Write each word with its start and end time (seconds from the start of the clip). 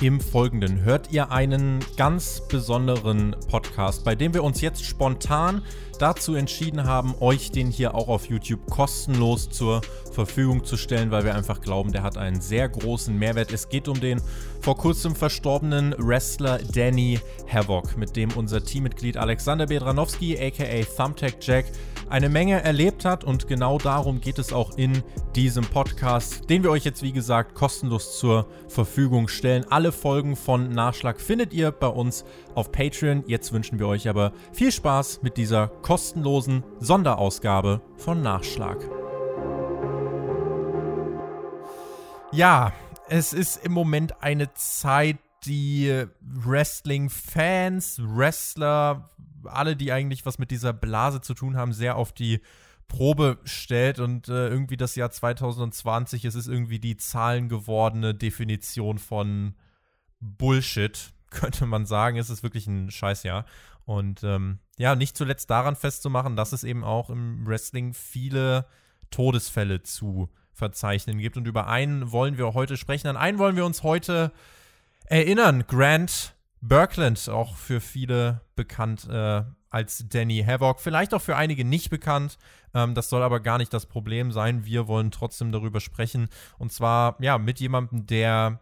Im 0.00 0.20
Folgenden 0.20 0.84
hört 0.84 1.10
ihr 1.10 1.32
einen 1.32 1.80
ganz 1.96 2.42
besonderen 2.46 3.34
Podcast, 3.50 4.04
bei 4.04 4.14
dem 4.14 4.32
wir 4.32 4.44
uns 4.44 4.60
jetzt 4.60 4.84
spontan 4.84 5.62
dazu 5.98 6.36
entschieden 6.36 6.84
haben, 6.84 7.16
euch 7.18 7.50
den 7.50 7.72
hier 7.72 7.96
auch 7.96 8.06
auf 8.06 8.26
YouTube 8.26 8.70
kostenlos 8.70 9.50
zur 9.50 9.80
Verfügung 10.12 10.62
zu 10.62 10.76
stellen, 10.76 11.10
weil 11.10 11.24
wir 11.24 11.34
einfach 11.34 11.60
glauben, 11.60 11.90
der 11.90 12.04
hat 12.04 12.16
einen 12.16 12.40
sehr 12.40 12.68
großen 12.68 13.18
Mehrwert. 13.18 13.52
Es 13.52 13.68
geht 13.68 13.88
um 13.88 13.98
den 13.98 14.20
vor 14.60 14.76
kurzem 14.76 15.16
verstorbenen 15.16 15.92
Wrestler 15.98 16.58
Danny 16.58 17.18
Havoc, 17.52 17.96
mit 17.96 18.14
dem 18.14 18.30
unser 18.36 18.62
Teammitglied 18.62 19.16
Alexander 19.16 19.66
Bedranowski, 19.66 20.38
aka 20.38 20.84
Thumbtack 20.96 21.38
Jack, 21.40 21.64
eine 22.10 22.28
Menge 22.28 22.62
erlebt 22.62 23.04
hat 23.04 23.24
und 23.24 23.46
genau 23.48 23.78
darum 23.78 24.20
geht 24.20 24.38
es 24.38 24.52
auch 24.52 24.76
in 24.76 25.02
diesem 25.34 25.64
Podcast, 25.64 26.48
den 26.48 26.62
wir 26.62 26.70
euch 26.70 26.84
jetzt 26.84 27.02
wie 27.02 27.12
gesagt 27.12 27.54
kostenlos 27.54 28.18
zur 28.18 28.46
Verfügung 28.68 29.28
stellen. 29.28 29.66
Alle 29.70 29.92
Folgen 29.92 30.36
von 30.36 30.70
Nachschlag 30.70 31.20
findet 31.20 31.52
ihr 31.52 31.70
bei 31.70 31.88
uns 31.88 32.24
auf 32.54 32.72
Patreon. 32.72 33.24
Jetzt 33.26 33.52
wünschen 33.52 33.78
wir 33.78 33.86
euch 33.88 34.08
aber 34.08 34.32
viel 34.52 34.72
Spaß 34.72 35.22
mit 35.22 35.36
dieser 35.36 35.68
kostenlosen 35.68 36.64
Sonderausgabe 36.80 37.82
von 37.96 38.22
Nachschlag. 38.22 38.78
Ja, 42.32 42.72
es 43.08 43.32
ist 43.32 43.64
im 43.64 43.72
Moment 43.72 44.22
eine 44.22 44.52
Zeit, 44.54 45.18
die 45.46 46.04
Wrestling-Fans, 46.20 48.00
Wrestler, 48.02 49.08
alle, 49.44 49.76
die 49.76 49.92
eigentlich 49.92 50.26
was 50.26 50.38
mit 50.38 50.50
dieser 50.50 50.72
Blase 50.72 51.20
zu 51.20 51.34
tun 51.34 51.56
haben, 51.56 51.72
sehr 51.72 51.96
auf 51.96 52.12
die 52.12 52.40
Probe 52.88 53.38
stellt 53.44 53.98
und 54.00 54.28
äh, 54.28 54.48
irgendwie 54.48 54.78
das 54.78 54.96
Jahr 54.96 55.10
2020, 55.10 56.24
es 56.24 56.34
ist 56.34 56.48
irgendwie 56.48 56.78
die 56.78 56.96
zahlengewordene 56.96 58.14
Definition 58.14 58.98
von 58.98 59.54
Bullshit, 60.20 61.12
könnte 61.30 61.66
man 61.66 61.86
sagen. 61.86 62.16
Es 62.16 62.30
ist 62.30 62.42
wirklich 62.42 62.66
ein 62.66 62.90
Scheißjahr. 62.90 63.44
Und 63.84 64.22
ähm, 64.22 64.58
ja, 64.76 64.94
nicht 64.94 65.16
zuletzt 65.16 65.50
daran 65.50 65.76
festzumachen, 65.76 66.36
dass 66.36 66.52
es 66.52 66.64
eben 66.64 66.84
auch 66.84 67.10
im 67.10 67.46
Wrestling 67.46 67.94
viele 67.94 68.66
Todesfälle 69.10 69.82
zu 69.82 70.28
verzeichnen 70.52 71.18
gibt. 71.18 71.36
Und 71.36 71.46
über 71.46 71.68
einen 71.68 72.10
wollen 72.12 72.36
wir 72.36 72.52
heute 72.54 72.76
sprechen. 72.76 73.08
An 73.08 73.16
einen 73.16 73.38
wollen 73.38 73.56
wir 73.56 73.64
uns 73.64 73.82
heute 73.82 74.32
erinnern. 75.06 75.64
Grant 75.66 76.34
Berkland, 76.60 77.28
auch 77.28 77.56
für 77.56 77.80
viele 77.80 78.40
bekannt 78.56 79.08
äh, 79.08 79.42
als 79.70 80.08
Danny 80.08 80.42
Havoc. 80.44 80.80
Vielleicht 80.80 81.14
auch 81.14 81.22
für 81.22 81.36
einige 81.36 81.64
nicht 81.64 81.90
bekannt. 81.90 82.38
Ähm, 82.74 82.94
das 82.94 83.08
soll 83.08 83.22
aber 83.22 83.40
gar 83.40 83.58
nicht 83.58 83.72
das 83.72 83.86
Problem 83.86 84.32
sein. 84.32 84.64
Wir 84.64 84.88
wollen 84.88 85.10
trotzdem 85.10 85.52
darüber 85.52 85.80
sprechen. 85.80 86.28
Und 86.58 86.72
zwar, 86.72 87.16
ja, 87.20 87.38
mit 87.38 87.60
jemandem, 87.60 88.06
der 88.06 88.60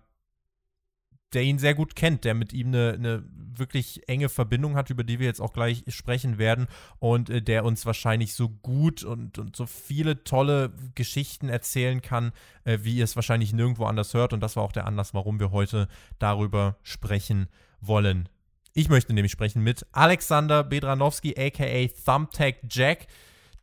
der 1.33 1.43
ihn 1.43 1.59
sehr 1.59 1.75
gut 1.75 1.97
kennt, 1.97 2.25
der 2.25 2.35
mit 2.35 2.53
ihm 2.53 2.69
eine, 2.69 2.93
eine, 2.93 3.25
wirklich 3.59 4.09
enge 4.09 4.29
Verbindung 4.29 4.77
hat, 4.77 4.91
über 4.91 5.03
die 5.03 5.19
wir 5.19 5.27
jetzt 5.27 5.41
auch 5.41 5.53
gleich 5.53 5.83
sprechen 5.89 6.39
werden 6.39 6.67
und 6.99 7.31
äh, 7.31 7.43
der 7.43 7.65
uns 7.65 7.85
wahrscheinlich 7.85 8.35
so 8.35 8.49
gut 8.49 9.03
und, 9.03 9.39
und 9.39 9.57
so 9.57 9.67
viele 9.67 10.25
tolle 10.25 10.73
Geschichten 10.95 11.49
erzählen 11.49 12.01
kann, 12.01 12.33
äh, 12.65 12.79
wie 12.83 12.97
ihr 12.97 13.05
es 13.05 13.17
wahrscheinlich 13.17 13.53
nirgendwo 13.53 13.87
anders 13.87 14.15
hört. 14.15 14.33
Und 14.33 14.41
das 14.41 14.57
war 14.57 14.63
auch 14.63 14.73
der 14.73 14.87
Anlass, 14.87 15.15
warum 15.15 15.41
wir 15.41 15.51
heute 15.51 15.89
darüber 16.19 16.77
sprechen 16.83 17.49
wollen. 17.81 18.29
Ich 18.75 18.89
möchte 18.89 19.15
nämlich 19.15 19.33
sprechen 19.33 19.63
mit 19.63 19.87
Alexander 19.93 20.63
Bedranowski, 20.63 21.35
aka 21.39 21.89
Thumbtack 22.05 22.57
Jack. 22.69 23.07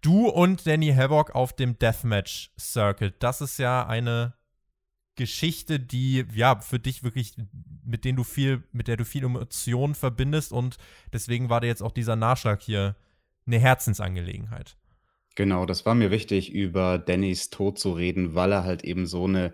Du 0.01 0.27
und 0.27 0.67
Danny 0.67 0.93
Havoc 0.93 1.33
auf 1.33 1.53
dem 1.53 1.79
Deathmatch 1.79 2.51
Circle. 2.59 3.13
Das 3.19 3.39
ist 3.39 3.57
ja 3.57 3.85
eine 3.85 4.33
Geschichte, 5.15 5.79
die 5.79 6.25
ja 6.33 6.59
für 6.59 6.79
dich 6.79 7.03
wirklich, 7.03 7.35
mit 7.85 8.03
denen 8.03 8.17
du 8.17 8.23
viel, 8.23 8.63
mit 8.71 8.87
der 8.87 8.97
du 8.97 9.05
viel 9.05 9.23
Emotionen 9.23 9.95
verbindest 9.95 10.51
und 10.51 10.77
deswegen 11.13 11.49
war 11.49 11.61
dir 11.61 11.67
jetzt 11.67 11.83
auch 11.83 11.91
dieser 11.91 12.15
Nachschlag 12.15 12.61
hier 12.61 12.95
eine 13.45 13.59
Herzensangelegenheit. 13.59 14.77
Genau, 15.35 15.65
das 15.65 15.85
war 15.85 15.95
mir 15.95 16.11
wichtig, 16.11 16.51
über 16.51 16.97
Dannys 16.97 17.49
Tod 17.49 17.79
zu 17.79 17.91
reden, 17.91 18.35
weil 18.35 18.51
er 18.51 18.63
halt 18.63 18.83
eben 18.83 19.05
so 19.05 19.25
eine 19.25 19.53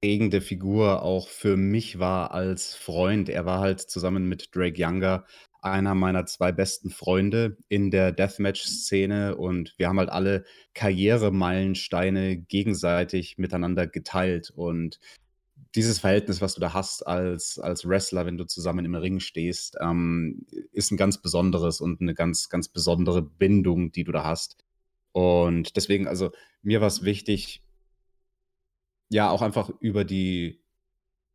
prägende 0.00 0.40
Figur 0.40 1.02
auch 1.02 1.28
für 1.28 1.56
mich 1.56 1.98
war 1.98 2.32
als 2.32 2.74
Freund. 2.74 3.28
Er 3.28 3.44
war 3.44 3.60
halt 3.60 3.80
zusammen 3.80 4.28
mit 4.28 4.54
Drake 4.54 4.80
Younger 4.80 5.24
einer 5.62 5.94
meiner 5.94 6.24
zwei 6.24 6.52
besten 6.52 6.90
Freunde 6.90 7.58
in 7.68 7.90
der 7.90 8.12
Deathmatch-Szene 8.12 9.36
und 9.36 9.74
wir 9.76 9.88
haben 9.88 9.98
halt 9.98 10.08
alle 10.08 10.44
Karrieremeilensteine 10.74 12.38
gegenseitig 12.38 13.36
miteinander 13.36 13.86
geteilt. 13.86 14.50
Und 14.50 15.00
dieses 15.74 15.98
Verhältnis, 15.98 16.40
was 16.40 16.54
du 16.54 16.60
da 16.62 16.72
hast 16.72 17.06
als, 17.06 17.58
als 17.58 17.86
Wrestler, 17.86 18.24
wenn 18.24 18.38
du 18.38 18.44
zusammen 18.46 18.86
im 18.86 18.94
Ring 18.94 19.20
stehst, 19.20 19.76
ähm, 19.80 20.46
ist 20.72 20.90
ein 20.90 20.96
ganz 20.96 21.20
besonderes 21.20 21.82
und 21.82 22.00
eine 22.00 22.14
ganz, 22.14 22.48
ganz 22.48 22.68
besondere 22.68 23.20
Bindung, 23.20 23.92
die 23.92 24.04
du 24.04 24.12
da 24.12 24.24
hast. 24.24 24.56
Und 25.12 25.76
deswegen, 25.76 26.08
also 26.08 26.30
mir 26.62 26.80
war 26.80 26.88
es 26.88 27.04
wichtig, 27.04 27.62
ja, 29.10 29.30
auch 29.30 29.42
einfach 29.42 29.70
über 29.80 30.04
die 30.04 30.60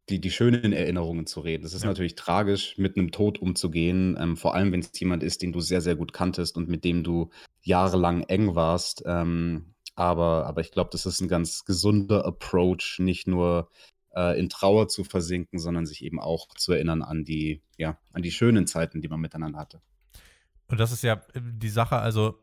die, 0.10 0.22
die 0.22 0.32
schönen 0.32 0.72
Erinnerungen 0.72 1.26
zu 1.26 1.40
reden. 1.40 1.66
Es 1.66 1.74
ist 1.74 1.84
ja. 1.84 1.88
natürlich 1.88 2.16
tragisch, 2.16 2.78
mit 2.78 2.98
einem 2.98 3.12
Tod 3.12 3.40
umzugehen, 3.40 4.16
ähm, 4.20 4.38
vor 4.38 4.54
allem 4.54 4.72
wenn 4.72 4.82
es 4.82 4.92
jemand 5.00 5.24
ist, 5.24 5.42
den 5.42 5.52
du 5.52 5.62
sehr, 5.62 5.82
sehr 5.82 5.96
gut 5.96 6.14
kanntest 6.14 6.58
und 6.58 6.70
mit 6.70 6.84
dem 6.84 7.04
du 7.04 7.32
jahrelang 7.64 8.22
eng 8.24 8.56
warst. 8.56 9.04
Ähm, 9.06 9.74
aber, 9.96 10.46
aber 10.46 10.62
ich 10.62 10.72
glaube, 10.72 10.90
das 10.92 11.06
ist 11.06 11.22
ein 11.22 11.28
ganz 11.28 11.66
gesunder 11.66 12.26
Approach, 12.26 12.98
nicht 13.00 13.28
nur 13.28 13.70
äh, 14.16 14.38
in 14.40 14.50
Trauer 14.50 14.88
zu 14.90 15.04
versinken, 15.04 15.58
sondern 15.58 15.86
sich 15.86 16.04
eben 16.04 16.20
auch 16.20 16.50
zu 16.56 16.74
erinnern 16.74 17.02
an 17.02 17.24
die, 17.24 17.64
ja, 17.78 17.98
an 18.14 18.22
die 18.22 18.32
schönen 18.32 18.68
Zeiten, 18.68 19.02
die 19.02 19.08
man 19.08 19.22
miteinander 19.22 19.58
hatte. 19.58 19.82
Und 20.68 20.80
das 20.80 20.92
ist 20.92 21.04
ja 21.04 21.14
äh, 21.34 21.42
die 21.42 21.70
Sache, 21.70 21.98
also 21.98 22.38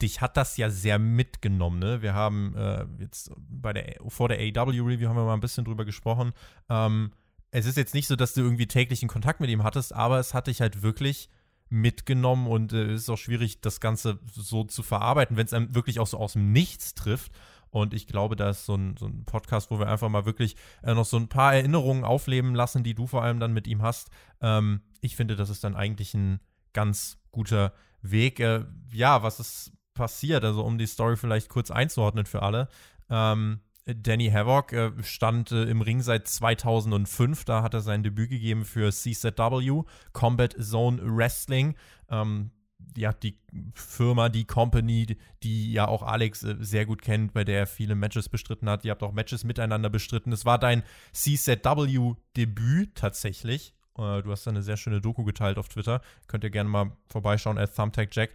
dich 0.00 0.20
hat 0.20 0.36
das 0.36 0.56
ja 0.56 0.70
sehr 0.70 0.98
mitgenommen, 0.98 1.78
ne? 1.78 2.02
Wir 2.02 2.14
haben 2.14 2.54
äh, 2.56 2.86
jetzt 2.98 3.30
bei 3.36 3.72
der 3.72 3.96
vor 4.08 4.28
der 4.28 4.38
AW-Review 4.38 5.08
haben 5.08 5.16
wir 5.16 5.24
mal 5.24 5.34
ein 5.34 5.40
bisschen 5.40 5.64
drüber 5.64 5.84
gesprochen. 5.84 6.32
Ähm, 6.68 7.12
es 7.50 7.66
ist 7.66 7.76
jetzt 7.76 7.94
nicht 7.94 8.06
so, 8.06 8.16
dass 8.16 8.34
du 8.34 8.42
irgendwie 8.42 8.66
täglichen 8.66 9.08
Kontakt 9.08 9.40
mit 9.40 9.50
ihm 9.50 9.62
hattest, 9.62 9.94
aber 9.94 10.18
es 10.18 10.34
hat 10.34 10.46
dich 10.46 10.60
halt 10.60 10.82
wirklich 10.82 11.28
mitgenommen 11.68 12.46
und 12.46 12.72
äh, 12.72 12.92
es 12.92 13.02
ist 13.02 13.10
auch 13.10 13.18
schwierig, 13.18 13.60
das 13.60 13.80
Ganze 13.80 14.18
so 14.30 14.64
zu 14.64 14.82
verarbeiten, 14.82 15.36
wenn 15.36 15.46
es 15.46 15.54
einem 15.54 15.74
wirklich 15.74 16.00
auch 16.00 16.06
so 16.06 16.18
aus 16.18 16.34
dem 16.34 16.52
Nichts 16.52 16.94
trifft. 16.94 17.32
Und 17.70 17.94
ich 17.94 18.06
glaube, 18.06 18.36
da 18.36 18.50
ist 18.50 18.66
so 18.66 18.74
ein, 18.74 18.98
so 18.98 19.06
ein 19.06 19.24
Podcast, 19.24 19.70
wo 19.70 19.78
wir 19.78 19.88
einfach 19.88 20.10
mal 20.10 20.26
wirklich 20.26 20.56
äh, 20.82 20.92
noch 20.92 21.06
so 21.06 21.16
ein 21.16 21.28
paar 21.28 21.54
Erinnerungen 21.54 22.04
aufleben 22.04 22.54
lassen, 22.54 22.84
die 22.84 22.94
du 22.94 23.06
vor 23.06 23.22
allem 23.22 23.40
dann 23.40 23.54
mit 23.54 23.66
ihm 23.66 23.80
hast. 23.80 24.10
Ähm, 24.42 24.82
ich 25.00 25.16
finde, 25.16 25.36
das 25.36 25.48
ist 25.48 25.64
dann 25.64 25.74
eigentlich 25.74 26.12
ein 26.12 26.40
ganz 26.74 27.16
guter 27.30 27.72
Weg. 28.02 28.40
Äh, 28.40 28.64
ja, 28.92 29.22
was 29.22 29.40
ist 29.40 29.72
passiert? 29.94 30.44
Also, 30.44 30.62
um 30.62 30.78
die 30.78 30.86
Story 30.86 31.16
vielleicht 31.16 31.48
kurz 31.48 31.70
einzuordnen 31.70 32.26
für 32.26 32.42
alle. 32.42 32.68
Ähm, 33.08 33.60
Danny 33.84 34.30
Havoc 34.30 34.72
äh, 34.72 34.92
stand 35.02 35.50
äh, 35.50 35.64
im 35.64 35.80
Ring 35.80 36.02
seit 36.02 36.28
2005. 36.28 37.44
Da 37.44 37.62
hat 37.62 37.74
er 37.74 37.80
sein 37.80 38.02
Debüt 38.02 38.30
gegeben 38.30 38.64
für 38.64 38.92
CZW, 38.92 39.82
Combat 40.12 40.54
Zone 40.60 41.00
Wrestling. 41.02 41.74
Ähm, 42.08 42.52
ja, 42.96 43.12
die 43.12 43.38
Firma, 43.74 44.28
die 44.28 44.44
Company, 44.44 45.16
die 45.42 45.72
ja 45.72 45.88
auch 45.88 46.02
Alex 46.02 46.42
äh, 46.42 46.56
sehr 46.60 46.86
gut 46.86 47.02
kennt, 47.02 47.32
bei 47.32 47.44
der 47.44 47.60
er 47.60 47.66
viele 47.66 47.94
Matches 47.94 48.28
bestritten 48.28 48.68
hat. 48.68 48.84
Ihr 48.84 48.92
habt 48.92 49.02
auch 49.02 49.12
Matches 49.12 49.44
miteinander 49.44 49.90
bestritten. 49.90 50.32
Es 50.32 50.44
war 50.44 50.58
dein 50.58 50.82
CZW-Debüt 51.12 52.94
tatsächlich. 52.94 53.74
Äh, 53.98 54.22
du 54.22 54.30
hast 54.30 54.46
da 54.46 54.50
eine 54.50 54.62
sehr 54.62 54.76
schöne 54.76 55.00
Doku 55.00 55.24
geteilt 55.24 55.58
auf 55.58 55.68
Twitter. 55.68 56.00
Könnt 56.26 56.44
ihr 56.44 56.50
gerne 56.50 56.68
mal 56.70 56.92
vorbeischauen, 57.08 57.58
at 57.58 57.74
Thumbtack 57.74 58.14
Jack. 58.14 58.30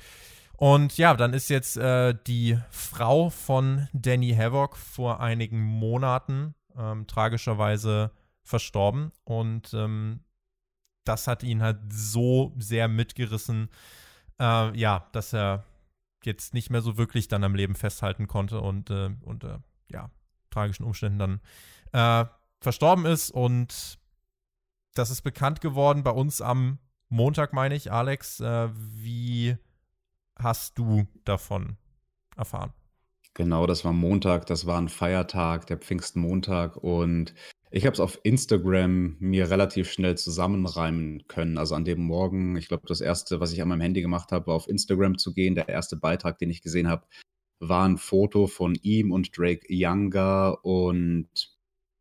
Und 0.58 0.98
ja, 0.98 1.14
dann 1.14 1.34
ist 1.34 1.50
jetzt 1.50 1.78
äh, 1.78 2.16
die 2.26 2.58
Frau 2.72 3.30
von 3.30 3.88
Danny 3.94 4.34
Havoc 4.36 4.76
vor 4.76 5.20
einigen 5.20 5.62
Monaten 5.62 6.56
ähm, 6.76 7.06
tragischerweise 7.06 8.12
verstorben. 8.44 9.12
Und 9.24 9.74
ähm, 9.74 10.22
das 11.04 11.28
hat 11.28 11.44
ihn 11.44 11.62
halt 11.62 11.78
so 11.90 12.54
sehr 12.58 12.88
mitgerissen, 12.88 13.70
äh, 14.40 14.78
ja, 14.78 15.08
dass 15.12 15.34
er 15.34 15.64
jetzt 16.24 16.54
nicht 16.54 16.70
mehr 16.70 16.82
so 16.82 16.98
wirklich 16.98 17.28
dann 17.28 17.44
am 17.44 17.56
Leben 17.56 17.76
festhalten 17.76 18.28
konnte 18.28 18.60
und 18.60 18.90
äh, 18.90 19.12
unter 19.22 19.62
ja, 19.90 20.10
tragischen 20.50 20.84
Umständen 20.86 21.20
dann 21.20 21.42
äh, 21.94 22.30
verstorben 22.62 23.06
ist. 23.06 23.30
Und 23.32 24.00
das 24.98 25.10
ist 25.10 25.22
bekannt 25.22 25.62
geworden 25.62 26.04
bei 26.04 26.12
uns 26.12 26.42
am 26.42 26.80
Montag, 27.10 27.54
meine 27.54 27.76
ich. 27.76 27.92
Alex, 27.92 28.40
äh, 28.40 28.70
wie 28.74 29.56
hast 30.36 30.78
du 30.78 31.08
davon 31.24 31.78
erfahren? 32.36 32.74
Genau, 33.34 33.68
das 33.68 33.86
war 33.86 33.94
Montag, 33.94 34.48
das 34.48 34.66
war 34.66 34.80
ein 34.80 34.90
Feiertag, 34.90 35.68
der 35.68 35.78
Pfingstmontag 35.78 36.76
und 36.78 37.36
ich 37.70 37.86
habe 37.86 37.94
es 37.94 38.00
auf 38.00 38.20
Instagram 38.24 39.18
mir 39.20 39.50
relativ 39.52 39.92
schnell 39.92 40.18
zusammenreimen 40.18 41.28
können. 41.28 41.58
Also 41.58 41.76
an 41.76 41.86
dem 41.86 42.02
Morgen, 42.02 42.56
ich 42.56 42.70
glaube, 42.70 42.88
das 42.88 43.02
erste, 43.02 43.40
was 43.40 43.52
ich 43.52 43.62
an 43.62 43.68
meinem 43.68 43.82
Handy 43.82 44.02
gemacht 44.02 44.32
habe, 44.32 44.48
war 44.48 44.56
auf 44.56 44.70
Instagram 44.70 45.18
zu 45.18 45.34
gehen. 45.34 45.54
Der 45.54 45.68
erste 45.70 45.98
Beitrag, 45.98 46.40
den 46.40 46.50
ich 46.50 46.62
gesehen 46.62 46.88
habe, 46.88 47.06
war 47.60 47.88
ein 47.88 47.98
Foto 47.98 48.48
von 48.48 48.76
ihm 48.82 49.12
und 49.12 49.38
Drake 49.38 49.68
Younger 49.70 50.58
und 50.64 51.57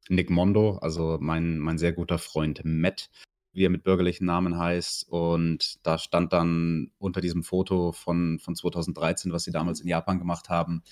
Nick 0.09 0.31
Mondo, 0.31 0.79
also 0.79 1.19
mein, 1.21 1.59
mein 1.59 1.79
sehr 1.79 1.93
guter 1.93 2.19
Freund 2.19 2.61
Matt, 2.65 3.11
wie 3.53 3.65
er 3.65 3.71
mit 3.71 3.85
bürgerlichen 3.85 4.27
Namen 4.27 4.59
heißt. 4.59 5.09
Und 5.09 5.85
da 5.85 5.99
stand 5.99 6.33
dann 6.33 6.93
unter 6.99 7.21
diesem 7.21 7.43
Foto 7.43 7.93
von, 7.93 8.39
von 8.39 8.55
2013, 8.55 9.33
was 9.33 9.45
sie 9.45 9.51
damals 9.51 9.81
in 9.81 9.89
Japan 9.89 10.19
gemacht 10.19 10.49
haben, 10.49 10.83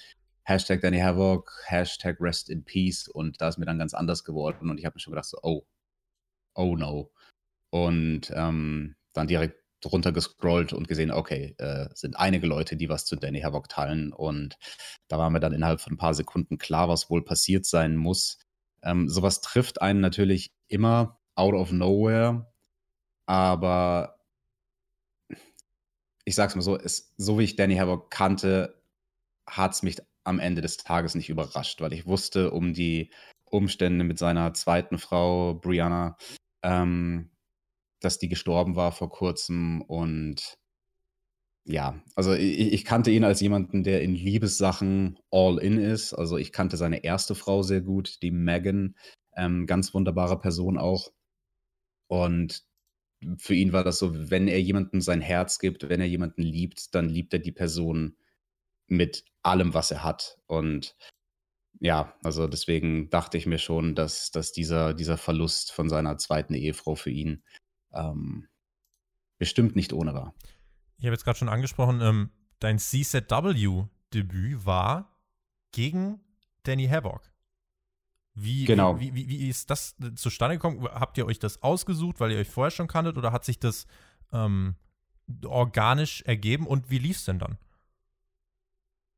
Hashtag 0.43 0.81
Danny 0.83 0.99
Havoc, 0.99 1.53
Hashtag 1.67 2.17
Rest 2.21 2.51
in 2.51 2.65
Peace. 2.65 3.09
Und 3.09 3.41
da 3.41 3.49
ist 3.49 3.59
mir 3.59 3.67
dann 3.67 3.79
ganz 3.79 3.95
anders 3.95 4.25
geworden. 4.25 4.71
Und 4.71 4.79
ich 4.79 4.85
habe 4.85 4.95
mir 4.97 5.01
schon 5.01 5.13
gedacht, 5.13 5.29
so, 5.29 5.39
oh, 5.43 5.67
oh 6.55 6.77
no. 6.77 7.13
Und 7.71 8.33
ähm, 8.35 8.97
dann 9.13 9.27
direkt 9.27 9.65
runtergescrollt 9.85 10.73
und 10.73 10.89
gesehen, 10.89 11.11
okay, 11.11 11.55
äh, 11.59 11.89
sind 11.95 12.19
einige 12.19 12.47
Leute, 12.47 12.77
die 12.77 12.89
was 12.89 13.05
zu 13.05 13.17
Danny 13.17 13.41
Havoc 13.41 13.69
teilen. 13.69 14.13
Und 14.13 14.57
da 15.09 15.19
war 15.19 15.31
mir 15.31 15.41
dann 15.41 15.53
innerhalb 15.53 15.81
von 15.81 15.95
ein 15.95 15.99
paar 15.99 16.15
Sekunden 16.15 16.59
klar, 16.59 16.89
was 16.89 17.11
wohl 17.11 17.25
passiert 17.25 17.67
sein 17.67 17.97
muss. 17.97 18.39
Ähm, 18.85 19.09
sowas 19.09 19.41
trifft 19.41 19.81
einen 19.83 20.01
natürlich 20.01 20.53
immer 20.69 21.19
out 21.35 21.55
of 21.55 21.73
nowhere, 21.73 22.53
aber 23.27 24.19
ich 26.25 26.35
sag's 26.35 26.55
mal 26.55 26.63
so, 26.63 26.79
es, 26.79 27.13
so 27.17 27.39
wie 27.39 27.45
ich 27.45 27.57
Danny 27.57 27.77
Havoc 27.77 28.11
kannte, 28.11 28.81
hat 29.47 29.73
es 29.73 29.83
mich 29.83 29.99
am 30.25 30.39
Ende 30.39 30.63
des 30.63 30.79
Tages 30.79 31.15
nicht 31.15 31.29
überrascht, 31.29 31.81
weil 31.81 31.93
ich 31.93 32.07
wusste 32.07 32.51
um 32.51 32.73
die 32.73 33.11
Umstände 33.45 34.05
mit 34.05 34.19
seiner 34.19 34.55
zweiten 34.55 34.99
Frau, 34.99 35.55
Brianna, 35.55 36.17
ähm, 36.63 37.31
dass 38.01 38.19
die 38.19 38.29
gestorben 38.29 38.77
war 38.77 38.93
vor 38.93 39.11
kurzem 39.11 39.83
und 39.83 40.59
ja, 41.67 42.03
also 42.15 42.35
ich, 42.35 42.73
ich, 42.73 42.85
kannte 42.85 43.11
ihn 43.11 43.25
als 43.25 43.41
jemanden, 43.41 43.85
der 43.85 44.03
in 44.03 44.15
Liebessachen 44.15 45.19
all 45.31 45.59
in 45.59 45.79
ist. 45.79 46.13
Also 46.13 46.37
ich 46.37 46.53
kannte 46.53 46.77
seine 46.77 47.05
erste 47.05 47.35
Frau 47.35 47.63
sehr 47.63 47.81
gut, 47.81 48.23
die 48.23 48.31
Megan, 48.31 48.97
ähm, 49.37 49.67
ganz 49.67 49.95
wunderbare 49.95 50.39
Person 50.39 50.77
auch. 50.79 51.11
Und 52.07 52.65
für 53.39 53.55
ihn 53.55 53.73
war 53.73 53.85
das 53.85 53.99
so, 53.99 54.31
wenn 54.31 54.49
er 54.49 54.61
jemandem 54.61 55.01
sein 55.01 55.23
Herz 55.23 55.59
gibt, 55.59 55.89
wenn 55.89 56.01
er 56.01 56.07
jemanden 56.07 56.43
liebt, 56.43 56.95
dann 56.95 57.09
liebt 57.09 57.33
er 57.33 57.39
die 57.39 57.53
Person 57.53 58.17
mit 58.87 59.25
allem, 59.43 59.73
was 59.73 59.91
er 59.91 60.05
hat. 60.05 60.39
Und 60.47 60.97
ja, 61.81 62.15
also 62.23 62.47
deswegen 62.47 63.09
dachte 63.11 63.39
ich 63.39 63.47
mir 63.47 63.59
schon, 63.59 63.95
dass, 63.95 64.31
dass 64.31 64.53
dieser, 64.53 64.95
dieser 64.95 65.17
Verlust 65.17 65.73
von 65.73 65.89
seiner 65.89 66.19
zweiten 66.19 66.55
Ehefrau 66.55 66.95
für 66.95 67.11
ihn 67.11 67.43
ähm, 67.95 68.49
bestimmt 69.39 69.77
nicht 69.77 69.93
ohne 69.93 70.15
war. 70.15 70.35
Ich 71.05 71.07
habe 71.07 71.17
jetzt 71.17 71.25
gerade 71.25 71.39
schon 71.39 71.51
angesprochen, 71.51 72.01
ähm, 72.01 72.31
dein 72.61 72.79
CZW-Debüt 72.79 74.65
war 74.65 75.15
gegen 75.71 76.19
Danny 76.63 76.87
Havoc. 76.87 77.31
Wie, 78.33 78.65
genau. 78.65 78.99
Wie, 78.99 79.15
wie, 79.15 79.29
wie, 79.29 79.51
ist 79.51 79.69
das 79.69 79.97
zustande 80.15 80.57
gekommen? 80.57 80.83
Habt 80.83 81.19
ihr 81.19 81.27
euch 81.27 81.39
das 81.39 81.63
ausgesucht, 81.63 82.21
weil 82.21 82.33
ihr 82.33 82.39
euch 82.39 82.49
vorher 82.49 82.71
schon 82.71 82.87
kanntet 82.87 83.19
oder 83.19 83.33
hat 83.33 83.45
sich 83.45 83.59
das 83.59 83.87
ähm, 84.33 84.77
organisch 85.45 86.23
ergeben 86.23 86.67
und 86.67 86.89
wie 86.89 86.97
lief 86.97 87.19
es 87.19 87.27
denn 87.27 87.39
dann? 87.39 87.59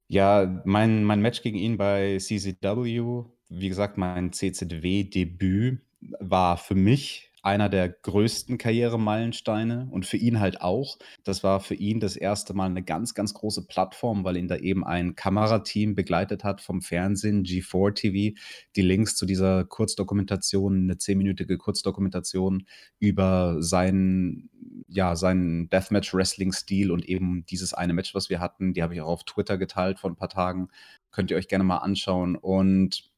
Ja, 0.08 0.60
mein, 0.64 1.04
mein 1.04 1.20
Match 1.20 1.40
gegen 1.42 1.56
ihn 1.56 1.76
bei 1.76 2.18
CZW, 2.18 3.26
wie 3.48 3.68
gesagt, 3.68 3.96
mein 3.96 4.32
CZW-Debüt 4.32 5.82
war 6.18 6.56
für 6.56 6.74
mich 6.74 7.30
einer 7.46 7.68
der 7.68 7.88
größten 7.88 8.58
Karrieremeilensteine 8.58 9.86
und 9.92 10.04
für 10.04 10.16
ihn 10.16 10.40
halt 10.40 10.60
auch. 10.60 10.98
Das 11.22 11.44
war 11.44 11.60
für 11.60 11.76
ihn 11.76 12.00
das 12.00 12.16
erste 12.16 12.54
Mal 12.54 12.68
eine 12.68 12.82
ganz, 12.82 13.14
ganz 13.14 13.34
große 13.34 13.68
Plattform, 13.68 14.24
weil 14.24 14.36
ihn 14.36 14.48
da 14.48 14.56
eben 14.56 14.84
ein 14.84 15.14
Kamerateam 15.14 15.94
begleitet 15.94 16.42
hat 16.42 16.60
vom 16.60 16.82
Fernsehen, 16.82 17.44
G4 17.44 17.94
TV. 17.94 18.36
Die 18.74 18.82
Links 18.82 19.14
zu 19.14 19.26
dieser 19.26 19.64
Kurzdokumentation, 19.64 20.82
eine 20.82 20.98
zehnminütige 20.98 21.56
Kurzdokumentation 21.56 22.66
über 22.98 23.62
seinen, 23.62 24.50
ja, 24.88 25.14
seinen 25.14 25.70
Deathmatch-Wrestling-Stil 25.70 26.90
und 26.90 27.08
eben 27.08 27.46
dieses 27.46 27.72
eine 27.72 27.92
Match, 27.92 28.12
was 28.12 28.28
wir 28.28 28.40
hatten, 28.40 28.74
die 28.74 28.82
habe 28.82 28.94
ich 28.94 29.00
auch 29.02 29.06
auf 29.06 29.24
Twitter 29.24 29.56
geteilt 29.56 30.00
vor 30.00 30.10
ein 30.10 30.16
paar 30.16 30.30
Tagen. 30.30 30.66
Könnt 31.12 31.30
ihr 31.30 31.36
euch 31.36 31.46
gerne 31.46 31.64
mal 31.64 31.78
anschauen. 31.78 32.34
Und 32.34 33.15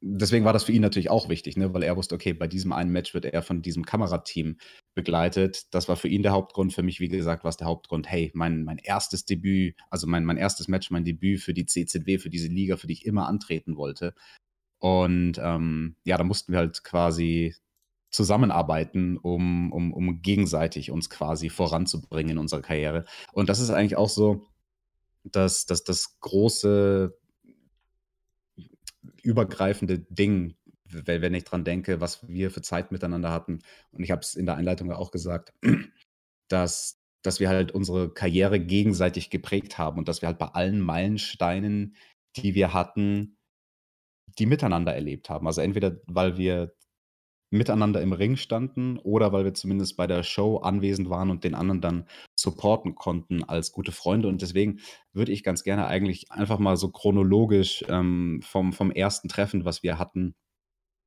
deswegen 0.00 0.44
war 0.44 0.52
das 0.52 0.64
für 0.64 0.72
ihn 0.72 0.82
natürlich 0.82 1.10
auch 1.10 1.28
wichtig, 1.28 1.56
ne? 1.56 1.72
weil 1.72 1.82
er 1.82 1.96
wusste, 1.96 2.14
okay, 2.14 2.32
bei 2.32 2.46
diesem 2.46 2.72
einen 2.72 2.90
Match 2.90 3.14
wird 3.14 3.24
er 3.24 3.42
von 3.42 3.62
diesem 3.62 3.84
Kamerateam 3.84 4.58
begleitet. 4.94 5.74
Das 5.74 5.88
war 5.88 5.96
für 5.96 6.08
ihn 6.08 6.22
der 6.22 6.32
Hauptgrund. 6.32 6.72
Für 6.72 6.82
mich, 6.82 7.00
wie 7.00 7.08
gesagt, 7.08 7.44
war 7.44 7.48
es 7.48 7.56
der 7.56 7.66
Hauptgrund, 7.66 8.08
hey, 8.08 8.30
mein, 8.34 8.64
mein 8.64 8.78
erstes 8.78 9.24
Debüt, 9.24 9.76
also 9.90 10.06
mein, 10.06 10.24
mein 10.24 10.36
erstes 10.36 10.68
Match, 10.68 10.90
mein 10.90 11.04
Debüt 11.04 11.40
für 11.40 11.54
die 11.54 11.66
CZW, 11.66 12.18
für 12.18 12.30
diese 12.30 12.48
Liga, 12.48 12.76
für 12.76 12.86
die 12.86 12.94
ich 12.94 13.06
immer 13.06 13.26
antreten 13.26 13.76
wollte. 13.76 14.14
Und 14.78 15.40
ähm, 15.42 15.96
ja, 16.04 16.18
da 16.18 16.24
mussten 16.24 16.52
wir 16.52 16.58
halt 16.58 16.84
quasi 16.84 17.54
zusammenarbeiten, 18.10 19.18
um, 19.18 19.72
um, 19.72 19.92
um 19.92 20.22
gegenseitig 20.22 20.90
uns 20.90 21.10
quasi 21.10 21.50
voranzubringen 21.50 22.32
in 22.32 22.38
unserer 22.38 22.62
Karriere. 22.62 23.04
Und 23.32 23.48
das 23.48 23.60
ist 23.60 23.70
eigentlich 23.70 23.96
auch 23.96 24.08
so, 24.08 24.46
dass, 25.24 25.66
dass 25.66 25.84
das 25.84 26.18
große 26.20 27.16
übergreifende 29.26 29.98
Ding, 29.98 30.54
wenn 30.84 31.34
ich 31.34 31.44
dran 31.44 31.64
denke, 31.64 32.00
was 32.00 32.26
wir 32.28 32.50
für 32.50 32.62
Zeit 32.62 32.92
miteinander 32.92 33.30
hatten. 33.30 33.60
Und 33.90 34.04
ich 34.04 34.10
habe 34.10 34.20
es 34.20 34.34
in 34.34 34.46
der 34.46 34.56
Einleitung 34.56 34.90
auch 34.92 35.10
gesagt, 35.10 35.52
dass, 36.48 37.00
dass 37.22 37.40
wir 37.40 37.48
halt 37.48 37.72
unsere 37.72 38.12
Karriere 38.14 38.60
gegenseitig 38.60 39.30
geprägt 39.30 39.78
haben 39.78 39.98
und 39.98 40.08
dass 40.08 40.22
wir 40.22 40.28
halt 40.28 40.38
bei 40.38 40.46
allen 40.46 40.80
Meilensteinen, 40.80 41.96
die 42.36 42.54
wir 42.54 42.72
hatten, 42.72 43.36
die 44.38 44.46
miteinander 44.46 44.94
erlebt 44.94 45.28
haben. 45.28 45.46
Also 45.46 45.60
entweder, 45.60 46.00
weil 46.06 46.36
wir 46.38 46.74
miteinander 47.50 48.00
im 48.00 48.12
Ring 48.12 48.36
standen 48.36 48.98
oder 48.98 49.32
weil 49.32 49.44
wir 49.44 49.54
zumindest 49.54 49.96
bei 49.96 50.06
der 50.06 50.22
Show 50.22 50.58
anwesend 50.58 51.08
waren 51.10 51.30
und 51.30 51.44
den 51.44 51.54
anderen 51.54 51.80
dann 51.80 52.08
supporten 52.38 52.94
konnten 52.94 53.44
als 53.44 53.72
gute 53.72 53.92
Freunde. 53.92 54.28
Und 54.28 54.42
deswegen 54.42 54.80
würde 55.12 55.32
ich 55.32 55.44
ganz 55.44 55.62
gerne 55.62 55.86
eigentlich 55.86 56.30
einfach 56.32 56.58
mal 56.58 56.76
so 56.76 56.90
chronologisch 56.90 57.84
ähm, 57.88 58.40
vom, 58.42 58.72
vom 58.72 58.90
ersten 58.90 59.28
Treffen, 59.28 59.64
was 59.64 59.82
wir 59.82 59.98
hatten, 59.98 60.34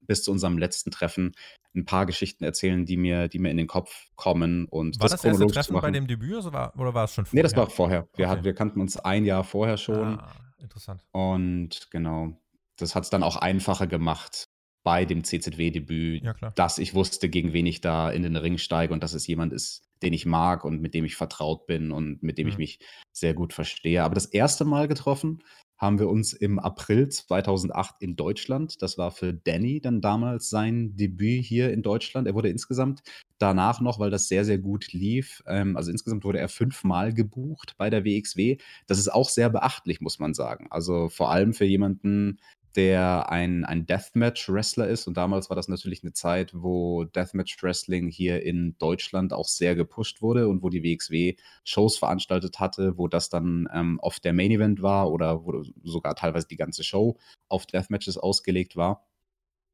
bis 0.02 0.24
zu 0.24 0.32
unserem 0.32 0.58
letzten 0.58 0.92
Treffen 0.92 1.34
ein 1.76 1.86
paar 1.86 2.06
Geschichten 2.06 2.44
erzählen, 2.44 2.86
die 2.86 2.98
mir, 2.98 3.28
die 3.28 3.40
mir 3.40 3.52
in 3.52 3.58
den 3.58 3.68
Kopf 3.68 4.08
kommen. 4.16 4.66
Und 4.66 5.00
war 5.00 5.10
das, 5.10 5.22
das 5.22 5.26
erste 5.26 5.48
Treffen 5.48 5.80
bei 5.80 5.92
dem 5.92 6.08
Debüt 6.08 6.46
oder 6.46 6.54
war, 6.54 6.80
oder 6.80 6.94
war 6.94 7.04
es 7.04 7.14
schon 7.14 7.26
vorher? 7.26 7.38
Nee, 7.38 7.44
das 7.44 7.56
war 7.56 7.70
vorher. 7.70 8.08
Wir, 8.16 8.26
okay. 8.26 8.38
hat, 8.38 8.44
wir 8.44 8.54
kannten 8.54 8.82
uns 8.82 8.98
ein 8.98 9.26
Jahr 9.26 9.44
vorher 9.44 9.78
schon. 9.78 10.20
Ah, 10.20 10.36
interessant. 10.58 11.06
Und 11.12 11.92
genau, 11.92 12.34
das 12.78 12.96
hat 12.96 13.04
es 13.04 13.10
dann 13.10 13.24
auch 13.24 13.36
einfacher 13.36 13.88
gemacht, 13.88 14.49
bei 14.84 15.06
dem 15.06 15.24
CZW-Debüt, 15.24 16.24
ja, 16.24 16.52
dass 16.56 16.78
ich 16.78 16.94
wusste, 16.94 17.30
gegen 17.30 17.54
wen 17.54 17.66
ich 17.66 17.82
da 17.82 18.10
in 18.10 18.24
den 18.24 18.36
Ring 18.36 18.58
steige 18.58 18.94
und 18.94 19.04
dass 19.04 19.14
es 19.14 19.28
jemand 19.28 19.54
ist, 19.54 19.84
den 20.02 20.14
ich 20.14 20.26
mag 20.26 20.64
und 20.64 20.82
mit 20.82 20.94
dem 20.94 21.06
ich 21.06 21.16
vertraut 21.16 21.68
bin 21.68 21.92
und 21.92 22.24
mit 22.24 22.38
dem 22.38 22.46
mhm. 22.46 22.52
ich 22.52 22.58
mich 22.58 22.80
sehr 23.12 23.34
gut 23.34 23.54
verstehe. 23.54 24.04
Aber 24.04 24.16
das 24.16 24.26
erste 24.26 24.66
Mal 24.66 24.88
getroffen 24.88 25.44
haben 25.80 25.98
wir 25.98 26.10
uns 26.10 26.34
im 26.34 26.60
April 26.60 27.08
2008 27.08 27.96
in 28.02 28.18
Deutschland. 28.18 28.82
Das 28.82 28.98
war 28.98 29.12
für 29.12 29.34
Danny 29.34 29.80
dann 29.80 30.02
damals 30.02 30.50
sein 30.50 30.96
Debüt 30.98 31.46
hier 31.46 31.72
in 31.72 31.82
Deutschland. 31.82 32.28
Er 32.28 32.36
wurde 32.36 32.50
insgesamt 32.50 33.02
danach 33.38 33.80
noch, 33.80 33.98
weil 33.98 34.10
das 34.10 34.28
sehr, 34.28 34.44
sehr 34.44 34.58
gut 34.58 34.92
lief, 34.92 35.42
ähm, 35.48 35.78
also 35.78 35.90
insgesamt 35.90 36.26
wurde 36.26 36.40
er 36.40 36.50
fünfmal 36.50 37.14
gebucht 37.14 37.76
bei 37.78 37.90
der 37.90 38.04
WXW. 38.04 38.58
Das 38.88 39.00
ist 39.00 39.08
auch 39.08 39.30
sehr 39.30 39.50
beachtlich, 39.50 40.02
muss 40.02 40.20
man 40.20 40.34
sagen. 40.34 40.68
Also 40.70 41.08
vor 41.08 41.32
allem 41.32 41.54
für 41.54 41.66
jemanden, 41.66 42.40
der 42.80 43.30
ein, 43.30 43.66
ein 43.66 43.86
Deathmatch-Wrestler 43.86 44.88
ist. 44.88 45.06
Und 45.06 45.18
damals 45.18 45.50
war 45.50 45.58
das 45.58 45.68
natürlich 45.68 46.02
eine 46.02 46.14
Zeit, 46.14 46.54
wo 46.54 47.04
Deathmatch-Wrestling 47.04 48.08
hier 48.08 48.42
in 48.42 48.78
Deutschland 48.78 49.34
auch 49.34 49.50
sehr 49.50 49.76
gepusht 49.76 50.22
wurde 50.22 50.48
und 50.48 50.64
wo 50.64 50.70
die 50.70 50.82
WXW 50.82 51.36
Shows 51.66 51.98
veranstaltet 51.98 52.62
hatte, 52.62 52.98
wo 52.98 53.10
das 53.10 53.28
dann 53.28 53.68
ähm, 53.74 54.00
oft 54.02 54.24
der 54.24 54.32
Main-Event 54.32 54.82
war 54.82 55.12
oder 55.12 55.44
wo 55.44 55.62
sogar 55.84 56.16
teilweise 56.16 56.48
die 56.48 56.56
ganze 56.56 56.86
Show 56.86 57.18
auf 57.50 57.66
Deathmatches 57.66 58.18
ausgelegt 58.18 58.78
war. 58.78 59.06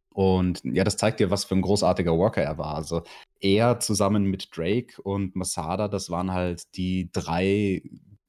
Und 0.09 0.61
ja, 0.63 0.83
das 0.83 0.97
zeigt 0.97 1.19
dir, 1.19 1.29
was 1.29 1.45
für 1.45 1.53
ein 1.53 1.61
großartiger 1.61 2.17
Worker 2.17 2.41
er 2.41 2.57
war. 2.57 2.73
Also 2.73 3.03
er 3.39 3.79
zusammen 3.81 4.25
mit 4.25 4.49
Drake 4.51 4.99
und 5.03 5.35
Masada, 5.35 5.87
das 5.89 6.09
waren 6.09 6.31
halt 6.31 6.75
die 6.75 7.11
drei 7.11 7.83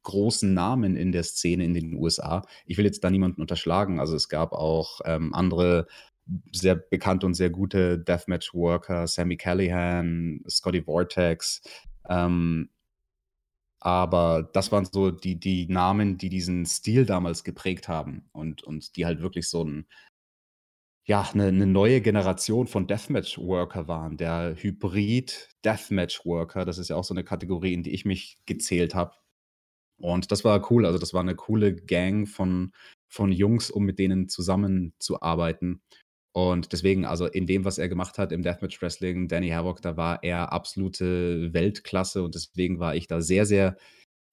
großen 0.06 0.54
Namen 0.54 0.96
in 0.96 1.12
der 1.12 1.24
Szene 1.24 1.64
in 1.64 1.74
den 1.74 1.94
USA. 1.94 2.42
Ich 2.64 2.78
will 2.78 2.86
jetzt 2.86 3.04
da 3.04 3.10
niemanden 3.10 3.42
unterschlagen. 3.42 4.00
Also 4.00 4.16
es 4.16 4.28
gab 4.28 4.52
auch 4.52 5.00
ähm, 5.04 5.34
andere 5.34 5.86
sehr 6.52 6.76
bekannte 6.76 7.26
und 7.26 7.34
sehr 7.34 7.50
gute 7.50 7.98
Deathmatch-Worker, 7.98 9.06
Sammy 9.06 9.36
Callahan, 9.36 10.40
Scotty 10.48 10.82
Vortex. 10.82 11.62
Ähm, 12.08 12.70
aber 13.80 14.48
das 14.52 14.72
waren 14.72 14.84
so 14.84 15.10
die, 15.10 15.38
die 15.38 15.66
Namen, 15.68 16.18
die 16.18 16.28
diesen 16.28 16.66
Stil 16.66 17.04
damals 17.04 17.44
geprägt 17.44 17.88
haben 17.88 18.28
und, 18.32 18.62
und 18.62 18.96
die 18.96 19.06
halt 19.06 19.20
wirklich 19.20 19.48
so 19.48 19.64
ein, 19.64 19.86
ja, 21.04 21.28
eine, 21.32 21.48
eine 21.48 21.66
neue 21.66 22.00
Generation 22.00 22.66
von 22.66 22.86
Deathmatch-Worker 22.86 23.88
waren. 23.88 24.16
Der 24.16 24.54
Hybrid-Deathmatch-Worker, 24.56 26.64
das 26.64 26.78
ist 26.78 26.88
ja 26.88 26.96
auch 26.96 27.04
so 27.04 27.14
eine 27.14 27.24
Kategorie, 27.24 27.74
in 27.74 27.82
die 27.82 27.92
ich 27.92 28.04
mich 28.04 28.38
gezählt 28.46 28.94
habe. 28.94 29.12
Und 29.98 30.30
das 30.30 30.44
war 30.44 30.70
cool. 30.70 30.86
Also, 30.86 30.98
das 30.98 31.14
war 31.14 31.22
eine 31.22 31.34
coole 31.34 31.74
Gang 31.74 32.28
von 32.28 32.72
von 33.08 33.32
Jungs, 33.32 33.70
um 33.70 33.84
mit 33.84 33.98
denen 33.98 34.28
zusammenzuarbeiten. 34.28 35.80
Und 36.32 36.72
deswegen, 36.72 37.06
also 37.06 37.26
in 37.26 37.46
dem, 37.46 37.64
was 37.64 37.78
er 37.78 37.88
gemacht 37.88 38.18
hat 38.18 38.30
im 38.30 38.42
Deathmatch 38.42 38.82
Wrestling, 38.82 39.26
Danny 39.26 39.48
Havoc, 39.48 39.80
da 39.80 39.96
war 39.96 40.22
er 40.22 40.52
absolute 40.52 41.54
Weltklasse 41.54 42.22
und 42.22 42.34
deswegen 42.34 42.78
war 42.78 42.94
ich 42.94 43.06
da 43.06 43.22
sehr, 43.22 43.46
sehr 43.46 43.76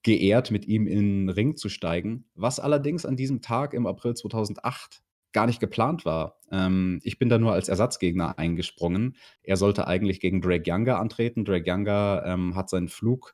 geehrt, 0.04 0.52
mit 0.52 0.68
ihm 0.68 0.86
in 0.86 1.28
den 1.28 1.30
Ring 1.30 1.56
zu 1.56 1.70
steigen. 1.70 2.26
Was 2.36 2.60
allerdings 2.60 3.06
an 3.06 3.16
diesem 3.16 3.42
Tag 3.42 3.74
im 3.74 3.88
April 3.88 4.16
2008 4.16 5.02
gar 5.32 5.48
nicht 5.48 5.62
geplant 5.62 6.04
war. 6.04 6.40
Ähm, 6.52 7.00
ich 7.04 7.18
bin 7.18 7.30
da 7.30 7.40
nur 7.40 7.54
als 7.54 7.70
Ersatzgegner 7.70 8.38
eingesprungen. 8.38 9.16
Er 9.42 9.56
sollte 9.56 9.88
eigentlich 9.88 10.20
gegen 10.20 10.42
Drake 10.42 10.70
Younger 10.70 11.00
antreten. 11.00 11.46
Drake 11.46 11.72
Younger 11.72 12.24
ähm, 12.26 12.56
hat 12.56 12.70
seinen 12.70 12.90
Flug 12.90 13.34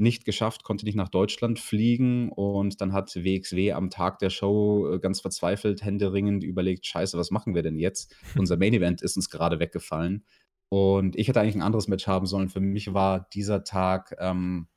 nicht 0.00 0.24
geschafft, 0.24 0.64
konnte 0.64 0.84
nicht 0.84 0.94
nach 0.94 1.08
Deutschland 1.08 1.58
fliegen 1.58 2.30
und 2.30 2.80
dann 2.80 2.92
hat 2.92 3.14
WXW 3.14 3.72
am 3.72 3.90
Tag 3.90 4.18
der 4.18 4.30
Show 4.30 4.94
äh, 4.94 4.98
ganz 4.98 5.20
verzweifelt, 5.20 5.84
händeringend 5.84 6.42
überlegt, 6.42 6.86
scheiße, 6.86 7.18
was 7.18 7.30
machen 7.30 7.54
wir 7.54 7.62
denn 7.62 7.78
jetzt? 7.78 8.14
Unser 8.38 8.56
Main 8.56 8.74
Event 8.74 9.02
ist 9.02 9.16
uns 9.16 9.30
gerade 9.30 9.60
weggefallen 9.60 10.24
und 10.68 11.16
ich 11.16 11.28
hätte 11.28 11.40
eigentlich 11.40 11.56
ein 11.56 11.62
anderes 11.62 11.88
Match 11.88 12.06
haben 12.06 12.26
sollen. 12.26 12.48
Für 12.48 12.60
mich 12.60 12.94
war 12.94 13.28
dieser 13.34 13.64
Tag 13.64 14.16
ähm, 14.18 14.68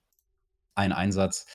ein 0.76 0.92
Einsatz, 0.92 1.46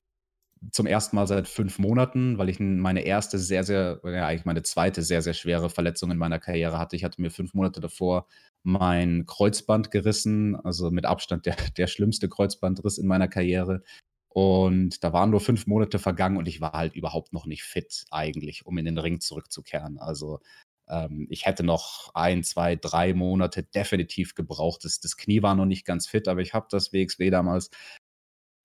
zum 0.73 0.87
ersten 0.87 1.17
Mal 1.17 1.27
seit 1.27 1.49
fünf 1.49 1.79
Monaten, 1.79 2.39
weil 2.39 2.49
ich 2.49 2.61
meine 2.61 3.03
erste 3.03 3.39
sehr, 3.39 3.65
sehr, 3.65 4.01
ja, 4.05 4.27
eigentlich 4.27 4.45
meine 4.45 4.63
zweite 4.63 5.03
sehr, 5.03 5.23
sehr 5.23 5.35
schwere 5.35 5.71
Verletzung 5.71 6.11
in 6.11 6.19
meiner 6.19 6.39
Karriere 6.39 6.79
hatte. 6.79 6.97
Ich 6.97 7.05
hatte 7.05 7.21
mir 7.21 7.31
fünf 7.31 7.55
Monate 7.55 7.81
davor 7.81 8.27
mein 8.63 9.27
Kreuzband 9.27 9.91
gerissen, 9.91 10.57
also 10.57 10.91
mit 10.91 11.07
Abstand 11.07 11.47
der, 11.47 11.57
der 11.77 11.87
schlimmste 11.87 12.29
Kreuzbandriss 12.29 12.99
in 12.99 13.07
meiner 13.07 13.29
Karriere. 13.29 13.83
Und 14.29 15.03
da 15.03 15.13
waren 15.13 15.31
nur 15.31 15.41
fünf 15.41 15.67
Monate 15.67 15.99
vergangen 15.99 16.37
und 16.37 16.47
ich 16.49 16.61
war 16.61 16.73
halt 16.73 16.95
überhaupt 16.95 17.33
noch 17.33 17.47
nicht 17.47 17.63
fit 17.63 18.05
eigentlich, 18.11 18.67
um 18.67 18.79
in 18.79 18.85
den 18.85 18.99
Ring 18.99 19.21
zurückzukehren. 19.21 19.99
Also 19.99 20.41
ähm, 20.89 21.27
ich 21.31 21.47
hätte 21.47 21.65
noch 21.65 22.11
ein, 22.15 22.43
zwei, 22.45 22.77
drei 22.77 23.15
Monate 23.15 23.63
definitiv 23.63 24.35
gebraucht. 24.35 24.85
Das, 24.85 25.01
das 25.01 25.17
Knie 25.17 25.43
war 25.43 25.55
noch 25.55 25.67
nicht 25.67 25.85
ganz 25.85 26.07
fit, 26.07 26.29
aber 26.29 26.41
ich 26.41 26.55
habe 26.55 26.67
das 26.71 26.93
WXW 26.93 27.31
damals 27.31 27.71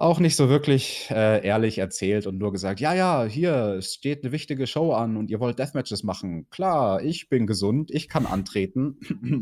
auch 0.03 0.19
nicht 0.19 0.35
so 0.35 0.49
wirklich 0.49 1.07
äh, 1.11 1.45
ehrlich 1.45 1.77
erzählt 1.77 2.27
und 2.27 2.37
nur 2.37 2.51
gesagt, 2.51 2.81
ja, 2.81 2.93
ja, 2.93 3.23
hier, 3.23 3.81
steht 3.81 4.23
eine 4.23 4.33
wichtige 4.33 4.67
Show 4.67 4.91
an 4.91 5.15
und 5.15 5.31
ihr 5.31 5.39
wollt 5.39 5.59
Deathmatches 5.59 6.03
machen. 6.03 6.49
Klar, 6.49 7.01
ich 7.01 7.29
bin 7.29 7.47
gesund, 7.47 7.89
ich 7.89 8.09
kann 8.09 8.25
antreten. 8.25 8.97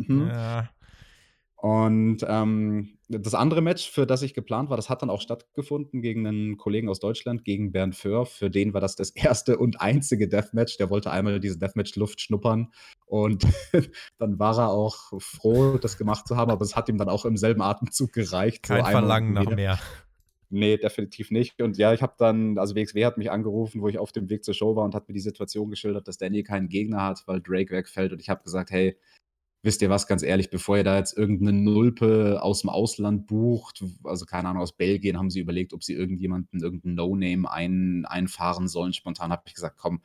ja. 0.29 0.69
Und 1.55 2.25
ähm, 2.27 2.97
das 3.07 3.35
andere 3.35 3.61
Match, 3.61 3.89
für 3.89 4.07
das 4.07 4.21
ich 4.21 4.33
geplant 4.33 4.69
war, 4.69 4.77
das 4.77 4.89
hat 4.89 5.01
dann 5.01 5.09
auch 5.09 5.21
stattgefunden 5.21 6.01
gegen 6.01 6.25
einen 6.25 6.57
Kollegen 6.57 6.89
aus 6.89 6.99
Deutschland, 6.99 7.43
gegen 7.43 7.71
Bernd 7.71 7.95
Föhr. 7.95 8.25
Für 8.25 8.49
den 8.49 8.73
war 8.73 8.81
das 8.81 8.95
das 8.95 9.09
erste 9.15 9.57
und 9.57 9.81
einzige 9.81 10.27
Deathmatch. 10.27 10.77
Der 10.77 10.91
wollte 10.91 11.11
einmal 11.11 11.39
diese 11.39 11.57
Deathmatch-Luft 11.57 12.21
schnuppern. 12.21 12.71
Und 13.07 13.47
dann 14.19 14.37
war 14.37 14.57
er 14.57 14.69
auch 14.69 15.13
froh, 15.19 15.77
das 15.79 15.97
gemacht 15.97 16.27
zu 16.27 16.37
haben, 16.37 16.51
aber 16.51 16.63
es 16.63 16.75
hat 16.75 16.87
ihm 16.87 16.97
dann 16.97 17.09
auch 17.09 17.25
im 17.25 17.37
selben 17.37 17.61
Atemzug 17.61 18.13
gereicht. 18.13 18.63
Kein 18.63 18.85
so 18.85 18.91
Verlangen 18.91 19.33
nach 19.33 19.55
mehr. 19.55 19.79
Nee, 20.53 20.75
definitiv 20.77 21.31
nicht. 21.31 21.61
Und 21.61 21.77
ja, 21.77 21.93
ich 21.93 22.01
habe 22.01 22.15
dann, 22.17 22.57
also 22.57 22.75
WXW 22.75 23.05
hat 23.05 23.17
mich 23.17 23.31
angerufen, 23.31 23.81
wo 23.81 23.87
ich 23.87 23.97
auf 23.97 24.11
dem 24.11 24.29
Weg 24.29 24.43
zur 24.43 24.53
Show 24.53 24.75
war 24.75 24.83
und 24.83 24.93
hat 24.93 25.07
mir 25.07 25.13
die 25.13 25.21
Situation 25.21 25.69
geschildert, 25.69 26.09
dass 26.09 26.17
Danny 26.17 26.43
keinen 26.43 26.67
Gegner 26.67 27.03
hat, 27.03 27.23
weil 27.25 27.41
Drake 27.41 27.73
wegfällt. 27.73 28.11
Und 28.11 28.19
ich 28.19 28.29
habe 28.29 28.43
gesagt, 28.43 28.69
hey, 28.69 28.97
wisst 29.63 29.81
ihr 29.81 29.89
was, 29.89 30.07
ganz 30.07 30.23
ehrlich, 30.23 30.49
bevor 30.49 30.75
ihr 30.75 30.83
da 30.83 30.97
jetzt 30.97 31.17
irgendeine 31.17 31.53
Nulpe 31.53 32.43
aus 32.43 32.61
dem 32.61 32.69
Ausland 32.69 33.27
bucht, 33.27 33.81
also 34.03 34.25
keine 34.25 34.49
Ahnung, 34.49 34.61
aus 34.61 34.75
Belgien, 34.75 35.17
haben 35.17 35.29
sie 35.29 35.39
überlegt, 35.39 35.73
ob 35.73 35.85
sie 35.85 35.93
irgendjemanden, 35.93 36.61
irgendeinen 36.61 36.95
No-Name 36.95 37.49
ein, 37.49 38.05
einfahren 38.05 38.67
sollen. 38.67 38.91
Spontan 38.91 39.31
habe 39.31 39.43
ich 39.45 39.53
gesagt, 39.53 39.77
komm, 39.77 40.01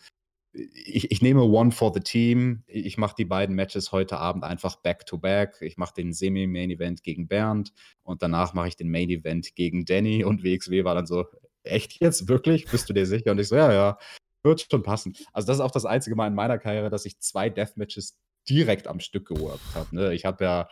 ich, 0.57 1.11
ich, 1.11 1.23
nehme 1.23 1.43
One 1.43 1.71
for 1.71 1.93
the 1.93 2.01
Team. 2.01 2.63
Ich 2.67 2.97
mache 2.97 3.15
die 3.17 3.25
beiden 3.25 3.55
Matches 3.55 3.93
heute 3.93 4.19
Abend 4.19 4.45
einfach 4.45 4.77
back-to-back. 4.77 5.59
Ich 5.61 5.77
mache 5.77 5.95
den 5.95 6.13
Semi-Main-Event 6.13 7.03
gegen 7.03 7.29
Bernd 7.29 7.73
und 8.03 8.23
danach 8.23 8.55
mache 8.55 8.69
ich 8.69 8.77
den 8.77 8.91
Main-Event 8.91 9.55
gegen 9.55 9.85
Danny 9.85 10.25
und 10.25 10.43
WXW 10.43 10.85
war 10.85 10.95
dann 10.95 11.07
so, 11.07 11.27
echt 11.63 12.01
jetzt? 12.01 12.29
Wirklich? 12.29 12.67
Bist 12.71 12.89
du 12.89 12.95
dir 12.95 13.07
sicher? 13.07 13.33
Und 13.33 13.41
ich 13.41 13.49
so, 13.49 13.57
ja, 13.57 13.73
ja, 13.73 13.99
wird 14.43 14.67
schon 14.71 14.83
passen. 14.83 15.15
Also 15.33 15.47
das 15.47 15.59
ist 15.59 15.63
auch 15.63 15.71
das 15.71 15.85
einzige 15.85 16.17
Mal 16.17 16.29
in 16.29 16.35
meiner 16.35 16.59
Karriere, 16.59 16.91
dass 16.91 17.05
ich 17.05 17.19
zwei 17.19 17.51
Deathmatches 17.51 18.19
direkt 18.49 18.87
am 18.87 19.01
Stück 19.01 19.27
geworkt 19.27 19.75
habe. 19.75 19.95
Ne? 19.95 20.15
Ich 20.15 20.25
habe 20.25 20.45
ja 20.45 20.69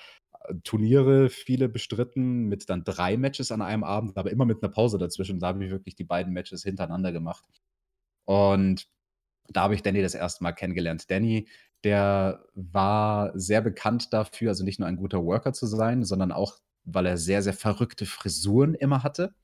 äh, 0.47 0.55
Turniere 0.63 1.29
viele 1.29 1.69
bestritten 1.69 2.47
mit 2.47 2.71
dann 2.71 2.85
drei 2.85 3.17
Matches 3.17 3.51
an 3.53 3.63
einem 3.63 3.85
Abend, 3.85 4.17
aber 4.17 4.31
immer 4.31 4.45
mit 4.47 4.63
einer 4.63 4.73
Pause 4.73 4.99
dazwischen. 4.99 5.41
Da 5.41 5.49
habe 5.49 5.65
ich 5.65 5.71
wirklich 5.71 5.97
die 5.97 6.05
beiden 6.05 6.33
Matches 6.33 6.63
hintereinander 6.63 7.13
gemacht. 7.13 7.45
Und 8.27 8.87
da 9.49 9.63
habe 9.63 9.75
ich 9.75 9.83
Danny 9.83 10.03
das 10.03 10.15
erste 10.15 10.43
Mal 10.43 10.53
kennengelernt. 10.53 11.11
Danny, 11.11 11.49
der 11.85 12.45
war 12.55 13.33
sehr 13.39 13.61
bekannt 13.61 14.13
dafür, 14.13 14.51
also 14.51 14.65
nicht 14.65 14.81
nur 14.81 14.89
ein 14.89 14.97
guter 14.97 15.25
Worker 15.25 15.53
zu 15.53 15.67
sein, 15.67 16.05
sondern 16.05 16.33
auch, 16.33 16.57
weil 16.85 17.07
er 17.07 17.19
sehr, 17.19 17.43
sehr 17.43 17.53
verrückte 17.53 18.07
Frisuren 18.07 18.75
immer 18.75 19.03
hatte. 19.03 19.35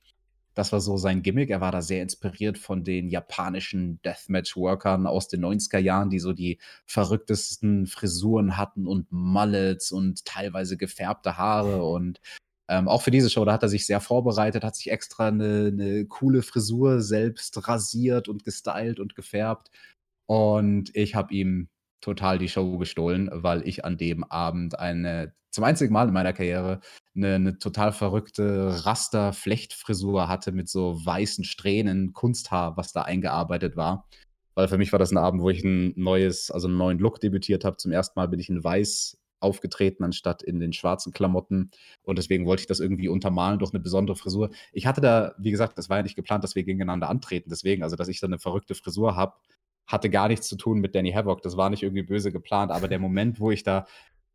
Das 0.55 0.73
war 0.73 0.81
so 0.81 0.97
sein 0.97 1.23
Gimmick. 1.23 1.51
Er 1.51 1.61
war 1.61 1.71
da 1.71 1.81
sehr 1.81 2.03
inspiriert 2.03 2.59
von 2.59 2.83
den 2.83 3.09
japanischen 3.09 4.01
Deathmatch-Workern 4.03 5.07
aus 5.07 5.29
den 5.29 5.45
90er 5.45 5.79
Jahren, 5.79 6.11
die 6.11 6.19
so 6.19 6.33
die 6.33 6.59
verrücktesten 6.87 7.87
Frisuren 7.87 8.57
hatten 8.57 8.87
und 8.87 9.13
Mullets 9.13 9.93
und 9.93 10.25
teilweise 10.25 10.77
gefärbte 10.77 11.37
Haare. 11.37 11.85
Und 11.85 12.21
ähm, 12.71 12.89
auch 12.89 13.03
für 13.03 13.11
diese 13.11 13.29
Show, 13.31 13.45
da 13.45 13.53
hat 13.53 13.63
er 13.63 13.69
sich 13.69 13.85
sehr 13.87 14.01
vorbereitet, 14.01 14.65
hat 14.65 14.77
sich 14.77 14.91
extra 14.91 15.29
eine, 15.29 15.67
eine 15.73 16.07
coole 16.07 16.43
Frisur 16.43 17.03
selbst 17.03 17.69
rasiert 17.69 18.29
und 18.29 18.45
gestylt 18.45 19.01
und 19.01 19.15
gefärbt 19.15 19.71
und 20.31 20.95
ich 20.95 21.17
habe 21.17 21.35
ihm 21.35 21.69
total 22.01 22.39
die 22.39 22.49
Show 22.49 22.79
gestohlen, 22.79 23.29
weil 23.33 23.67
ich 23.67 23.85
an 23.85 23.99
dem 23.99 24.23
Abend 24.23 24.79
eine, 24.79 25.35
zum 25.51 25.65
einzigen 25.65 25.93
Mal 25.93 26.07
in 26.07 26.15
meiner 26.15 26.33
Karriere, 26.33 26.81
eine, 27.17 27.35
eine 27.35 27.59
total 27.59 27.93
verrückte 27.93 28.87
Raster-Flechtfrisur 28.87 30.29
hatte 30.29 30.53
mit 30.53 30.69
so 30.69 31.05
weißen 31.05 31.45
Strähnen, 31.45 32.13
Kunsthaar, 32.13 32.77
was 32.77 32.93
da 32.93 33.03
eingearbeitet 33.03 33.77
war. 33.77 34.07
Weil 34.55 34.69
für 34.69 34.79
mich 34.79 34.93
war 34.93 35.01
das 35.01 35.11
ein 35.11 35.19
Abend, 35.19 35.43
wo 35.43 35.51
ich 35.51 35.65
ein 35.65 35.95
neues, 35.97 36.53
also 36.53 36.69
einen 36.69 36.77
neuen 36.77 37.01
Look 37.01 37.21
debütiert 37.21 37.65
habe. 37.65 37.79
Zum 37.79 37.91
ersten 37.91 38.19
Mal 38.19 38.29
bin 38.29 38.39
ich 38.39 38.49
in 38.49 38.63
weiß 38.63 39.19
aufgetreten, 39.41 40.05
anstatt 40.05 40.43
in 40.43 40.61
den 40.61 40.73
schwarzen 40.73 41.13
Klamotten. 41.13 41.71
Und 42.03 42.19
deswegen 42.19 42.47
wollte 42.47 42.63
ich 42.63 42.67
das 42.67 42.81
irgendwie 42.81 43.09
untermalen 43.09 43.59
durch 43.59 43.73
eine 43.73 43.81
besondere 43.81 44.17
Frisur. 44.17 44.51
Ich 44.73 44.87
hatte 44.87 45.01
da, 45.01 45.35
wie 45.39 45.51
gesagt, 45.51 45.79
das 45.79 45.89
war 45.89 45.99
ja 45.99 46.03
nicht 46.03 46.17
geplant, 46.17 46.45
dass 46.45 46.55
wir 46.55 46.65
gegeneinander 46.65 47.09
antreten. 47.09 47.51
Deswegen, 47.51 47.83
also 47.83 47.97
dass 47.97 48.09
ich 48.09 48.21
da 48.21 48.27
eine 48.27 48.39
verrückte 48.39 48.75
Frisur 48.75 49.17
habe, 49.17 49.35
hatte 49.87 50.11
gar 50.11 50.29
nichts 50.29 50.47
zu 50.47 50.57
tun 50.57 50.79
mit 50.81 50.95
Danny 50.95 51.13
Havoc. 51.13 51.43
Das 51.43 51.57
war 51.57 51.71
nicht 51.71 51.83
irgendwie 51.83 52.03
böse 52.03 52.31
geplant, 52.31 52.71
aber 52.71 52.89
der 52.89 52.99
Moment, 52.99 53.41
wo 53.41 53.51
ich 53.51 53.63
da 53.63 53.87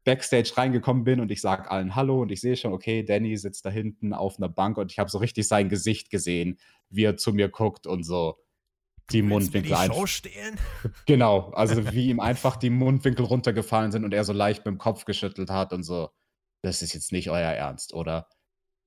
Backstage 0.04 0.52
reingekommen 0.56 1.04
bin 1.04 1.20
und 1.20 1.32
ich 1.32 1.42
sage 1.42 1.70
allen 1.72 1.96
Hallo 1.96 2.22
und 2.22 2.32
ich 2.32 2.40
sehe 2.40 2.56
schon, 2.56 2.74
okay, 2.74 3.04
Danny 3.04 3.36
sitzt 3.38 3.66
da 3.66 3.72
hinten 3.72 4.14
auf 4.14 4.38
einer 4.38 4.50
Bank 4.50 4.78
und 4.78 4.92
ich 4.92 5.00
habe 5.00 5.10
so 5.10 5.18
richtig 5.18 5.48
sein 5.48 5.68
Gesicht 5.68 6.12
gesehen, 6.12 6.60
wie 6.90 7.06
er 7.06 7.18
zu 7.18 7.34
mir 7.34 7.50
guckt 7.50 7.88
und 7.88 8.04
so 8.04 8.38
die 9.12 9.22
Mundwinkel 9.22 9.76
die 9.76 9.94
Show 9.94 10.06
stehlen? 10.06 10.58
Genau, 11.06 11.52
also 11.52 11.76
wie 11.94 12.10
ihm 12.10 12.20
einfach 12.20 12.56
die 12.56 12.70
Mundwinkel 12.70 13.26
runtergefallen 13.26 13.92
sind 13.92 14.04
und 14.04 14.14
er 14.14 14.24
so 14.24 14.34
leicht 14.34 14.66
mit 14.66 14.74
dem 14.74 14.78
Kopf 14.78 15.06
geschüttelt 15.06 15.50
hat 15.50 15.74
und 15.74 15.84
so, 15.84 16.10
das 16.64 16.82
ist 16.82 16.94
jetzt 16.94 17.12
nicht 17.12 17.30
euer 17.30 17.52
Ernst, 17.52 17.94
oder? 17.94 18.28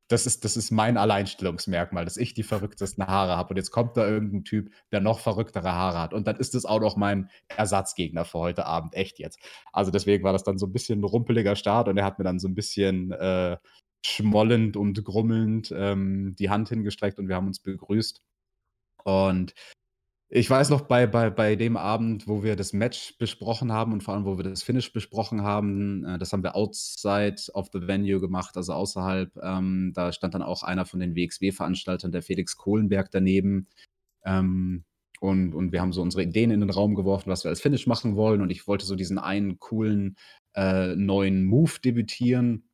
das 0.08 0.24
ist, 0.26 0.44
das 0.44 0.56
ist 0.56 0.70
mein 0.70 0.96
Alleinstellungsmerkmal, 0.96 2.04
dass 2.04 2.16
ich 2.16 2.32
die 2.32 2.42
verrücktesten 2.42 3.06
Haare 3.06 3.36
habe. 3.36 3.50
Und 3.50 3.56
jetzt 3.58 3.70
kommt 3.70 3.96
da 3.96 4.08
irgendein 4.08 4.42
Typ, 4.42 4.72
der 4.90 5.00
noch 5.00 5.20
verrücktere 5.20 5.72
Haare 5.72 5.98
hat. 5.98 6.14
Und 6.14 6.26
dann 6.26 6.36
ist 6.36 6.54
es 6.54 6.64
auch 6.64 6.80
noch 6.80 6.96
mein 6.96 7.30
Ersatzgegner 7.48 8.24
für 8.24 8.38
heute 8.38 8.64
Abend. 8.64 8.94
Echt 8.94 9.18
jetzt. 9.18 9.38
Also 9.70 9.90
deswegen 9.90 10.24
war 10.24 10.32
das 10.32 10.44
dann 10.44 10.56
so 10.58 10.66
ein 10.66 10.72
bisschen 10.72 11.00
ein 11.00 11.04
rumpeliger 11.04 11.56
Start 11.56 11.88
und 11.88 11.98
er 11.98 12.06
hat 12.06 12.18
mir 12.18 12.24
dann 12.24 12.38
so 12.38 12.48
ein 12.48 12.54
bisschen 12.54 13.12
äh, 13.12 13.58
schmollend 14.04 14.78
und 14.78 15.04
grummelnd 15.04 15.74
ähm, 15.76 16.34
die 16.38 16.48
Hand 16.48 16.70
hingestreckt 16.70 17.18
und 17.18 17.28
wir 17.28 17.36
haben 17.36 17.46
uns 17.46 17.60
begrüßt. 17.60 18.22
Und 19.04 19.52
ich 20.30 20.50
weiß 20.50 20.68
noch, 20.68 20.82
bei, 20.82 21.06
bei, 21.06 21.30
bei 21.30 21.56
dem 21.56 21.78
Abend, 21.78 22.28
wo 22.28 22.42
wir 22.42 22.54
das 22.54 22.74
Match 22.74 23.16
besprochen 23.16 23.72
haben 23.72 23.94
und 23.94 24.02
vor 24.02 24.12
allem, 24.12 24.26
wo 24.26 24.36
wir 24.36 24.44
das 24.44 24.62
Finish 24.62 24.92
besprochen 24.92 25.42
haben, 25.42 26.04
äh, 26.04 26.18
das 26.18 26.32
haben 26.32 26.42
wir 26.42 26.54
outside 26.54 27.36
of 27.54 27.70
the 27.72 27.86
venue 27.86 28.20
gemacht, 28.20 28.56
also 28.56 28.74
außerhalb. 28.74 29.34
Ähm, 29.42 29.92
da 29.94 30.12
stand 30.12 30.34
dann 30.34 30.42
auch 30.42 30.62
einer 30.62 30.84
von 30.84 31.00
den 31.00 31.16
WXW-Veranstaltern, 31.16 32.12
der 32.12 32.22
Felix 32.22 32.56
Kohlenberg, 32.58 33.10
daneben. 33.10 33.68
Ähm, 34.24 34.84
und, 35.20 35.54
und 35.54 35.72
wir 35.72 35.80
haben 35.80 35.92
so 35.92 36.02
unsere 36.02 36.22
Ideen 36.22 36.50
in 36.50 36.60
den 36.60 36.70
Raum 36.70 36.94
geworfen, 36.94 37.30
was 37.30 37.44
wir 37.44 37.48
als 37.48 37.62
Finish 37.62 37.86
machen 37.86 38.14
wollen. 38.14 38.42
Und 38.42 38.50
ich 38.50 38.68
wollte 38.68 38.84
so 38.84 38.96
diesen 38.96 39.18
einen 39.18 39.58
coolen 39.58 40.16
äh, 40.54 40.94
neuen 40.94 41.44
Move 41.46 41.72
debütieren 41.82 42.67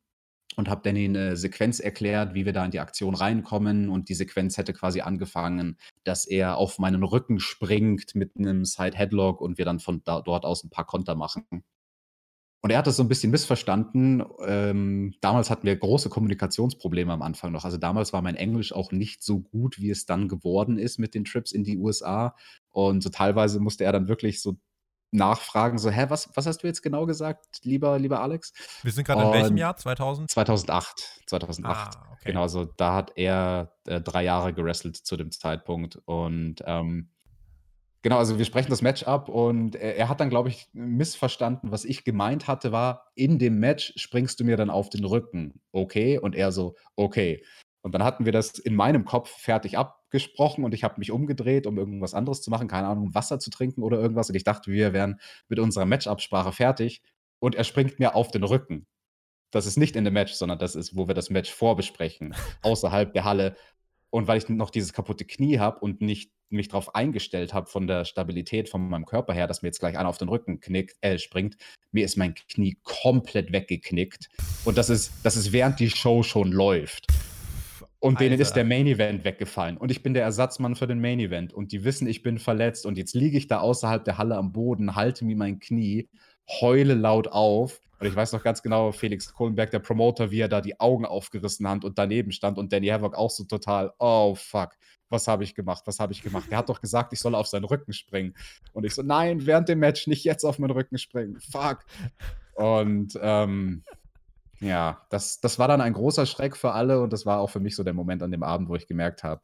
und 0.57 0.69
habe 0.69 0.81
Danny 0.83 1.05
eine 1.05 1.37
Sequenz 1.37 1.79
erklärt, 1.79 2.33
wie 2.33 2.45
wir 2.45 2.53
da 2.53 2.65
in 2.65 2.71
die 2.71 2.79
Aktion 2.79 3.15
reinkommen. 3.15 3.89
Und 3.89 4.09
die 4.09 4.13
Sequenz 4.13 4.57
hätte 4.57 4.73
quasi 4.73 5.01
angefangen, 5.01 5.77
dass 6.03 6.25
er 6.25 6.57
auf 6.57 6.79
meinen 6.79 7.03
Rücken 7.03 7.39
springt 7.39 8.15
mit 8.15 8.31
einem 8.37 8.65
Side 8.65 8.97
Headlock 8.97 9.41
und 9.41 9.57
wir 9.57 9.65
dann 9.65 9.79
von 9.79 10.01
da, 10.03 10.21
dort 10.21 10.45
aus 10.45 10.63
ein 10.63 10.69
paar 10.69 10.85
Konter 10.85 11.15
machen. 11.15 11.45
Und 12.65 12.71
er 12.71 12.79
hat 12.79 12.87
das 12.87 12.95
so 12.95 13.03
ein 13.03 13.07
bisschen 13.07 13.29
missverstanden. 13.29 14.23
Ähm, 14.43 15.13
damals 15.21 15.51
hatten 15.51 15.67
wir 15.67 15.75
große 15.75 16.09
Kommunikationsprobleme 16.09 17.13
am 17.13 17.21
Anfang 17.21 17.51
noch. 17.51 17.63
Also 17.63 17.77
damals 17.77 18.11
war 18.11 18.23
mein 18.23 18.35
Englisch 18.35 18.73
auch 18.73 18.91
nicht 18.91 19.21
so 19.21 19.39
gut, 19.39 19.79
wie 19.79 19.91
es 19.91 20.07
dann 20.07 20.27
geworden 20.27 20.79
ist 20.79 20.97
mit 20.97 21.13
den 21.13 21.25
Trips 21.25 21.51
in 21.51 21.63
die 21.63 21.77
USA. 21.77 22.35
Und 22.71 23.03
so 23.03 23.09
teilweise 23.09 23.59
musste 23.59 23.83
er 23.83 23.91
dann 23.91 24.07
wirklich 24.07 24.41
so 24.41 24.57
nachfragen, 25.15 25.77
so, 25.77 25.89
hä, 25.89 26.05
was, 26.09 26.29
was 26.35 26.45
hast 26.45 26.63
du 26.63 26.67
jetzt 26.67 26.81
genau 26.81 27.05
gesagt, 27.05 27.61
lieber, 27.63 27.97
lieber 27.99 28.21
Alex? 28.21 28.53
Wir 28.83 28.91
sind 28.91 29.05
gerade 29.05 29.23
in 29.23 29.31
welchem 29.31 29.57
Jahr? 29.57 29.77
2000? 29.77 30.29
2008. 30.29 31.21
2008. 31.27 31.75
Ah, 31.75 32.07
okay. 32.11 32.21
Genau, 32.25 32.41
also 32.41 32.65
da 32.65 32.93
hat 32.93 33.13
er 33.15 33.71
äh, 33.85 34.01
drei 34.01 34.23
Jahre 34.23 34.53
gewrestelt 34.53 34.97
zu 34.97 35.17
dem 35.17 35.31
Zeitpunkt 35.31 35.99
und 36.05 36.63
ähm, 36.65 37.09
Genau, 38.05 38.19
also 38.19 38.37
wir 38.37 38.45
sprechen 38.45 38.69
das 38.69 38.83
Match 38.83 39.01
ab 39.01 39.29
und 39.29 39.75
er, 39.75 39.95
er 39.97 40.09
hat 40.09 40.19
dann, 40.19 40.29
glaube 40.29 40.49
ich, 40.49 40.67
missverstanden, 40.73 41.71
was 41.71 41.85
ich 41.85 42.03
gemeint 42.03 42.47
hatte, 42.47 42.71
war, 42.71 43.07
in 43.15 43.39
dem 43.39 43.57
Match 43.57 43.93
springst 43.95 44.39
du 44.39 44.43
mir 44.43 44.57
dann 44.57 44.69
auf 44.69 44.91
den 44.91 45.05
Rücken. 45.05 45.59
Okay? 45.71 46.19
Und 46.19 46.35
er 46.35 46.51
so, 46.51 46.75
okay. 46.95 47.43
Und 47.85 47.91
dann 47.91 48.03
hatten 48.03 48.25
wir 48.25 48.31
das 48.31 48.57
in 48.57 48.73
meinem 48.73 49.05
Kopf 49.05 49.29
fertig 49.29 49.77
abgesprochen 49.77 50.63
und 50.63 50.73
ich 50.73 50.83
habe 50.83 50.95
mich 50.97 51.11
umgedreht, 51.11 51.67
um 51.67 51.77
irgendwas 51.77 52.15
anderes 52.15 52.41
zu 52.41 52.49
machen, 52.49 52.67
keine 52.67 52.87
Ahnung, 52.87 53.13
Wasser 53.13 53.37
zu 53.37 53.51
trinken 53.51 53.83
oder 53.83 53.99
irgendwas. 53.99 54.27
Und 54.27 54.35
ich 54.35 54.43
dachte, 54.43 54.71
wir 54.71 54.91
wären 54.91 55.19
mit 55.49 55.59
unserer 55.59 55.85
Matchabsprache 55.85 56.51
fertig. 56.51 57.03
Und 57.37 57.53
er 57.53 57.63
springt 57.63 57.99
mir 57.99 58.15
auf 58.15 58.31
den 58.31 58.43
Rücken. 58.43 58.87
Das 59.51 59.67
ist 59.67 59.77
nicht 59.77 59.95
in 59.95 60.03
dem 60.03 60.15
Match, 60.15 60.33
sondern 60.33 60.57
das 60.57 60.73
ist, 60.73 60.95
wo 60.95 61.07
wir 61.07 61.13
das 61.13 61.29
Match 61.29 61.53
vorbesprechen, 61.53 62.33
außerhalb 62.63 63.13
der 63.13 63.23
Halle. 63.23 63.55
Und 64.09 64.27
weil 64.27 64.39
ich 64.39 64.49
noch 64.49 64.71
dieses 64.71 64.91
kaputte 64.91 65.25
Knie 65.25 65.59
habe 65.59 65.79
und 65.81 66.01
nicht 66.01 66.31
mich 66.49 66.69
darauf 66.69 66.95
eingestellt 66.95 67.53
habe 67.53 67.67
von 67.67 67.85
der 67.85 68.03
Stabilität 68.03 68.67
von 68.67 68.89
meinem 68.89 69.05
Körper 69.05 69.33
her, 69.33 69.45
dass 69.45 69.61
mir 69.61 69.67
jetzt 69.67 69.79
gleich 69.79 69.95
einer 69.95 70.09
auf 70.09 70.17
den 70.17 70.29
Rücken 70.29 70.59
knickt, 70.59 70.97
äh, 71.01 71.19
springt, 71.19 71.57
mir 71.91 72.03
ist 72.03 72.17
mein 72.17 72.33
Knie 72.33 72.79
komplett 72.81 73.53
weggeknickt. 73.53 74.27
Und 74.63 74.79
das 74.79 74.89
ist, 74.89 75.11
das 75.21 75.35
ist 75.35 75.51
während 75.51 75.79
die 75.79 75.91
Show 75.91 76.23
schon 76.23 76.51
läuft. 76.51 77.05
Und 78.05 78.19
denen 78.19 78.39
ist 78.39 78.53
der 78.53 78.65
Main 78.65 78.87
Event 78.87 79.23
weggefallen. 79.23 79.77
Und 79.77 79.91
ich 79.91 80.03
bin 80.03 80.13
der 80.13 80.23
Ersatzmann 80.23 80.75
für 80.75 80.87
den 80.87 81.01
Main 81.01 81.19
Event. 81.19 81.53
Und 81.53 81.71
die 81.71 81.83
wissen, 81.83 82.07
ich 82.07 82.21
bin 82.21 82.37
verletzt. 82.37 82.85
Und 82.85 82.97
jetzt 82.97 83.15
liege 83.15 83.37
ich 83.37 83.47
da 83.47 83.59
außerhalb 83.59 84.03
der 84.03 84.17
Halle 84.17 84.37
am 84.37 84.51
Boden, 84.51 84.95
halte 84.95 85.25
mir 85.25 85.35
mein 85.35 85.59
Knie, 85.59 86.09
heule 86.61 86.93
laut 86.93 87.27
auf 87.27 87.81
und 87.99 88.07
ich 88.07 88.15
weiß 88.15 88.33
noch 88.33 88.43
ganz 88.43 88.61
genau, 88.61 88.91
Felix 88.91 89.33
Kohlenberg, 89.33 89.71
der 89.71 89.79
Promoter, 89.79 90.29
wie 90.29 90.39
er 90.39 90.49
da 90.49 90.61
die 90.61 90.79
Augen 90.79 91.05
aufgerissen 91.05 91.67
hat 91.67 91.85
und 91.85 91.97
daneben 91.97 92.31
stand 92.31 92.57
und 92.57 92.73
Danny 92.73 92.87
Havoc 92.87 93.15
auch 93.15 93.29
so 93.29 93.45
total, 93.45 93.93
oh 93.99 94.35
fuck, 94.35 94.75
was 95.09 95.27
habe 95.27 95.43
ich 95.43 95.55
gemacht, 95.55 95.83
was 95.85 95.99
habe 95.99 96.11
ich 96.11 96.21
gemacht? 96.21 96.47
Er 96.49 96.57
hat 96.57 96.69
doch 96.69 96.81
gesagt, 96.81 97.13
ich 97.13 97.19
soll 97.19 97.35
auf 97.35 97.47
seinen 97.47 97.63
Rücken 97.63 97.93
springen. 97.93 98.35
Und 98.73 98.85
ich 98.85 98.93
so, 98.93 99.01
nein, 99.01 99.45
während 99.45 99.69
dem 99.69 99.79
Match 99.79 100.07
nicht 100.07 100.25
jetzt 100.25 100.43
auf 100.43 100.59
meinen 100.59 100.71
Rücken 100.71 100.97
springen, 100.97 101.39
fuck. 101.39 101.85
Und 102.55 103.17
ähm, 103.21 103.83
ja, 104.59 105.05
das, 105.09 105.41
das 105.41 105.59
war 105.59 105.67
dann 105.67 105.81
ein 105.81 105.93
großer 105.93 106.25
Schreck 106.25 106.55
für 106.55 106.71
alle 106.71 107.01
und 107.01 107.11
das 107.13 107.25
war 107.25 107.39
auch 107.39 107.49
für 107.49 107.59
mich 107.59 107.75
so 107.75 107.83
der 107.83 107.93
Moment 107.93 108.23
an 108.23 108.31
dem 108.31 108.43
Abend, 108.43 108.69
wo 108.69 108.75
ich 108.75 108.87
gemerkt 108.87 109.23
habe, 109.23 109.41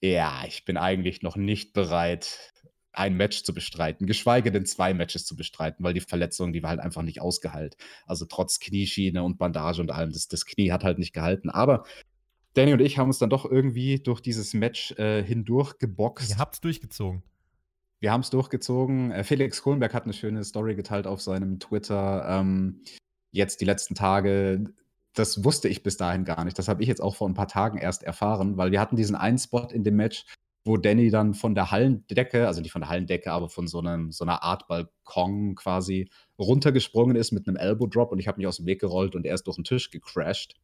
ja, 0.00 0.42
ich 0.46 0.64
bin 0.64 0.76
eigentlich 0.76 1.22
noch 1.22 1.36
nicht 1.36 1.72
bereit, 1.72 2.52
ein 2.92 3.16
Match 3.16 3.42
zu 3.42 3.52
bestreiten, 3.52 4.06
geschweige 4.06 4.50
denn 4.50 4.64
zwei 4.64 4.94
Matches 4.94 5.26
zu 5.26 5.36
bestreiten, 5.36 5.84
weil 5.84 5.92
die 5.92 6.00
Verletzung, 6.00 6.52
die 6.52 6.62
war 6.62 6.70
halt 6.70 6.80
einfach 6.80 7.02
nicht 7.02 7.20
ausgeheilt. 7.20 7.76
Also 8.06 8.24
trotz 8.24 8.58
Knieschiene 8.58 9.22
und 9.22 9.38
Bandage 9.38 9.80
und 9.82 9.90
allem, 9.90 10.12
das, 10.12 10.28
das 10.28 10.46
Knie 10.46 10.72
hat 10.72 10.82
halt 10.82 10.98
nicht 10.98 11.12
gehalten. 11.12 11.50
Aber 11.50 11.84
Danny 12.54 12.72
und 12.72 12.80
ich 12.80 12.96
haben 12.96 13.08
uns 13.08 13.18
dann 13.18 13.28
doch 13.28 13.44
irgendwie 13.44 13.98
durch 13.98 14.22
dieses 14.22 14.54
Match 14.54 14.92
äh, 14.92 15.22
hindurch 15.22 15.78
geboxt. 15.78 16.30
Ihr 16.30 16.38
habt 16.38 16.54
es 16.54 16.60
durchgezogen. 16.62 17.22
Wir 18.00 18.12
haben 18.12 18.22
es 18.22 18.30
durchgezogen. 18.30 19.10
Äh, 19.10 19.24
Felix 19.24 19.62
Kohlenberg 19.62 19.92
hat 19.92 20.04
eine 20.04 20.14
schöne 20.14 20.42
Story 20.42 20.74
geteilt 20.74 21.06
auf 21.06 21.20
seinem 21.20 21.60
Twitter. 21.60 22.24
Ähm, 22.26 22.82
jetzt 23.36 23.60
die 23.60 23.64
letzten 23.64 23.94
Tage. 23.94 24.64
Das 25.14 25.44
wusste 25.44 25.68
ich 25.68 25.82
bis 25.82 25.96
dahin 25.96 26.24
gar 26.24 26.44
nicht. 26.44 26.58
Das 26.58 26.68
habe 26.68 26.82
ich 26.82 26.88
jetzt 26.88 27.00
auch 27.00 27.16
vor 27.16 27.28
ein 27.28 27.34
paar 27.34 27.48
Tagen 27.48 27.78
erst 27.78 28.02
erfahren, 28.02 28.56
weil 28.56 28.70
wir 28.70 28.80
hatten 28.80 28.96
diesen 28.96 29.16
einen 29.16 29.38
Spot 29.38 29.68
in 29.72 29.84
dem 29.84 29.96
Match, 29.96 30.26
wo 30.64 30.76
Danny 30.76 31.10
dann 31.10 31.34
von 31.34 31.54
der 31.54 31.70
Hallendecke, 31.70 32.46
also 32.46 32.60
nicht 32.60 32.72
von 32.72 32.82
der 32.82 32.90
Hallendecke, 32.90 33.30
aber 33.30 33.48
von 33.48 33.68
so, 33.68 33.78
einem, 33.78 34.10
so 34.10 34.24
einer 34.24 34.42
Art 34.42 34.66
Balkon 34.66 35.54
quasi 35.54 36.10
runtergesprungen 36.38 37.16
ist 37.16 37.32
mit 37.32 37.46
einem 37.46 37.56
Elbow 37.56 37.86
Drop 37.86 38.10
und 38.10 38.18
ich 38.18 38.26
habe 38.26 38.38
mich 38.38 38.46
aus 38.46 38.56
dem 38.56 38.66
Weg 38.66 38.80
gerollt 38.80 39.14
und 39.14 39.24
er 39.24 39.34
ist 39.34 39.46
durch 39.46 39.56
den 39.56 39.64
Tisch 39.64 39.90
gecrashed. 39.90 40.56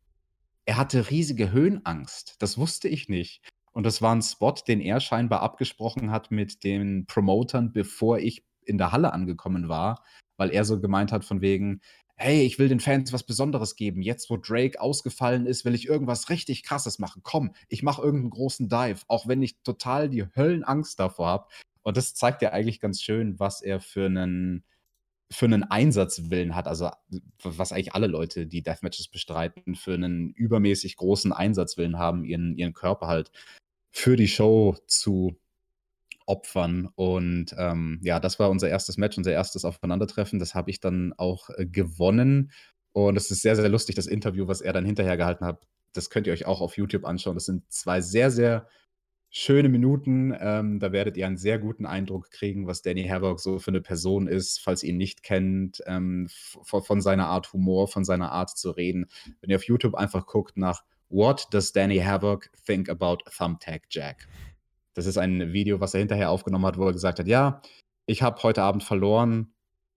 Er 0.65 0.77
hatte 0.77 1.11
riesige 1.11 1.53
Höhenangst. 1.53 2.37
Das 2.41 2.59
wusste 2.59 2.89
ich 2.89 3.09
nicht. 3.09 3.43
Und 3.73 3.85
das 3.85 4.03
war 4.03 4.15
ein 4.15 4.23
Spot, 4.23 4.55
den 4.67 4.81
er 4.81 5.01
scheinbar 5.01 5.41
abgesprochen 5.41 6.11
hat 6.11 6.31
mit 6.31 6.63
den 6.63 7.07
Promotern, 7.07 7.73
bevor 7.73 8.19
ich 8.19 8.45
in 8.65 8.79
der 8.79 8.93
Halle 8.93 9.13
angekommen 9.13 9.69
war, 9.69 10.05
weil 10.37 10.51
er 10.51 10.65
so 10.65 10.81
gemeint 10.81 11.11
hat 11.13 11.25
von 11.25 11.41
wegen, 11.41 11.81
hey, 12.23 12.43
ich 12.43 12.59
will 12.59 12.69
den 12.69 12.79
Fans 12.79 13.13
was 13.13 13.25
Besonderes 13.25 13.75
geben. 13.75 14.01
Jetzt, 14.01 14.31
wo 14.31 14.37
Drake 14.37 14.81
ausgefallen 14.81 15.45
ist, 15.45 15.65
will 15.65 15.75
ich 15.75 15.89
irgendwas 15.89 16.31
richtig 16.31 16.63
Krasses 16.63 17.01
machen. 17.01 17.23
Komm, 17.25 17.55
ich 17.69 17.83
mache 17.83 18.01
irgendeinen 18.01 18.31
großen 18.31 18.69
Dive, 18.69 19.01
auch 19.09 19.27
wenn 19.27 19.43
ich 19.43 19.61
total 19.63 20.09
die 20.09 20.25
Höllenangst 20.37 21.01
davor 21.01 21.27
habe. 21.27 21.49
Und 21.83 21.97
das 21.97 22.15
zeigt 22.15 22.41
ja 22.43 22.51
eigentlich 22.51 22.79
ganz 22.79 23.03
schön, 23.03 23.41
was 23.41 23.61
er 23.61 23.81
für 23.81 24.07
einen, 24.07 24.65
für 25.33 25.47
einen 25.47 25.65
Einsatzwillen 25.65 26.55
hat. 26.55 26.69
Also, 26.69 26.91
was 27.43 27.73
eigentlich 27.73 27.95
alle 27.95 28.07
Leute, 28.07 28.47
die 28.47 28.63
Deathmatches 28.63 29.09
bestreiten, 29.09 29.75
für 29.75 29.95
einen 29.95 30.31
übermäßig 30.31 30.97
großen 30.97 31.33
Einsatzwillen 31.33 31.99
haben, 31.99 32.25
ihren, 32.25 32.57
ihren 32.57 32.73
Körper 32.73 33.09
halt 33.09 33.33
für 33.91 34.17
die 34.17 34.29
Show 34.29 34.77
zu 34.87 35.37
opfern. 36.27 36.89
Und 36.95 37.55
ähm, 37.59 38.01
ja, 38.03 38.21
das 38.21 38.39
war 38.39 38.51
unser 38.51 38.69
erstes 38.69 38.97
Match, 38.97 39.17
unser 39.19 39.33
erstes 39.33 39.65
Aufeinandertreffen. 39.65 40.39
Das 40.39 40.55
habe 40.55 40.71
ich 40.71 40.81
dann 40.81 41.13
auch 41.17 41.51
äh, 41.51 41.67
gewonnen. 41.67 42.51
Und 42.93 43.17
es 43.17 43.31
ist 43.31 43.43
sehr, 43.43 43.57
sehr 43.57 43.69
lustig, 43.69 43.97
das 43.97 44.07
Interview, 44.07 44.47
was 44.49 44.61
er 44.61 44.73
dann 44.73 44.85
hinterher 44.85 45.17
gehalten 45.17 45.45
hat. 45.45 45.63
Das 45.93 46.11
könnt 46.11 46.27
ihr 46.27 46.33
euch 46.33 46.47
auch 46.47 46.61
auf 46.61 46.77
YouTube 46.77 47.05
anschauen. 47.05 47.35
Das 47.35 47.47
sind 47.47 47.71
zwei 47.71 48.01
sehr, 48.01 48.31
sehr 48.31 48.67
schöne 49.31 49.71
Minuten. 49.71 50.37
Ähm, 50.39 50.79
da 50.79 50.93
werdet 50.93 51.17
ihr 51.17 51.27
einen 51.27 51.39
sehr 51.39 51.59
guten 51.59 51.87
Eindruck 51.87 52.31
kriegen, 52.31 52.67
was 52.67 52.83
Danny 52.83 53.09
Havoc 53.09 53.41
so 53.41 53.59
für 53.59 53.71
eine 53.71 53.81
Person 53.81 54.29
ist, 54.29 54.61
falls 54.61 54.83
ihr 54.83 54.91
ihn 54.91 54.99
nicht 54.99 55.23
kennt, 55.23 55.83
ähm, 55.87 56.29
von 56.29 57.01
seiner 57.01 57.29
Art 57.29 57.53
Humor, 57.55 57.89
von 57.89 58.05
seiner 58.05 58.31
Art 58.31 58.51
zu 58.51 58.71
reden. 58.71 59.07
Wenn 59.41 59.51
ihr 59.51 59.57
auf 59.57 59.65
YouTube 59.65 59.95
einfach 59.95 60.27
guckt 60.27 60.57
nach 60.57 60.85
What 61.09 61.49
does 61.51 61.73
Danny 61.73 61.99
Havoc 61.99 62.51
think 62.65 62.89
about 62.89 63.19
Thumbtack 63.37 63.85
Jack? 63.91 64.29
Das 64.95 65.07
ist 65.07 65.19
ein 65.19 65.53
Video, 65.53 65.81
was 65.81 65.95
er 65.95 66.01
hinterher 66.01 66.31
aufgenommen 66.31 66.67
hat, 66.67 66.79
wo 66.79 66.87
er 66.87 66.93
gesagt 66.93 67.19
hat, 67.19 67.27
ja, 67.27 67.63
ich 68.07 68.23
habe 68.23 68.43
heute 68.43 68.63
Abend 68.63 68.83
verloren. 68.83 69.53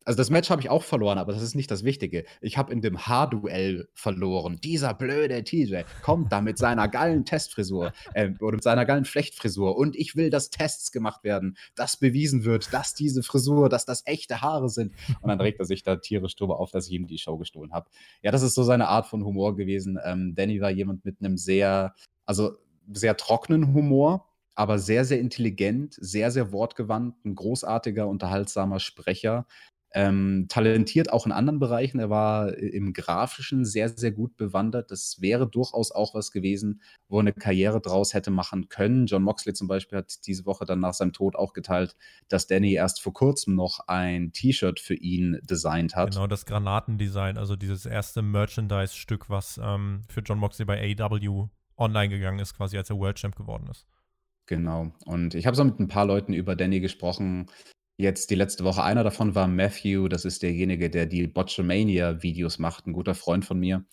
Also 0.08 0.18
das 0.18 0.30
Match 0.30 0.52
habe 0.52 0.62
ich 0.62 0.70
auch 0.70 0.84
verloren, 0.84 1.18
aber 1.18 1.34
das 1.34 1.42
ist 1.42 1.56
nicht 1.56 1.72
das 1.72 1.84
Wichtige. 1.84 2.26
Ich 2.40 2.60
habe 2.60 2.72
in 2.72 2.80
dem 2.80 3.08
Haarduell 3.08 3.90
verloren. 3.96 4.60
Dieser 4.64 4.94
blöde 4.94 5.44
TJ 5.44 5.78
kommt 6.04 6.32
da 6.32 6.42
mit 6.42 6.60
seiner 6.60 6.88
geilen 6.88 7.26
Testfrisur 7.26 7.92
äh, 8.14 8.30
oder 8.40 8.58
mit 8.58 8.64
seiner 8.64 8.86
geilen 8.86 9.06
Flechtfrisur 9.06 9.76
und 9.76 9.96
ich 9.96 10.16
will, 10.16 10.30
dass 10.30 10.52
Tests 10.52 10.92
gemacht 10.92 11.24
werden, 11.24 11.58
dass 11.74 11.98
bewiesen 11.98 12.46
wird, 12.46 12.72
dass 12.72 12.94
diese 12.94 13.24
Frisur, 13.24 13.68
dass 13.68 13.86
das 13.86 14.04
echte 14.06 14.42
Haare 14.42 14.70
sind. 14.70 14.94
Und 15.22 15.30
dann 15.30 15.42
regt 15.42 15.60
er 15.60 15.66
sich 15.66 15.82
da 15.82 15.96
tierisch 15.96 16.36
drüber 16.36 16.60
auf, 16.60 16.70
dass 16.70 16.88
ich 16.88 16.94
ihm 16.94 17.08
die 17.08 17.18
Show 17.18 17.38
gestohlen 17.38 17.74
habe. 17.74 17.90
Ja, 18.22 18.32
das 18.32 18.44
ist 18.44 18.54
so 18.54 18.62
seine 18.62 18.88
Art 18.88 19.08
von 19.08 19.26
Humor 19.26 19.56
gewesen. 19.56 19.98
Ähm, 20.06 20.36
Danny 20.36 20.62
war 20.62 20.70
jemand 20.70 21.04
mit 21.04 21.20
einem 21.20 21.36
sehr, 21.36 21.96
also 22.28 22.58
sehr 22.94 23.18
trockenen 23.18 23.74
Humor 23.74 24.28
aber 24.56 24.80
sehr, 24.80 25.06
sehr 25.06 25.20
intelligent, 25.20 25.96
sehr, 26.00 26.32
sehr 26.32 26.52
wortgewandt, 26.52 27.24
ein 27.26 27.36
großartiger, 27.36 28.08
unterhaltsamer 28.08 28.80
Sprecher. 28.80 29.46
Ähm, 29.98 30.48
talentiert 30.50 31.14
auch 31.14 31.26
in 31.26 31.32
anderen 31.32 31.58
Bereichen. 31.60 32.00
Er 32.00 32.10
war 32.10 32.54
im 32.58 32.92
Grafischen 32.92 33.64
sehr, 33.64 33.88
sehr 33.88 34.12
gut 34.12 34.36
bewandert. 34.36 34.92
Das 34.92 35.22
wäre 35.22 35.48
durchaus 35.48 35.94
auch 35.94 36.14
was 36.14 36.32
gewesen, 36.32 36.82
wo 37.08 37.18
er 37.18 37.22
eine 37.22 37.32
Karriere 37.32 37.80
draus 37.80 38.14
hätte 38.14 38.30
machen 38.30 38.68
können. 38.68 39.06
John 39.06 39.24
Moxley 39.24 39.54
zum 39.54 39.70
Beispiel 39.70 40.00
hat 40.00 40.28
diese 40.28 40.46
Woche 40.46 40.66
dann 40.66 40.82
nach 40.82 40.94
seinem 40.94 41.14
Tod 41.14 41.38
auch 41.38 41.54
geteilt, 41.54 41.96
dass 42.28 42.46
Danny 42.46 42.74
erst 42.74 43.02
vor 43.02 43.14
kurzem 43.14 43.56
noch 43.56 43.88
ein 43.88 44.34
T-Shirt 44.34 44.82
für 44.82 44.96
ihn 44.96 45.40
designt 45.50 45.96
hat. 45.96 46.12
Genau, 46.12 46.28
das 46.28 46.46
Granatendesign, 46.46 47.38
also 47.38 47.56
dieses 47.56 47.86
erste 47.86 48.22
Merchandise-Stück, 48.22 49.30
was 49.30 49.58
ähm, 49.64 50.02
für 50.10 50.20
John 50.20 50.40
Moxley 50.40 50.66
bei 50.66 50.94
AEW 51.00 51.48
online 51.78 52.10
gegangen 52.10 52.40
ist, 52.40 52.54
quasi 52.54 52.78
als 52.78 52.90
er 52.90 52.98
World 52.98 53.16
Champ 53.16 53.38
geworden 53.38 53.68
ist. 53.72 53.86
Genau. 54.48 54.94
Und 55.06 55.34
ich 55.34 55.48
habe 55.48 55.56
so 55.56 55.64
mit 55.64 55.80
ein 55.80 55.88
paar 55.88 56.06
Leuten 56.06 56.34
über 56.34 56.56
Danny 56.56 56.80
gesprochen. 56.80 57.48
Jetzt 57.98 58.30
die 58.30 58.36
letzte 58.36 58.64
Woche. 58.64 58.84
Einer 58.84 59.04
davon 59.04 59.36
war 59.36 59.48
Matthew. 59.48 60.08
Das 60.08 60.26
ist 60.26 60.44
derjenige, 60.44 60.90
der 60.90 61.06
die 61.06 61.28
Botchamania-Videos 61.28 62.60
macht, 62.60 62.86
ein 62.88 62.94
guter 62.94 63.16
Freund 63.16 63.46
von 63.46 63.60
mir. 63.60 63.86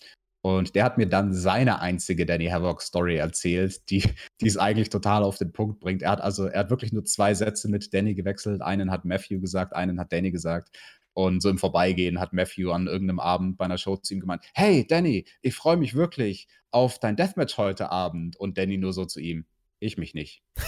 Und 0.45 0.75
der 0.75 0.85
hat 0.85 0.99
mir 0.99 1.07
dann 1.07 1.33
seine 1.33 1.81
einzige 1.81 2.27
Danny 2.27 2.49
Havoc-Story 2.49 3.17
erzählt, 3.17 3.89
die, 3.91 4.03
die 4.41 4.47
es 4.47 4.57
eigentlich 4.57 4.91
total 4.91 5.23
auf 5.23 5.39
den 5.39 5.53
Punkt 5.53 5.79
bringt. 5.81 6.03
Er 6.03 6.11
hat 6.11 6.21
also, 6.21 6.47
er 6.47 6.61
hat 6.61 6.71
wirklich 6.71 6.93
nur 6.93 7.05
zwei 7.05 7.33
Sätze 7.35 7.69
mit 7.69 7.95
Danny 7.95 8.15
gewechselt. 8.15 8.61
Einen 8.61 8.91
hat 8.91 9.05
Matthew 9.05 9.41
gesagt, 9.41 9.73
einen 9.75 10.01
hat 10.01 10.13
Danny 10.13 10.33
gesagt. 10.33 10.77
Und 11.15 11.43
so 11.43 11.51
im 11.51 11.59
Vorbeigehen 11.59 12.19
hat 12.21 12.33
Matthew 12.33 12.73
an 12.73 12.87
irgendeinem 12.89 13.21
Abend 13.21 13.57
bei 13.57 13.67
einer 13.67 13.79
Show 13.79 13.97
zu 13.97 14.15
ihm 14.15 14.21
gemeint: 14.21 14.43
Hey, 14.55 14.87
Danny, 14.87 15.27
ich 15.43 15.55
freue 15.55 15.77
mich 15.77 15.95
wirklich 15.95 16.49
auf 16.71 16.99
dein 16.99 17.17
Deathmatch 17.17 17.59
heute 17.59 17.91
Abend. 17.93 18.37
Und 18.37 18.59
Danny 18.59 18.79
nur 18.79 18.93
so 18.93 19.05
zu 19.05 19.21
ihm: 19.21 19.47
ich 19.83 19.99
mich 19.99 20.15
nicht. 20.15 20.43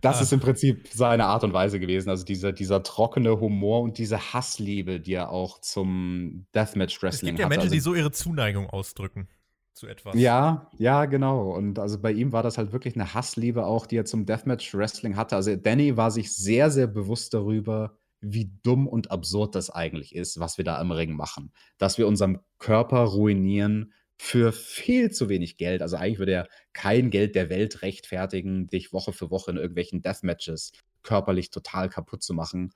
Das 0.00 0.18
ah. 0.18 0.22
ist 0.22 0.32
im 0.34 0.40
Prinzip 0.40 0.88
seine 0.92 1.24
Art 1.24 1.44
und 1.44 1.54
Weise 1.54 1.80
gewesen. 1.80 2.10
Also 2.10 2.26
dieser, 2.26 2.52
dieser 2.52 2.82
trockene 2.82 3.40
Humor 3.40 3.80
und 3.80 3.96
diese 3.96 4.34
Hassliebe, 4.34 5.00
die 5.00 5.14
er 5.14 5.30
auch 5.30 5.62
zum 5.62 6.46
Deathmatch-Wrestling 6.54 7.10
hat. 7.10 7.12
Es 7.12 7.20
gibt 7.20 7.38
ja 7.38 7.48
Menschen, 7.48 7.62
also, 7.62 7.72
die 7.72 7.80
so 7.80 7.94
ihre 7.94 8.10
Zuneigung 8.10 8.68
ausdrücken. 8.68 9.28
zu 9.72 9.86
etwas. 9.86 10.14
Ja, 10.14 10.68
ja, 10.76 11.06
genau. 11.06 11.52
Und 11.52 11.78
also 11.78 11.98
bei 11.98 12.12
ihm 12.12 12.32
war 12.32 12.42
das 12.42 12.58
halt 12.58 12.72
wirklich 12.72 12.96
eine 12.96 13.14
Hassliebe 13.14 13.64
auch, 13.64 13.86
die 13.86 13.96
er 13.96 14.04
zum 14.04 14.26
Deathmatch-Wrestling 14.26 15.16
hatte. 15.16 15.36
Also 15.36 15.56
Danny 15.56 15.96
war 15.96 16.10
sich 16.10 16.36
sehr, 16.36 16.70
sehr 16.70 16.86
bewusst 16.86 17.32
darüber, 17.32 17.96
wie 18.20 18.52
dumm 18.62 18.86
und 18.86 19.10
absurd 19.10 19.54
das 19.54 19.70
eigentlich 19.70 20.14
ist, 20.14 20.38
was 20.38 20.58
wir 20.58 20.64
da 20.66 20.80
im 20.82 20.90
Ring 20.90 21.12
machen. 21.12 21.50
Dass 21.78 21.96
wir 21.96 22.06
unseren 22.06 22.40
Körper 22.58 23.04
ruinieren 23.04 23.92
für 24.24 24.52
viel 24.52 25.10
zu 25.10 25.28
wenig 25.28 25.58
Geld. 25.58 25.82
Also 25.82 25.96
eigentlich 25.96 26.18
würde 26.18 26.32
er 26.32 26.48
kein 26.72 27.10
Geld 27.10 27.34
der 27.34 27.50
Welt 27.50 27.82
rechtfertigen, 27.82 28.68
dich 28.68 28.90
Woche 28.94 29.12
für 29.12 29.30
Woche 29.30 29.50
in 29.50 29.58
irgendwelchen 29.58 30.00
Deathmatches 30.00 30.72
körperlich 31.02 31.50
total 31.50 31.90
kaputt 31.90 32.22
zu 32.22 32.32
machen. 32.32 32.72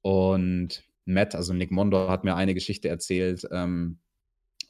Und 0.00 0.84
Matt, 1.04 1.34
also 1.34 1.54
Nick 1.54 1.72
Mondo, 1.72 2.08
hat 2.08 2.22
mir 2.22 2.36
eine 2.36 2.54
Geschichte 2.54 2.88
erzählt 2.88 3.48
ähm, 3.50 3.98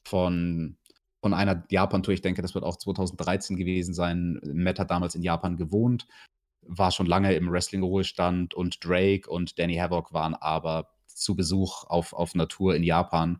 von, 0.04 0.78
von 1.20 1.34
einer 1.34 1.66
Japan-Tour. 1.68 2.14
Ich 2.14 2.22
denke, 2.22 2.40
das 2.40 2.54
wird 2.54 2.64
auch 2.64 2.78
2013 2.78 3.58
gewesen 3.58 3.92
sein. 3.92 4.40
Matt 4.42 4.78
hat 4.78 4.90
damals 4.90 5.14
in 5.14 5.22
Japan 5.22 5.58
gewohnt, 5.58 6.06
war 6.62 6.92
schon 6.92 7.06
lange 7.06 7.34
im 7.34 7.52
Wrestling-Ruhestand 7.52 8.54
und 8.54 8.82
Drake 8.82 9.28
und 9.28 9.58
Danny 9.58 9.76
Havoc 9.76 10.14
waren 10.14 10.34
aber 10.34 10.94
zu 11.08 11.36
Besuch 11.36 11.84
auf, 11.84 12.14
auf 12.14 12.34
einer 12.34 12.48
Tour 12.48 12.74
in 12.74 12.84
Japan. 12.84 13.38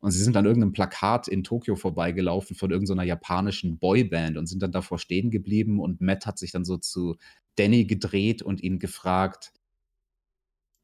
Und 0.00 0.10
sie 0.10 0.22
sind 0.22 0.36
an 0.36 0.44
irgendeinem 0.44 0.72
Plakat 0.72 1.26
in 1.28 1.42
Tokio 1.42 1.74
vorbeigelaufen 1.74 2.54
von 2.54 2.70
irgendeiner 2.70 3.02
japanischen 3.02 3.78
Boyband 3.78 4.36
und 4.36 4.46
sind 4.46 4.62
dann 4.62 4.72
davor 4.72 4.98
stehen 4.98 5.30
geblieben. 5.30 5.80
Und 5.80 6.00
Matt 6.00 6.26
hat 6.26 6.38
sich 6.38 6.52
dann 6.52 6.64
so 6.64 6.76
zu 6.76 7.16
Danny 7.56 7.86
gedreht 7.86 8.42
und 8.42 8.62
ihn 8.62 8.78
gefragt, 8.78 9.52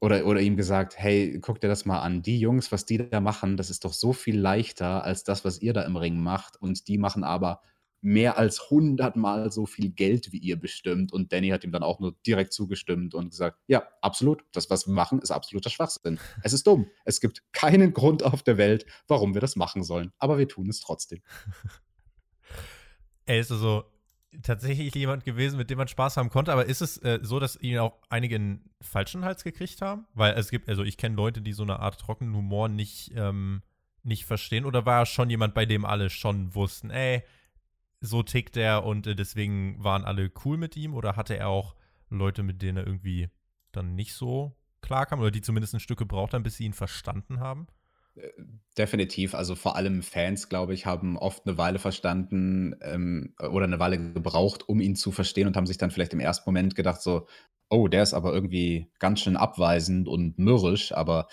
oder, 0.01 0.27
oder 0.27 0.41
ihm 0.41 0.57
gesagt, 0.57 0.99
hey, 0.99 1.39
guck 1.41 1.61
dir 1.61 1.69
das 1.69 1.85
mal 1.85 2.01
an. 2.01 2.23
Die 2.23 2.41
Jungs, 2.41 2.73
was 2.73 2.85
die 2.85 3.09
da 3.09 3.21
machen, 3.21 3.57
das 3.57 3.71
ist 3.71 3.85
doch 3.85 3.93
so 3.93 4.13
viel 4.13 4.37
leichter 4.37 5.05
als 5.05 5.23
das, 5.23 5.45
was 5.45 5.63
ihr 5.63 5.73
da 5.73 5.83
im 5.83 5.97
Ring 5.97 6.19
macht. 6.19 6.61
Und 6.61 6.89
die 6.89 6.99
machen 6.99 7.23
aber 7.23 7.61
mehr 8.03 8.37
als 8.37 8.69
hundertmal 8.69 9.51
so 9.53 9.65
viel 9.65 9.91
Geld 9.91 10.33
wie 10.33 10.39
ihr 10.39 10.59
bestimmt. 10.59 11.13
Und 11.13 11.33
Danny 11.33 11.49
hat 11.49 11.65
ihm 11.65 11.73
dann 11.73 11.85
auch 11.85 12.01
nur 12.01 12.15
direkt 12.27 12.53
zugestimmt 12.53 13.15
und 13.15 13.31
gesagt, 13.31 13.59
ja, 13.69 13.89
absolut, 14.03 14.45
das, 14.53 14.69
was 14.69 14.87
wir 14.87 14.93
machen, 14.93 15.21
ist 15.21 15.31
absoluter 15.31 15.71
Schwachsinn. 15.71 16.19
Es 16.43 16.53
ist 16.53 16.67
dumm. 16.67 16.91
Es 17.05 17.21
gibt 17.21 17.45
keinen 17.53 17.93
Grund 17.93 18.25
auf 18.25 18.43
der 18.43 18.59
Welt, 18.59 18.85
warum 19.07 19.35
wir 19.35 19.41
das 19.41 19.55
machen 19.55 19.85
sollen. 19.85 20.13
Aber 20.19 20.39
wir 20.39 20.49
tun 20.49 20.69
es 20.69 20.81
trotzdem. 20.81 21.23
Er 23.25 23.39
ist 23.39 23.53
also 23.53 23.85
tatsächlich 24.43 24.93
jemand 24.97 25.25
gewesen, 25.25 25.57
mit 25.57 25.71
dem 25.71 25.79
man 25.79 25.87
Spaß 25.87 26.17
haben 26.17 26.29
konnte, 26.29 26.53
aber 26.53 26.67
ist 26.67 26.81
es 26.81 26.99
äh, 26.99 27.21
so, 27.23 27.39
dass 27.39 27.55
ihn 27.55 27.79
auch 27.79 27.99
einige 28.09 28.35
einen 28.35 28.71
falschen 28.81 29.25
Hals 29.25 29.45
gekriegt 29.45 29.81
haben? 29.81 30.07
Weil 30.13 30.35
es 30.35 30.51
gibt, 30.51 30.69
also 30.69 30.83
ich 30.83 30.97
kenne 30.97 31.15
Leute, 31.15 31.41
die 31.41 31.53
so 31.53 31.63
eine 31.63 31.79
Art 31.79 32.01
trockenen 32.01 32.35
Humor 32.35 32.69
nicht, 32.69 33.13
ähm, 33.15 33.63
nicht 34.03 34.25
verstehen, 34.25 34.65
oder 34.65 34.87
war 34.87 35.03
er 35.03 35.07
schon 35.07 35.31
jemand, 35.31 35.55
bei 35.55 35.67
dem 35.67 35.85
alle 35.85 36.11
schon 36.11 36.53
wussten, 36.55 36.91
ey, 36.91 37.23
so 38.03 38.23
tickt 38.23 38.57
er 38.57 38.85
und 38.85 39.07
äh, 39.07 39.15
deswegen 39.15 39.83
waren 39.83 40.05
alle 40.05 40.31
cool 40.45 40.59
mit 40.59 40.77
ihm 40.77 40.95
oder 40.95 41.17
hatte 41.17 41.37
er 41.37 41.49
auch 41.49 41.75
Leute, 42.11 42.43
mit 42.43 42.61
denen 42.61 42.79
er 42.79 42.87
irgendwie 42.87 43.31
dann 43.71 43.95
nicht 43.95 44.13
so 44.13 44.55
klar 44.83 45.07
kam 45.07 45.21
oder 45.21 45.31
die 45.31 45.41
zumindest 45.41 45.75
ein 45.75 45.81
Stück 45.81 45.99
gebraucht 45.99 46.35
haben, 46.35 46.43
bis 46.43 46.57
sie 46.57 46.65
ihn 46.65 46.75
verstanden 46.75 47.41
haben? 47.41 47.69
Äh, 48.17 48.29
definitiv. 48.77 49.35
Also 49.35 49.55
vor 49.55 49.77
allem 49.77 50.03
Fans, 50.03 50.49
glaube 50.49 50.75
ich, 50.75 50.85
haben 50.85 51.17
oft 51.17 51.47
eine 51.47 51.57
Weile 51.57 51.79
verstanden 51.79 52.75
ähm, 52.83 53.35
oder 53.39 53.65
eine 53.65 53.79
Weile 53.79 54.13
gebraucht, 54.13 54.69
um 54.69 54.81
ihn 54.81 54.97
zu 54.97 55.13
verstehen 55.13 55.47
und 55.47 55.57
haben 55.57 55.67
sich 55.67 55.79
dann 55.79 55.93
vielleicht 55.93 56.13
im 56.13 56.21
ersten 56.21 56.51
Moment 56.51 56.75
gedacht, 56.75 57.01
so, 57.01 57.27
oh, 57.71 57.89
der 57.89 58.03
ist 58.03 58.15
aber 58.15 58.35
irgendwie 58.35 58.91
ganz 58.99 59.21
schön 59.21 59.37
abweisend 59.37 60.09
und 60.09 60.39
mürrisch, 60.39 60.93
aber 60.93 61.29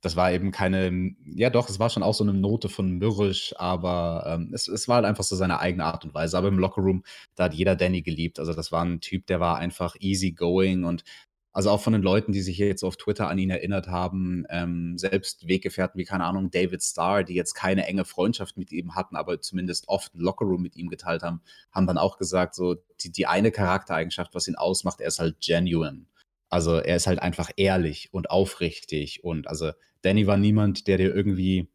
das 0.00 0.16
war 0.16 0.32
eben 0.32 0.50
keine, 0.50 1.14
ja 1.24 1.50
doch, 1.50 1.68
es 1.68 1.78
war 1.78 1.90
schon 1.90 2.02
auch 2.02 2.14
so 2.14 2.24
eine 2.24 2.32
Note 2.32 2.68
von 2.68 2.98
mürrisch, 2.98 3.54
aber 3.58 4.24
ähm, 4.26 4.50
es, 4.54 4.66
es 4.66 4.88
war 4.88 4.96
halt 4.96 5.04
einfach 5.04 5.24
so 5.24 5.36
seine 5.36 5.60
eigene 5.60 5.84
Art 5.84 6.04
und 6.04 6.14
Weise. 6.14 6.38
Aber 6.38 6.48
im 6.48 6.58
Lockerroom, 6.58 7.04
da 7.34 7.44
hat 7.44 7.54
jeder 7.54 7.76
Danny 7.76 8.02
geliebt. 8.02 8.38
Also 8.38 8.54
das 8.54 8.72
war 8.72 8.84
ein 8.84 9.00
Typ, 9.00 9.26
der 9.26 9.40
war 9.40 9.58
einfach 9.58 9.96
easy 10.00 10.32
going 10.32 10.84
und 10.84 11.04
also 11.52 11.70
auch 11.70 11.80
von 11.80 11.92
den 11.92 12.02
Leuten, 12.02 12.32
die 12.32 12.42
sich 12.42 12.56
hier 12.56 12.68
jetzt 12.68 12.84
auf 12.84 12.96
Twitter 12.96 13.28
an 13.28 13.38
ihn 13.38 13.50
erinnert 13.50 13.88
haben, 13.88 14.44
ähm, 14.50 14.96
selbst 14.98 15.48
Weggefährten 15.48 15.98
wie, 15.98 16.04
keine 16.04 16.24
Ahnung, 16.24 16.50
David 16.50 16.82
Starr, 16.82 17.24
die 17.24 17.34
jetzt 17.34 17.54
keine 17.54 17.86
enge 17.86 18.04
Freundschaft 18.04 18.56
mit 18.56 18.70
ihm 18.70 18.94
hatten, 18.94 19.16
aber 19.16 19.40
zumindest 19.40 19.88
oft 19.88 20.14
ein 20.14 20.20
Lockerroom 20.20 20.62
mit 20.62 20.76
ihm 20.76 20.88
geteilt 20.88 21.22
haben, 21.22 21.42
haben 21.72 21.88
dann 21.88 21.98
auch 21.98 22.18
gesagt, 22.18 22.54
so 22.54 22.76
die, 23.00 23.10
die 23.10 23.26
eine 23.26 23.50
Charaktereigenschaft, 23.50 24.34
was 24.34 24.46
ihn 24.46 24.54
ausmacht, 24.54 25.00
er 25.00 25.08
ist 25.08 25.18
halt 25.18 25.40
genuine. 25.40 26.06
Also 26.50 26.76
er 26.76 26.96
ist 26.96 27.06
halt 27.06 27.20
einfach 27.20 27.50
ehrlich 27.56 28.08
und 28.12 28.30
aufrichtig 28.30 29.24
und 29.24 29.48
also 29.48 29.72
Danny 30.02 30.26
war 30.26 30.36
niemand, 30.36 30.86
der 30.86 30.98
dir 30.98 31.14
irgendwie 31.14 31.68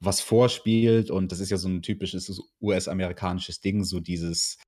was 0.00 0.20
vorspielt 0.20 1.10
und 1.10 1.32
das 1.32 1.40
ist 1.40 1.50
ja 1.50 1.56
so 1.56 1.68
ein 1.68 1.82
typisches 1.82 2.40
US-amerikanisches 2.60 3.60
Ding, 3.60 3.84
so 3.84 4.00
dieses 4.00 4.58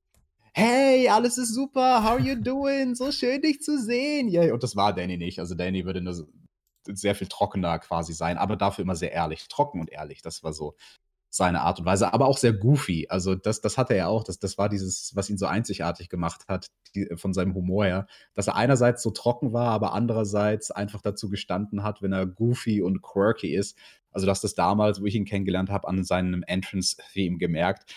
Hey, 0.53 1.09
alles 1.09 1.39
ist 1.39 1.55
super, 1.55 2.03
how 2.03 2.13
are 2.13 2.21
you 2.21 2.35
doing? 2.35 2.97
So 2.97 3.13
schön 3.13 3.41
dich 3.41 3.61
zu 3.63 3.79
sehen. 3.79 4.29
Yeah. 4.29 4.53
Und 4.53 4.65
das 4.65 4.75
war 4.75 4.93
Danny 4.93 5.17
nicht. 5.17 5.39
Also 5.39 5.55
Danny 5.55 5.85
würde 5.85 6.01
nur 6.01 6.27
sehr 6.89 7.15
viel 7.15 7.29
trockener 7.29 7.79
quasi 7.79 8.13
sein, 8.13 8.37
aber 8.37 8.57
dafür 8.57 8.83
immer 8.83 8.97
sehr 8.97 9.13
ehrlich, 9.13 9.47
trocken 9.49 9.81
und 9.81 9.91
ehrlich. 9.91 10.23
Das 10.23 10.43
war 10.43 10.53
so 10.53 10.75
seine 11.31 11.61
Art 11.61 11.79
und 11.79 11.87
Weise, 11.87 12.13
aber 12.13 12.27
auch 12.27 12.39
sehr 12.39 12.53
goofy. 12.53 13.07
Also 13.09 13.37
das, 13.37 13.61
das 13.61 13.79
hatte 13.79 13.95
er 13.95 14.09
auch. 14.09 14.25
Das, 14.25 14.41
das 14.41 14.59
war 14.59 14.69
dieses, 14.69 15.13
was 15.15 15.31
ihn 15.31 15.39
so 15.39 15.47
einzigartig 15.47 16.09
gemacht 16.09 16.43
hat, 16.49 16.67
die, 16.95 17.09
von 17.15 17.33
seinem 17.33 17.55
Humor 17.55 17.85
her, 17.85 18.07
dass 18.35 18.49
er 18.49 18.57
einerseits 18.57 19.03
so 19.03 19.11
trocken 19.11 19.53
war, 19.53 19.69
aber 19.69 19.93
andererseits 19.93 20.73
einfach 20.73 21.01
dazu 21.01 21.29
gestanden 21.31 21.85
hat, 21.85 22.03
wenn 22.03 22.13
er 22.13 22.27
goofy 22.27 22.83
und 22.83 23.01
quirky 23.01 23.55
ist. 23.55 23.79
Also 24.11 24.27
dass 24.27 24.41
das 24.41 24.55
damals, 24.57 25.01
wo 25.01 25.07
ich 25.07 25.15
ihn 25.15 25.25
kennengelernt 25.25 25.71
habe, 25.71 25.87
an 25.87 26.03
seinem 26.03 26.43
Entrance-Theme 26.43 27.39
gemerkt, 27.39 27.95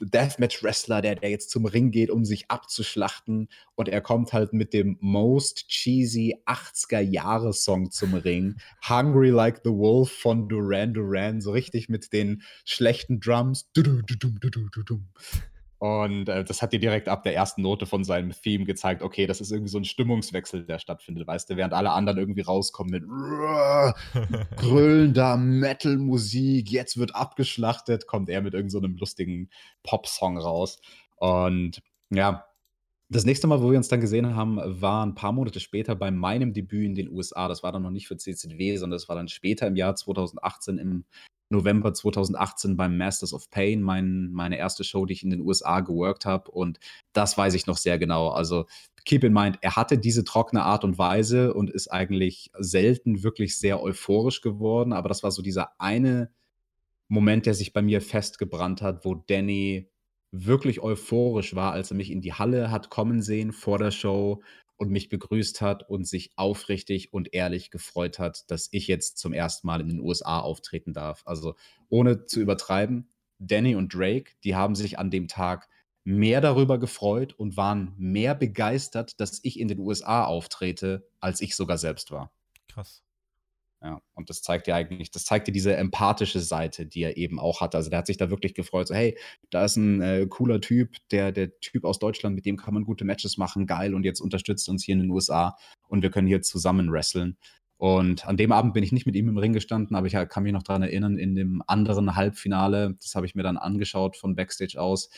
Deathmatch-Wrestler, 0.00 1.02
der, 1.02 1.16
der 1.16 1.30
jetzt 1.30 1.50
zum 1.50 1.64
Ring 1.66 1.90
geht, 1.90 2.10
um 2.10 2.24
sich 2.24 2.50
abzuschlachten. 2.50 3.48
Und 3.74 3.88
er 3.88 4.00
kommt 4.00 4.32
halt 4.32 4.52
mit 4.52 4.72
dem 4.72 4.96
most 5.00 5.68
cheesy 5.68 6.36
80er-Jahre-Song 6.46 7.90
zum 7.90 8.14
Ring. 8.14 8.56
Hungry 8.88 9.30
Like 9.30 9.60
the 9.64 9.70
Wolf 9.70 10.10
von 10.10 10.48
Duran 10.48 10.94
Duran. 10.94 11.40
So 11.40 11.52
richtig 11.52 11.88
mit 11.88 12.12
den 12.12 12.42
schlechten 12.64 13.20
Drums. 13.20 13.70
Und 15.78 16.28
äh, 16.28 16.42
das 16.44 16.60
hat 16.60 16.72
dir 16.72 16.80
direkt 16.80 17.08
ab 17.08 17.22
der 17.22 17.34
ersten 17.34 17.62
Note 17.62 17.86
von 17.86 18.02
seinem 18.02 18.32
Theme 18.32 18.64
gezeigt, 18.64 19.00
okay, 19.00 19.26
das 19.26 19.40
ist 19.40 19.52
irgendwie 19.52 19.70
so 19.70 19.78
ein 19.78 19.84
Stimmungswechsel, 19.84 20.64
der 20.64 20.80
stattfindet, 20.80 21.26
weißt 21.26 21.50
du, 21.50 21.56
während 21.56 21.72
alle 21.72 21.92
anderen 21.92 22.18
irgendwie 22.18 22.40
rauskommen 22.40 22.90
mit 22.90 23.04
grölender 24.56 25.36
Metal-Musik, 25.36 26.70
jetzt 26.70 26.98
wird 26.98 27.14
abgeschlachtet, 27.14 28.08
kommt 28.08 28.28
er 28.28 28.42
mit 28.42 28.54
irgendeinem 28.54 28.92
so 28.94 28.98
lustigen 28.98 29.50
Pop-Song 29.84 30.36
raus. 30.38 30.80
Und 31.16 31.80
ja, 32.10 32.44
das 33.08 33.24
nächste 33.24 33.46
Mal, 33.46 33.62
wo 33.62 33.70
wir 33.70 33.78
uns 33.78 33.88
dann 33.88 34.00
gesehen 34.00 34.34
haben, 34.34 34.58
war 34.82 35.06
ein 35.06 35.14
paar 35.14 35.32
Monate 35.32 35.60
später 35.60 35.94
bei 35.94 36.10
meinem 36.10 36.52
Debüt 36.52 36.86
in 36.86 36.94
den 36.94 37.10
USA. 37.10 37.48
Das 37.48 37.62
war 37.62 37.70
dann 37.70 37.82
noch 37.82 37.90
nicht 37.90 38.08
für 38.08 38.16
CCW, 38.16 38.76
sondern 38.76 38.98
das 38.98 39.08
war 39.08 39.16
dann 39.16 39.28
später 39.28 39.66
im 39.68 39.76
Jahr 39.76 39.94
2018 39.94 40.78
im 40.78 41.04
November 41.50 41.94
2018 41.94 42.76
beim 42.76 42.96
Masters 42.96 43.32
of 43.32 43.50
Pain, 43.50 43.82
mein, 43.82 44.30
meine 44.32 44.58
erste 44.58 44.84
Show, 44.84 45.06
die 45.06 45.14
ich 45.14 45.22
in 45.22 45.30
den 45.30 45.40
USA 45.40 45.80
geworkt 45.80 46.26
habe. 46.26 46.50
Und 46.50 46.78
das 47.12 47.38
weiß 47.38 47.54
ich 47.54 47.66
noch 47.66 47.76
sehr 47.76 47.98
genau. 47.98 48.28
Also 48.28 48.66
keep 49.04 49.24
in 49.24 49.32
mind, 49.32 49.58
er 49.62 49.76
hatte 49.76 49.98
diese 49.98 50.24
trockene 50.24 50.62
Art 50.62 50.84
und 50.84 50.98
Weise 50.98 51.54
und 51.54 51.70
ist 51.70 51.88
eigentlich 51.88 52.50
selten 52.58 53.22
wirklich 53.22 53.58
sehr 53.58 53.82
euphorisch 53.82 54.42
geworden. 54.42 54.92
Aber 54.92 55.08
das 55.08 55.22
war 55.22 55.30
so 55.30 55.42
dieser 55.42 55.80
eine 55.80 56.30
Moment, 57.08 57.46
der 57.46 57.54
sich 57.54 57.72
bei 57.72 57.80
mir 57.80 58.02
festgebrannt 58.02 58.82
hat, 58.82 59.04
wo 59.06 59.14
Danny 59.14 59.90
wirklich 60.30 60.80
euphorisch 60.80 61.54
war, 61.54 61.72
als 61.72 61.90
er 61.90 61.96
mich 61.96 62.10
in 62.10 62.20
die 62.20 62.34
Halle 62.34 62.70
hat 62.70 62.90
kommen 62.90 63.22
sehen 63.22 63.52
vor 63.52 63.78
der 63.78 63.90
Show 63.90 64.42
und 64.78 64.90
mich 64.90 65.08
begrüßt 65.08 65.60
hat 65.60 65.88
und 65.88 66.06
sich 66.06 66.30
aufrichtig 66.36 67.12
und 67.12 67.34
ehrlich 67.34 67.70
gefreut 67.70 68.18
hat, 68.18 68.50
dass 68.50 68.68
ich 68.70 68.86
jetzt 68.86 69.18
zum 69.18 69.32
ersten 69.32 69.66
Mal 69.66 69.80
in 69.80 69.88
den 69.88 70.00
USA 70.00 70.40
auftreten 70.40 70.92
darf. 70.92 71.22
Also 71.26 71.56
ohne 71.88 72.24
zu 72.24 72.40
übertreiben, 72.40 73.08
Danny 73.38 73.74
und 73.74 73.92
Drake, 73.92 74.32
die 74.44 74.54
haben 74.54 74.74
sich 74.74 74.98
an 74.98 75.10
dem 75.10 75.28
Tag 75.28 75.68
mehr 76.04 76.40
darüber 76.40 76.78
gefreut 76.78 77.34
und 77.34 77.56
waren 77.56 77.92
mehr 77.98 78.34
begeistert, 78.34 79.20
dass 79.20 79.40
ich 79.42 79.60
in 79.60 79.68
den 79.68 79.80
USA 79.80 80.24
auftrete, 80.24 81.06
als 81.20 81.40
ich 81.40 81.54
sogar 81.54 81.76
selbst 81.76 82.10
war. 82.10 82.32
Krass. 82.68 83.02
Ja, 83.80 84.00
und 84.14 84.28
das 84.28 84.42
zeigt 84.42 84.66
ja 84.66 84.74
eigentlich, 84.74 85.12
das 85.12 85.24
zeigt 85.24 85.46
dir 85.46 85.52
diese 85.52 85.76
empathische 85.76 86.40
Seite, 86.40 86.84
die 86.84 87.02
er 87.02 87.16
eben 87.16 87.38
auch 87.38 87.60
hat. 87.60 87.76
Also 87.76 87.90
der 87.90 88.00
hat 88.00 88.08
sich 88.08 88.16
da 88.16 88.28
wirklich 88.28 88.54
gefreut, 88.54 88.88
so 88.88 88.94
hey, 88.94 89.16
da 89.50 89.64
ist 89.64 89.76
ein 89.76 90.02
äh, 90.02 90.26
cooler 90.28 90.60
Typ, 90.60 90.96
der, 91.12 91.30
der 91.30 91.60
Typ 91.60 91.84
aus 91.84 92.00
Deutschland, 92.00 92.34
mit 92.34 92.44
dem 92.44 92.56
kann 92.56 92.74
man 92.74 92.84
gute 92.84 93.04
Matches 93.04 93.36
machen, 93.36 93.66
geil, 93.66 93.94
und 93.94 94.04
jetzt 94.04 94.20
unterstützt 94.20 94.68
uns 94.68 94.84
hier 94.84 94.94
in 94.94 95.02
den 95.02 95.10
USA 95.10 95.56
und 95.86 96.02
wir 96.02 96.10
können 96.10 96.26
hier 96.26 96.42
zusammen 96.42 96.90
wresteln. 96.90 97.36
Und 97.76 98.26
an 98.26 98.36
dem 98.36 98.50
Abend 98.50 98.74
bin 98.74 98.82
ich 98.82 98.90
nicht 98.90 99.06
mit 99.06 99.14
ihm 99.14 99.28
im 99.28 99.38
Ring 99.38 99.52
gestanden, 99.52 99.94
aber 99.94 100.08
ich 100.08 100.14
kann 100.28 100.42
mich 100.42 100.52
noch 100.52 100.64
daran 100.64 100.82
erinnern, 100.82 101.16
in 101.16 101.36
dem 101.36 101.62
anderen 101.68 102.16
Halbfinale, 102.16 102.96
das 103.00 103.14
habe 103.14 103.26
ich 103.26 103.36
mir 103.36 103.44
dann 103.44 103.56
angeschaut 103.56 104.16
von 104.16 104.34
Backstage 104.34 104.80
aus, 104.80 105.08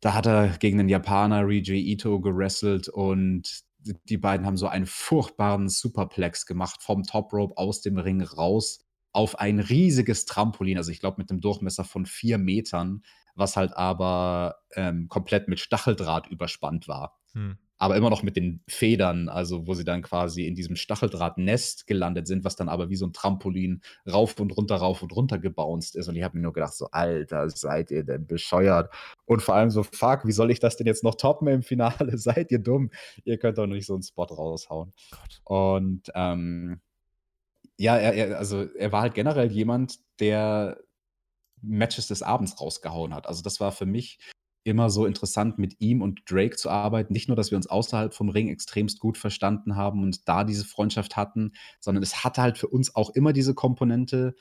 da 0.00 0.14
hat 0.14 0.26
er 0.26 0.48
gegen 0.58 0.78
den 0.78 0.88
Japaner 0.88 1.46
Riji 1.46 1.92
Ito 1.92 2.20
gewrestelt 2.20 2.88
und 2.88 3.64
die 4.04 4.18
beiden 4.18 4.46
haben 4.46 4.56
so 4.56 4.66
einen 4.66 4.86
furchtbaren 4.86 5.68
Superplex 5.68 6.46
gemacht 6.46 6.82
vom 6.82 7.02
Top 7.04 7.32
Rope 7.32 7.56
aus 7.56 7.80
dem 7.80 7.98
Ring 7.98 8.22
raus 8.22 8.84
auf 9.12 9.38
ein 9.38 9.60
riesiges 9.60 10.24
Trampolin, 10.24 10.78
also 10.78 10.90
ich 10.90 11.00
glaube 11.00 11.18
mit 11.18 11.30
einem 11.30 11.40
Durchmesser 11.40 11.84
von 11.84 12.06
vier 12.06 12.38
Metern, 12.38 13.02
was 13.34 13.56
halt 13.56 13.76
aber 13.76 14.56
ähm, 14.74 15.08
komplett 15.08 15.48
mit 15.48 15.60
Stacheldraht 15.60 16.28
überspannt 16.28 16.88
war. 16.88 17.20
Hm 17.34 17.58
aber 17.82 17.96
immer 17.96 18.10
noch 18.10 18.22
mit 18.22 18.36
den 18.36 18.62
Federn, 18.68 19.28
also 19.28 19.66
wo 19.66 19.74
sie 19.74 19.82
dann 19.82 20.02
quasi 20.02 20.46
in 20.46 20.54
diesem 20.54 20.76
Stacheldrahtnest 20.76 21.88
gelandet 21.88 22.28
sind, 22.28 22.44
was 22.44 22.54
dann 22.54 22.68
aber 22.68 22.90
wie 22.90 22.94
so 22.94 23.04
ein 23.04 23.12
Trampolin 23.12 23.82
rauf 24.08 24.38
und 24.38 24.56
runter, 24.56 24.76
rauf 24.76 25.02
und 25.02 25.12
runter 25.12 25.40
gebounced 25.40 25.96
ist. 25.96 26.06
Und 26.06 26.14
ich 26.14 26.22
habe 26.22 26.36
mir 26.36 26.44
nur 26.44 26.52
gedacht, 26.52 26.74
so, 26.74 26.86
Alter, 26.92 27.50
seid 27.50 27.90
ihr 27.90 28.04
denn 28.04 28.24
bescheuert? 28.24 28.94
Und 29.24 29.42
vor 29.42 29.56
allem 29.56 29.70
so, 29.70 29.82
fuck, 29.82 30.24
wie 30.24 30.30
soll 30.30 30.52
ich 30.52 30.60
das 30.60 30.76
denn 30.76 30.86
jetzt 30.86 31.02
noch 31.02 31.16
toppen 31.16 31.48
im 31.48 31.64
Finale? 31.64 32.16
seid 32.18 32.52
ihr 32.52 32.60
dumm? 32.60 32.92
Ihr 33.24 33.36
könnt 33.38 33.58
doch 33.58 33.66
nicht 33.66 33.86
so 33.86 33.94
einen 33.94 34.04
Spot 34.04 34.26
raushauen. 34.26 34.92
Gott. 35.10 35.40
Und 35.42 36.08
ähm, 36.14 36.80
ja, 37.78 37.96
er, 37.96 38.14
er, 38.14 38.38
also 38.38 38.62
er 38.76 38.92
war 38.92 39.02
halt 39.02 39.14
generell 39.14 39.50
jemand, 39.50 39.98
der 40.20 40.78
Matches 41.62 42.06
des 42.06 42.22
Abends 42.22 42.60
rausgehauen 42.60 43.12
hat. 43.12 43.26
Also 43.26 43.42
das 43.42 43.58
war 43.58 43.72
für 43.72 43.86
mich 43.86 44.20
immer 44.64 44.90
so 44.90 45.06
interessant, 45.06 45.58
mit 45.58 45.80
ihm 45.80 46.02
und 46.02 46.22
Drake 46.30 46.56
zu 46.56 46.70
arbeiten. 46.70 47.12
Nicht 47.12 47.28
nur, 47.28 47.36
dass 47.36 47.50
wir 47.50 47.56
uns 47.56 47.66
außerhalb 47.66 48.14
vom 48.14 48.28
Ring 48.28 48.48
extremst 48.48 49.00
gut 49.00 49.18
verstanden 49.18 49.76
haben 49.76 50.02
und 50.02 50.28
da 50.28 50.44
diese 50.44 50.64
Freundschaft 50.64 51.16
hatten, 51.16 51.52
sondern 51.80 52.02
es 52.02 52.24
hatte 52.24 52.42
halt 52.42 52.58
für 52.58 52.68
uns 52.68 52.94
auch 52.94 53.10
immer 53.10 53.32
diese 53.32 53.54
Komponente, 53.54 54.34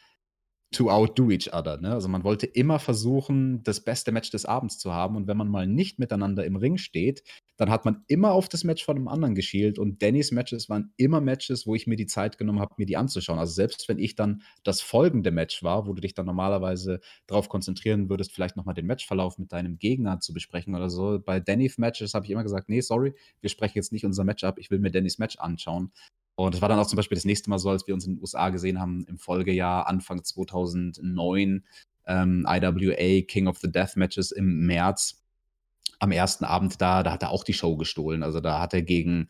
to 0.72 0.90
outdo 0.90 1.30
each 1.30 1.54
other. 1.54 1.78
Ne? 1.78 1.92
Also 1.92 2.08
man 2.08 2.24
wollte 2.24 2.46
immer 2.46 2.80
versuchen, 2.80 3.62
das 3.64 3.82
beste 3.82 4.12
Match 4.14 4.32
des 4.32 4.46
Abends 4.46 4.78
zu 4.80 4.94
haben. 4.94 5.18
Und 5.18 5.28
wenn 5.28 5.36
man 5.36 5.50
mal 5.50 5.68
nicht 5.68 6.00
miteinander 6.00 6.46
im 6.46 6.56
Ring 6.56 6.78
steht, 6.78 7.24
dann 7.58 7.70
hat 7.70 7.84
man 7.84 8.04
immer 8.08 8.32
auf 8.32 8.48
das 8.48 8.64
Match 8.64 8.86
von 8.86 8.96
dem 8.96 9.10
anderen 9.10 9.36
geschielt. 9.36 9.78
Und 9.78 10.02
Dannys 10.02 10.32
Matches 10.32 10.70
waren 10.70 10.94
immer 10.96 11.20
Matches, 11.20 11.68
wo 11.68 11.76
ich 11.76 11.88
mir 11.88 11.98
die 11.98 12.06
Zeit 12.06 12.38
genommen 12.38 12.62
habe, 12.62 12.74
mir 12.78 12.86
die 12.86 12.96
anzuschauen. 12.96 13.38
Also 13.38 13.54
selbst 13.54 13.90
wenn 13.90 14.00
ich 14.00 14.16
dann 14.16 14.44
das 14.64 14.80
folgende 14.80 15.32
Match 15.32 15.62
war, 15.62 15.88
wo 15.88 15.94
du 15.94 16.02
dich 16.02 16.14
dann 16.14 16.26
normalerweise 16.26 17.02
darauf 17.28 17.50
konzentrieren 17.50 18.10
würdest, 18.10 18.32
vielleicht 18.32 18.56
nochmal 18.56 18.74
den 18.74 18.88
Matchverlauf 18.88 19.38
mit 19.38 19.52
deinem 19.52 19.78
Gegner 19.78 20.22
zu 20.22 20.34
besprechen 20.34 20.74
oder 20.74 20.90
so. 20.90 21.20
Bei 21.20 21.42
Dannys 21.42 21.78
Matches 21.78 22.14
habe 22.14 22.26
ich 22.26 22.32
immer 22.32 22.44
gesagt, 22.44 22.70
nee, 22.70 22.82
sorry, 22.82 23.14
wir 23.42 23.50
sprechen 23.50 23.78
jetzt 23.78 23.92
nicht 23.92 24.06
unser 24.06 24.24
Match 24.24 24.46
ab, 24.46 24.58
ich 24.58 24.72
will 24.72 24.80
mir 24.80 24.92
Dannys 24.92 25.20
Match 25.20 25.38
anschauen. 25.38 25.92
Und 26.36 26.54
das 26.54 26.62
war 26.62 26.70
dann 26.70 26.80
auch 26.80 26.88
zum 26.88 26.98
Beispiel 26.98 27.16
das 27.16 27.26
nächste 27.26 27.50
Mal 27.50 27.60
so, 27.60 27.70
als 27.70 27.88
wir 27.88 27.94
uns 27.94 28.06
in 28.06 28.16
den 28.16 28.22
USA 28.22 28.50
gesehen 28.50 28.80
haben, 28.80 29.06
im 29.08 29.18
Folgejahr, 29.18 29.88
Anfang 29.88 30.24
2009, 30.24 31.66
ähm, 32.08 32.46
IWA 32.48 33.26
King 33.28 33.48
of 33.48 33.60
the 33.60 33.72
Death 33.72 33.96
Matches 33.96 34.32
im 34.32 34.66
März. 34.66 35.24
Am 36.00 36.12
ersten 36.12 36.46
Abend 36.46 36.82
da, 36.82 37.04
da 37.04 37.12
hat 37.12 37.24
er 37.24 37.30
auch 37.30 37.44
die 37.44 37.54
Show 37.54 37.78
gestohlen. 37.78 38.24
Also 38.24 38.40
da 38.40 38.60
hat 38.60 38.74
er 38.74 38.82
gegen 38.82 39.30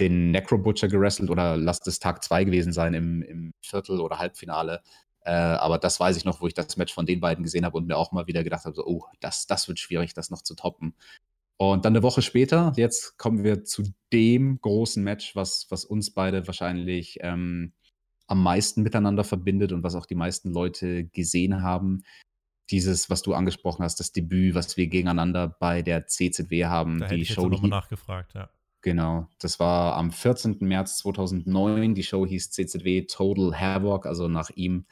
den 0.00 0.30
Necro 0.30 0.58
Butcher 0.58 0.88
gerestelt 0.88 1.30
oder 1.30 1.56
lasst 1.56 1.86
es 1.86 1.98
Tag 1.98 2.22
2 2.24 2.44
gewesen 2.44 2.72
sein 2.72 2.94
im, 2.94 3.22
im 3.22 3.54
Viertel- 3.62 4.00
oder 4.00 4.18
Halbfinale. 4.18 4.82
Äh, 5.22 5.32
aber 5.32 5.78
das 5.78 6.00
weiß 6.00 6.16
ich 6.16 6.24
noch, 6.24 6.40
wo 6.40 6.46
ich 6.46 6.54
das 6.54 6.76
Match 6.76 6.94
von 6.94 7.06
den 7.06 7.20
beiden 7.20 7.44
gesehen 7.44 7.64
habe 7.64 7.76
und 7.76 7.86
mir 7.86 7.96
auch 7.96 8.12
mal 8.12 8.26
wieder 8.26 8.42
gedacht 8.42 8.64
habe: 8.64 8.74
so, 8.74 8.84
oh, 8.86 9.04
das, 9.20 9.46
das 9.46 9.68
wird 9.68 9.78
schwierig, 9.78 10.14
das 10.14 10.30
noch 10.30 10.42
zu 10.42 10.54
toppen. 10.54 10.94
Und 11.60 11.84
dann 11.84 11.92
eine 11.92 12.02
Woche 12.02 12.22
später, 12.22 12.72
jetzt 12.76 13.18
kommen 13.18 13.44
wir 13.44 13.64
zu 13.64 13.82
dem 14.14 14.58
großen 14.62 15.04
Match, 15.04 15.36
was, 15.36 15.66
was 15.68 15.84
uns 15.84 16.10
beide 16.10 16.46
wahrscheinlich 16.46 17.18
ähm, 17.20 17.74
am 18.28 18.42
meisten 18.42 18.82
miteinander 18.82 19.24
verbindet 19.24 19.70
und 19.72 19.82
was 19.82 19.94
auch 19.94 20.06
die 20.06 20.14
meisten 20.14 20.54
Leute 20.54 21.04
gesehen 21.04 21.62
haben. 21.62 22.02
Dieses, 22.70 23.10
was 23.10 23.20
du 23.20 23.34
angesprochen 23.34 23.84
hast, 23.84 24.00
das 24.00 24.12
Debüt, 24.12 24.54
was 24.54 24.78
wir 24.78 24.86
gegeneinander 24.86 25.48
bei 25.48 25.82
der 25.82 26.06
CZW 26.06 26.64
haben. 26.64 26.98
Da 26.98 27.08
die 27.08 27.12
hätte 27.12 27.22
ich 27.22 27.34
Show 27.34 27.42
jetzt 27.42 27.50
nochmal 27.50 27.68
nachgefragt, 27.68 28.32
ja. 28.32 28.48
Genau, 28.80 29.28
das 29.38 29.60
war 29.60 29.96
am 29.96 30.12
14. 30.12 30.56
März 30.60 30.96
2009. 31.00 31.94
Die 31.94 32.04
Show 32.04 32.24
hieß 32.26 32.52
CZW 32.52 33.02
Total 33.02 33.60
Havoc, 33.60 34.06
also 34.06 34.28
nach 34.28 34.48
ihm 34.48 34.86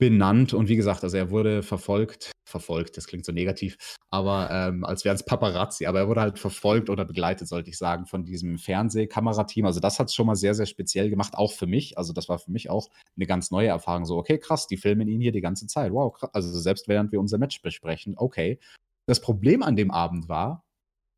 benannt. 0.00 0.54
Und 0.54 0.68
wie 0.68 0.74
gesagt, 0.74 1.04
also 1.04 1.16
er 1.16 1.30
wurde 1.30 1.62
verfolgt 1.62 2.33
verfolgt, 2.54 2.96
das 2.96 3.08
klingt 3.08 3.24
so 3.24 3.32
negativ, 3.32 3.76
aber 4.10 4.48
ähm, 4.52 4.84
als 4.84 5.04
wären 5.04 5.16
es 5.16 5.24
Paparazzi, 5.24 5.86
aber 5.86 5.98
er 5.98 6.08
wurde 6.08 6.20
halt 6.20 6.38
verfolgt 6.38 6.88
oder 6.88 7.04
begleitet, 7.04 7.48
sollte 7.48 7.68
ich 7.68 7.76
sagen, 7.76 8.06
von 8.06 8.24
diesem 8.24 8.58
Fernsehkamerateam. 8.58 9.66
Also 9.66 9.80
das 9.80 9.98
hat 9.98 10.06
es 10.06 10.14
schon 10.14 10.26
mal 10.26 10.36
sehr, 10.36 10.54
sehr 10.54 10.66
speziell 10.66 11.10
gemacht, 11.10 11.34
auch 11.34 11.50
für 11.50 11.66
mich. 11.66 11.98
Also 11.98 12.12
das 12.12 12.28
war 12.28 12.38
für 12.38 12.52
mich 12.52 12.70
auch 12.70 12.90
eine 13.16 13.26
ganz 13.26 13.50
neue 13.50 13.68
Erfahrung. 13.68 14.06
So, 14.06 14.16
okay, 14.16 14.38
krass, 14.38 14.68
die 14.68 14.76
filmen 14.76 15.08
ihn 15.08 15.20
hier 15.20 15.32
die 15.32 15.40
ganze 15.40 15.66
Zeit. 15.66 15.92
Wow, 15.92 16.12
krass. 16.12 16.30
Also 16.32 16.56
selbst 16.60 16.86
während 16.86 17.10
wir 17.10 17.18
unser 17.18 17.38
Match 17.38 17.60
besprechen, 17.60 18.14
okay. 18.16 18.60
Das 19.06 19.20
Problem 19.20 19.64
an 19.64 19.74
dem 19.74 19.90
Abend 19.90 20.28
war, 20.28 20.64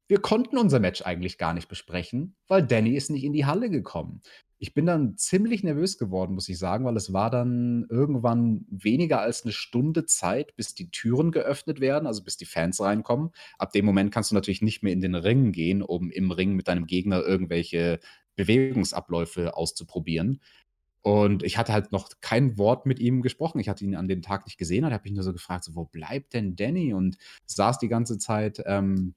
wir 0.08 0.20
konnten 0.20 0.56
unser 0.56 0.80
Match 0.80 1.02
eigentlich 1.02 1.36
gar 1.36 1.52
nicht 1.52 1.68
besprechen, 1.68 2.36
weil 2.48 2.66
Danny 2.66 2.96
ist 2.96 3.10
nicht 3.10 3.24
in 3.24 3.32
die 3.32 3.44
Halle 3.44 3.68
gekommen. 3.68 4.22
Ich 4.58 4.72
bin 4.72 4.86
dann 4.86 5.18
ziemlich 5.18 5.62
nervös 5.62 5.98
geworden, 5.98 6.34
muss 6.34 6.48
ich 6.48 6.58
sagen, 6.58 6.86
weil 6.86 6.96
es 6.96 7.12
war 7.12 7.30
dann 7.30 7.86
irgendwann 7.90 8.64
weniger 8.70 9.20
als 9.20 9.44
eine 9.44 9.52
Stunde 9.52 10.06
Zeit, 10.06 10.56
bis 10.56 10.74
die 10.74 10.90
Türen 10.90 11.30
geöffnet 11.30 11.80
werden, 11.80 12.06
also 12.06 12.24
bis 12.24 12.38
die 12.38 12.46
Fans 12.46 12.80
reinkommen. 12.80 13.30
Ab 13.58 13.72
dem 13.72 13.84
Moment 13.84 14.12
kannst 14.12 14.30
du 14.30 14.34
natürlich 14.34 14.62
nicht 14.62 14.82
mehr 14.82 14.94
in 14.94 15.02
den 15.02 15.14
Ring 15.14 15.52
gehen, 15.52 15.82
um 15.82 16.10
im 16.10 16.30
Ring 16.30 16.54
mit 16.54 16.68
deinem 16.68 16.86
Gegner 16.86 17.22
irgendwelche 17.22 18.00
Bewegungsabläufe 18.36 19.56
auszuprobieren. 19.56 20.40
Und 21.02 21.44
ich 21.44 21.56
hatte 21.56 21.72
halt 21.72 21.92
noch 21.92 22.10
kein 22.20 22.58
Wort 22.58 22.84
mit 22.84 22.98
ihm 22.98 23.22
gesprochen. 23.22 23.60
Ich 23.60 23.68
hatte 23.68 23.84
ihn 23.84 23.94
an 23.94 24.08
dem 24.08 24.22
Tag 24.22 24.44
nicht 24.46 24.58
gesehen 24.58 24.84
und 24.84 24.92
habe 24.92 25.04
mich 25.04 25.12
nur 25.12 25.22
so 25.22 25.32
gefragt, 25.32 25.64
so, 25.64 25.76
wo 25.76 25.84
bleibt 25.84 26.34
denn 26.34 26.56
Danny? 26.56 26.94
Und 26.94 27.16
saß 27.46 27.78
die 27.78 27.88
ganze 27.88 28.18
Zeit 28.18 28.60
ähm, 28.66 29.14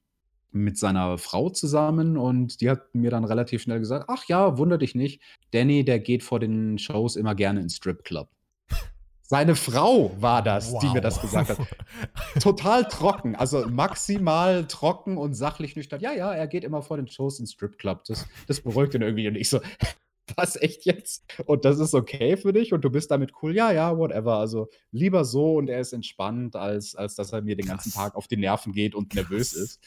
mit 0.52 0.78
seiner 0.78 1.18
Frau 1.18 1.50
zusammen 1.50 2.16
und 2.16 2.60
die 2.60 2.70
hat 2.70 2.94
mir 2.94 3.10
dann 3.10 3.24
relativ 3.24 3.62
schnell 3.62 3.78
gesagt, 3.78 4.06
ach 4.08 4.24
ja, 4.26 4.58
wunder 4.58 4.78
dich 4.78 4.94
nicht, 4.94 5.20
Danny, 5.52 5.84
der 5.84 6.00
geht 6.00 6.22
vor 6.22 6.40
den 6.40 6.78
Shows 6.78 7.16
immer 7.16 7.34
gerne 7.34 7.60
ins 7.60 7.76
Stripclub. 7.76 8.28
Seine 9.30 9.54
Frau 9.54 10.10
war 10.20 10.42
das, 10.42 10.72
wow. 10.72 10.80
die 10.80 10.88
mir 10.88 11.00
das 11.00 11.20
gesagt 11.20 11.50
hat. 11.50 11.58
Total 12.42 12.82
trocken, 12.88 13.36
also 13.36 13.64
maximal 13.68 14.66
trocken 14.66 15.16
und 15.16 15.34
sachlich 15.34 15.76
nüchtern. 15.76 16.00
Ja, 16.00 16.12
ja, 16.12 16.34
er 16.34 16.48
geht 16.48 16.64
immer 16.64 16.82
vor 16.82 16.96
den 16.96 17.06
Shows 17.06 17.38
ins 17.38 17.52
Stripclub. 17.52 18.02
Das, 18.06 18.26
das 18.48 18.60
beruhigt 18.60 18.92
ihn 18.94 19.02
irgendwie. 19.02 19.28
Und 19.28 19.36
ich 19.36 19.48
so, 19.48 19.60
was 20.36 20.56
echt 20.56 20.84
jetzt? 20.84 21.22
Und 21.46 21.64
das 21.64 21.78
ist 21.78 21.94
okay 21.94 22.36
für 22.36 22.52
dich 22.52 22.72
und 22.72 22.84
du 22.84 22.90
bist 22.90 23.12
damit 23.12 23.30
cool? 23.40 23.54
Ja, 23.54 23.70
ja, 23.70 23.96
whatever. 23.96 24.34
Also 24.34 24.68
lieber 24.90 25.24
so 25.24 25.54
und 25.54 25.68
er 25.68 25.78
ist 25.78 25.92
entspannt, 25.92 26.56
als, 26.56 26.96
als 26.96 27.14
dass 27.14 27.32
er 27.32 27.42
mir 27.42 27.54
den 27.54 27.66
ganzen 27.66 27.92
Tag 27.92 28.16
auf 28.16 28.26
die 28.26 28.36
Nerven 28.36 28.72
geht 28.72 28.96
und 28.96 29.14
nervös 29.14 29.52
ist. 29.52 29.80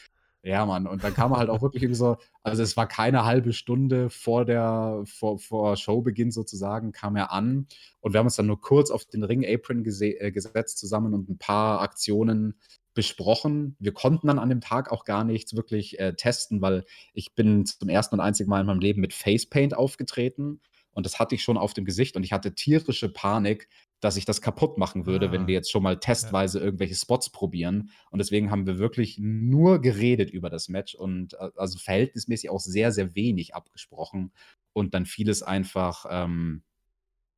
Ja, 0.45 0.65
Mann. 0.65 0.87
Und 0.87 1.05
dann 1.05 1.13
kam 1.13 1.31
er 1.31 1.37
halt 1.37 1.49
auch 1.49 1.61
wirklich 1.61 1.95
so, 1.95 2.17
also 2.43 2.61
es 2.63 2.75
war 2.75 2.85
keine 2.85 3.23
halbe 3.23 3.53
Stunde 3.53 4.09
vor 4.09 4.43
der, 4.43 5.01
vor, 5.05 5.39
vor 5.39 5.77
Showbeginn 5.77 6.31
sozusagen, 6.31 6.91
kam 6.91 7.15
er 7.15 7.31
an 7.31 7.67
und 8.01 8.11
wir 8.13 8.19
haben 8.19 8.25
uns 8.25 8.35
dann 8.35 8.47
nur 8.47 8.59
kurz 8.59 8.91
auf 8.91 9.05
den 9.05 9.23
Ring-Apron 9.23 9.85
äh, 9.85 10.31
gesetzt 10.31 10.79
zusammen 10.79 11.13
und 11.13 11.29
ein 11.29 11.37
paar 11.37 11.79
Aktionen 11.79 12.55
besprochen. 12.93 13.77
Wir 13.79 13.93
konnten 13.93 14.27
dann 14.27 14.37
an 14.37 14.49
dem 14.49 14.59
Tag 14.59 14.91
auch 14.91 15.05
gar 15.05 15.23
nichts 15.23 15.55
wirklich 15.55 15.97
äh, 15.99 16.13
testen, 16.13 16.61
weil 16.61 16.83
ich 17.13 17.35
bin 17.35 17.65
zum 17.65 17.87
ersten 17.87 18.15
und 18.15 18.21
einzigen 18.21 18.49
Mal 18.49 18.59
in 18.59 18.67
meinem 18.67 18.81
Leben 18.81 18.99
mit 18.99 19.13
Facepaint 19.13 19.77
aufgetreten 19.77 20.59
und 20.93 21.05
das 21.05 21.19
hatte 21.19 21.35
ich 21.35 21.43
schon 21.43 21.57
auf 21.57 21.73
dem 21.73 21.85
Gesicht 21.85 22.15
und 22.15 22.23
ich 22.23 22.33
hatte 22.33 22.53
tierische 22.53 23.09
Panik, 23.09 23.67
dass 24.03 24.17
ich 24.17 24.25
das 24.25 24.41
kaputt 24.41 24.77
machen 24.77 25.05
würde, 25.05 25.29
ah. 25.29 25.31
wenn 25.31 25.47
wir 25.47 25.53
jetzt 25.53 25.71
schon 25.71 25.81
mal 25.81 25.97
testweise 25.97 26.59
ja. 26.59 26.65
irgendwelche 26.65 26.95
Spots 26.95 27.29
probieren. 27.29 27.89
Und 28.11 28.19
deswegen 28.19 28.51
haben 28.51 28.67
wir 28.67 28.77
wirklich 28.77 29.17
nur 29.17 29.79
geredet 29.79 30.29
über 30.29 30.49
das 30.49 30.67
Match 30.67 30.93
und 30.93 31.35
äh, 31.35 31.51
also 31.55 31.79
verhältnismäßig 31.79 32.49
auch 32.49 32.59
sehr, 32.59 32.91
sehr 32.91 33.15
wenig 33.15 33.55
abgesprochen 33.55 34.33
und 34.73 34.93
dann 34.93 35.05
vieles 35.05 35.41
einfach, 35.41 36.05
ähm, 36.09 36.63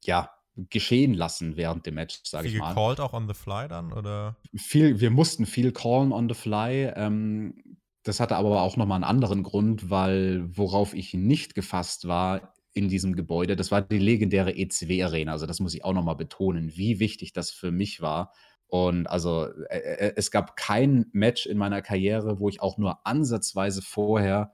ja, 0.03 0.31
geschehen 0.69 1.13
lassen 1.13 1.57
während 1.57 1.85
dem 1.85 1.95
Match, 1.95 2.21
sage 2.23 2.47
ich 2.47 2.57
mal. 2.57 2.67
Viel 2.67 2.75
called 2.75 2.99
auch 2.99 3.13
on 3.13 3.27
the 3.27 3.33
fly 3.33 3.67
dann, 3.67 3.91
oder? 3.91 4.37
Viel, 4.55 5.01
wir 5.01 5.11
mussten 5.11 5.45
viel 5.45 5.71
callen 5.71 6.13
on 6.13 6.29
the 6.29 6.35
fly. 6.35 6.93
Ähm, 6.95 7.77
das 8.03 8.19
hatte 8.19 8.37
aber 8.37 8.61
auch 8.61 8.77
nochmal 8.77 8.95
einen 8.95 9.03
anderen 9.03 9.43
Grund, 9.43 9.89
weil 9.89 10.45
worauf 10.55 10.93
ich 10.93 11.13
nicht 11.13 11.55
gefasst 11.55 12.07
war, 12.07 12.53
in 12.75 12.89
diesem 12.89 13.15
Gebäude. 13.15 13.55
Das 13.55 13.71
war 13.71 13.81
die 13.81 13.97
legendäre 13.97 14.55
ECW-Arena. 14.55 15.31
Also 15.31 15.45
das 15.47 15.59
muss 15.59 15.73
ich 15.73 15.83
auch 15.83 15.93
nochmal 15.93 16.17
betonen, 16.17 16.75
wie 16.75 16.99
wichtig 16.99 17.33
das 17.33 17.49
für 17.49 17.71
mich 17.71 18.01
war. 18.01 18.33
Und 18.67 19.07
also 19.07 19.47
äh, 19.69 19.77
äh, 19.77 20.13
es 20.17 20.29
gab 20.29 20.57
kein 20.57 21.05
Match 21.13 21.45
in 21.45 21.57
meiner 21.57 21.81
Karriere, 21.81 22.39
wo 22.39 22.49
ich 22.49 22.61
auch 22.61 22.77
nur 22.77 23.07
ansatzweise 23.07 23.81
vorher 23.81 24.53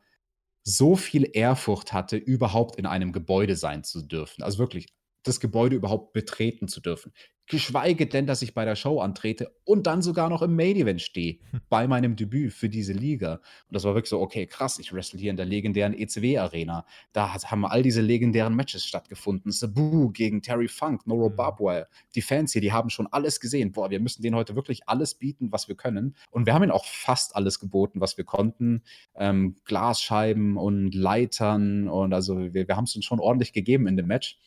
so 0.64 0.96
viel 0.96 1.28
Ehrfurcht 1.34 1.94
hatte, 1.94 2.18
überhaupt 2.18 2.76
in 2.76 2.86
einem 2.86 3.12
Gebäude 3.12 3.56
sein 3.56 3.84
zu 3.84 4.04
dürfen. 4.04 4.44
Also 4.44 4.60
wirklich 4.60 4.94
das 5.24 5.40
Gebäude 5.40 5.76
überhaupt 5.76 6.14
betreten 6.14 6.68
zu 6.68 6.80
dürfen. 6.80 7.14
Geschweige 7.52 8.08
denn, 8.08 8.28
dass 8.28 8.42
ich 8.42 8.54
bei 8.54 8.64
der 8.64 8.78
Show 8.78 9.02
antrete 9.02 9.54
und 9.66 9.86
dann 9.86 10.02
sogar 10.02 10.30
noch 10.30 10.42
im 10.42 10.56
Main 10.56 10.78
Event 10.78 11.02
stehe, 11.02 11.40
hm. 11.52 11.60
bei 11.68 11.86
meinem 11.86 12.16
Debüt 12.16 12.54
für 12.54 12.70
diese 12.70 12.94
Liga. 12.94 13.34
Und 13.34 13.74
das 13.76 13.84
war 13.84 13.94
wirklich 13.94 14.10
so, 14.10 14.22
okay, 14.22 14.46
krass, 14.48 14.80
ich 14.80 14.94
wrestle 14.94 15.20
hier 15.20 15.32
in 15.32 15.36
der 15.36 15.46
legendären 15.46 15.94
ECW 15.94 16.38
Arena. 16.38 16.86
Da 17.12 17.34
haben 17.34 17.66
all 17.66 17.84
diese 17.84 18.00
legendären 18.00 18.56
Matches 18.56 18.86
stattgefunden. 18.86 19.52
Sabu 19.52 20.12
gegen 20.12 20.42
Terry 20.42 20.70
Funk, 20.70 21.06
Noro 21.06 21.28
mhm. 21.28 21.36
Barbwire. 21.36 21.88
Die 22.16 22.22
Fans 22.22 22.54
hier, 22.54 22.62
die 22.62 22.72
haben 22.72 22.90
schon 22.90 23.08
alles 23.08 23.42
gesehen. 23.42 23.74
Boah, 23.74 23.90
wir 23.90 24.00
müssen 24.00 24.22
denen 24.22 24.38
heute 24.38 24.56
wirklich 24.56 24.88
alles 24.88 25.16
bieten, 25.16 25.52
was 25.52 25.68
wir 25.68 25.76
können. 25.76 26.16
Und 26.30 26.46
wir 26.46 26.54
haben 26.54 26.64
ihnen 26.64 26.72
auch 26.72 26.86
fast 26.86 27.36
alles 27.36 27.60
geboten, 27.60 28.00
was 28.00 28.16
wir 28.18 28.24
konnten. 28.24 28.82
Ähm, 29.16 29.58
Glasscheiben 29.66 30.56
und 30.56 30.96
Leitern 30.96 31.90
und 31.90 32.14
also 32.14 32.54
wir, 32.54 32.70
wir 32.70 32.78
haben 32.78 32.86
es 32.86 32.96
uns 32.96 33.04
schon 33.04 33.20
ordentlich 33.20 33.52
gegeben 33.52 33.88
in 33.88 33.98
dem 33.98 34.08
Match. 34.08 34.40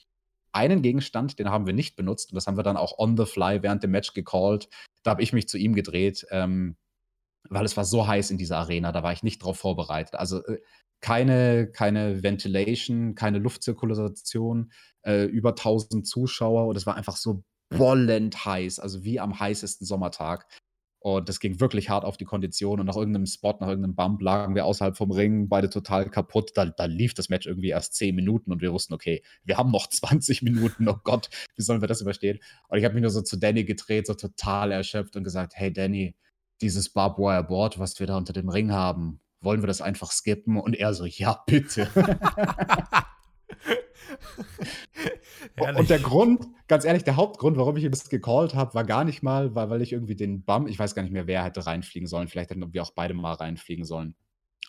Einen 0.54 0.82
Gegenstand, 0.82 1.38
den 1.38 1.50
haben 1.50 1.66
wir 1.66 1.72
nicht 1.72 1.96
benutzt 1.96 2.32
und 2.32 2.36
das 2.36 2.46
haben 2.46 2.56
wir 2.56 2.62
dann 2.62 2.76
auch 2.76 2.98
on 2.98 3.16
the 3.16 3.26
fly 3.26 3.62
während 3.62 3.82
dem 3.82 3.90
Match 3.90 4.14
gecallt. 4.14 4.68
Da 5.02 5.12
habe 5.12 5.22
ich 5.22 5.32
mich 5.32 5.48
zu 5.48 5.58
ihm 5.58 5.74
gedreht, 5.74 6.26
ähm, 6.30 6.76
weil 7.48 7.64
es 7.64 7.76
war 7.76 7.84
so 7.84 8.06
heiß 8.06 8.30
in 8.30 8.38
dieser 8.38 8.58
Arena, 8.58 8.92
da 8.92 9.02
war 9.02 9.12
ich 9.12 9.22
nicht 9.22 9.42
drauf 9.42 9.58
vorbereitet. 9.58 10.14
Also 10.14 10.44
äh, 10.44 10.60
keine, 11.00 11.70
keine 11.70 12.22
Ventilation, 12.22 13.14
keine 13.14 13.38
Luftzirkulation, 13.38 14.72
äh, 15.02 15.24
über 15.24 15.50
1000 15.50 16.06
Zuschauer 16.06 16.66
und 16.66 16.76
es 16.76 16.86
war 16.86 16.96
einfach 16.96 17.16
so 17.16 17.44
bollend 17.70 18.44
heiß, 18.44 18.78
also 18.78 19.04
wie 19.04 19.20
am 19.20 19.38
heißesten 19.38 19.86
Sommertag. 19.86 20.46
Und 21.04 21.28
das 21.28 21.38
ging 21.38 21.60
wirklich 21.60 21.90
hart 21.90 22.02
auf 22.06 22.16
die 22.16 22.24
Kondition. 22.24 22.80
Und 22.80 22.86
nach 22.86 22.96
irgendeinem 22.96 23.26
Spot, 23.26 23.54
nach 23.60 23.68
irgendeinem 23.68 23.94
Bump 23.94 24.22
lagen 24.22 24.54
wir 24.54 24.64
außerhalb 24.64 24.96
vom 24.96 25.10
Ring, 25.10 25.50
beide 25.50 25.68
total 25.68 26.08
kaputt. 26.08 26.52
Da, 26.54 26.64
da 26.64 26.86
lief 26.86 27.12
das 27.12 27.28
Match 27.28 27.46
irgendwie 27.46 27.68
erst 27.68 27.94
10 27.96 28.14
Minuten 28.14 28.50
und 28.50 28.62
wir 28.62 28.72
wussten, 28.72 28.94
okay, 28.94 29.22
wir 29.44 29.58
haben 29.58 29.70
noch 29.70 29.86
20 29.90 30.40
Minuten. 30.40 30.88
Oh 30.88 30.96
Gott, 31.04 31.28
wie 31.56 31.62
sollen 31.62 31.82
wir 31.82 31.88
das 31.88 32.00
überstehen? 32.00 32.38
Und 32.68 32.78
ich 32.78 32.86
habe 32.86 32.94
mich 32.94 33.02
nur 33.02 33.10
so 33.10 33.20
zu 33.20 33.36
Danny 33.36 33.64
gedreht, 33.64 34.06
so 34.06 34.14
total 34.14 34.72
erschöpft 34.72 35.14
und 35.14 35.24
gesagt: 35.24 35.52
Hey 35.56 35.70
Danny, 35.70 36.16
dieses 36.62 36.88
Barbed 36.88 37.18
Wire 37.18 37.44
Board, 37.44 37.78
was 37.78 38.00
wir 38.00 38.06
da 38.06 38.16
unter 38.16 38.32
dem 38.32 38.48
Ring 38.48 38.72
haben, 38.72 39.20
wollen 39.42 39.62
wir 39.62 39.66
das 39.66 39.82
einfach 39.82 40.10
skippen? 40.10 40.56
Und 40.56 40.74
er 40.74 40.94
so: 40.94 41.04
Ja, 41.04 41.42
bitte. 41.46 41.86
und 45.78 45.90
der 45.90 45.98
Grund, 45.98 46.46
ganz 46.68 46.84
ehrlich, 46.84 47.04
der 47.04 47.16
Hauptgrund, 47.16 47.56
warum 47.56 47.76
ich 47.76 47.84
ihm 47.84 47.90
das 47.90 48.08
gecallt 48.08 48.54
habe, 48.54 48.74
war 48.74 48.84
gar 48.84 49.04
nicht 49.04 49.22
mal, 49.22 49.54
weil, 49.54 49.70
weil 49.70 49.82
ich 49.82 49.92
irgendwie 49.92 50.16
den 50.16 50.44
Bump, 50.44 50.68
ich 50.68 50.78
weiß 50.78 50.94
gar 50.94 51.02
nicht 51.02 51.12
mehr, 51.12 51.26
wer 51.26 51.44
hätte 51.44 51.66
reinfliegen 51.66 52.06
sollen. 52.06 52.28
Vielleicht 52.28 52.50
hätten 52.50 52.72
wir 52.72 52.82
auch 52.82 52.92
beide 52.92 53.14
mal 53.14 53.32
reinfliegen 53.32 53.84
sollen. 53.84 54.14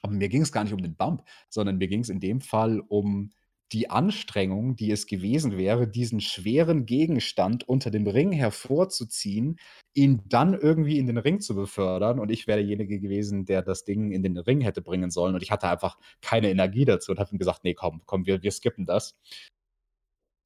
Aber 0.01 0.13
mir 0.13 0.29
ging 0.29 0.41
es 0.41 0.51
gar 0.51 0.63
nicht 0.63 0.73
um 0.73 0.81
den 0.81 0.95
Bump, 0.95 1.23
sondern 1.49 1.77
mir 1.77 1.87
ging 1.87 2.01
es 2.01 2.09
in 2.09 2.19
dem 2.19 2.41
Fall 2.41 2.79
um 2.79 3.31
die 3.71 3.89
Anstrengung, 3.89 4.75
die 4.75 4.91
es 4.91 5.07
gewesen 5.07 5.57
wäre, 5.57 5.87
diesen 5.87 6.21
schweren 6.21 6.85
Gegenstand 6.85 7.67
unter 7.67 7.91
dem 7.91 8.07
Ring 8.07 8.31
hervorzuziehen, 8.31 9.57
ihn 9.93 10.21
dann 10.27 10.53
irgendwie 10.53 10.99
in 10.99 11.07
den 11.07 11.17
Ring 11.17 11.39
zu 11.39 11.55
befördern. 11.55 12.19
Und 12.19 12.29
ich 12.31 12.47
wäre 12.47 12.59
derjenige 12.59 12.99
gewesen, 12.99 13.45
der 13.45 13.61
das 13.61 13.83
Ding 13.83 14.11
in 14.11 14.23
den 14.23 14.37
Ring 14.37 14.61
hätte 14.61 14.81
bringen 14.81 15.09
sollen. 15.09 15.35
Und 15.35 15.43
ich 15.43 15.51
hatte 15.51 15.67
einfach 15.67 15.97
keine 16.21 16.49
Energie 16.49 16.85
dazu 16.85 17.11
und 17.11 17.19
habe 17.19 17.31
ihm 17.31 17.39
gesagt, 17.39 17.63
nee, 17.63 17.73
komm, 17.73 18.01
komm, 18.05 18.25
wir, 18.25 18.43
wir 18.43 18.51
skippen 18.51 18.85
das. 18.85 19.15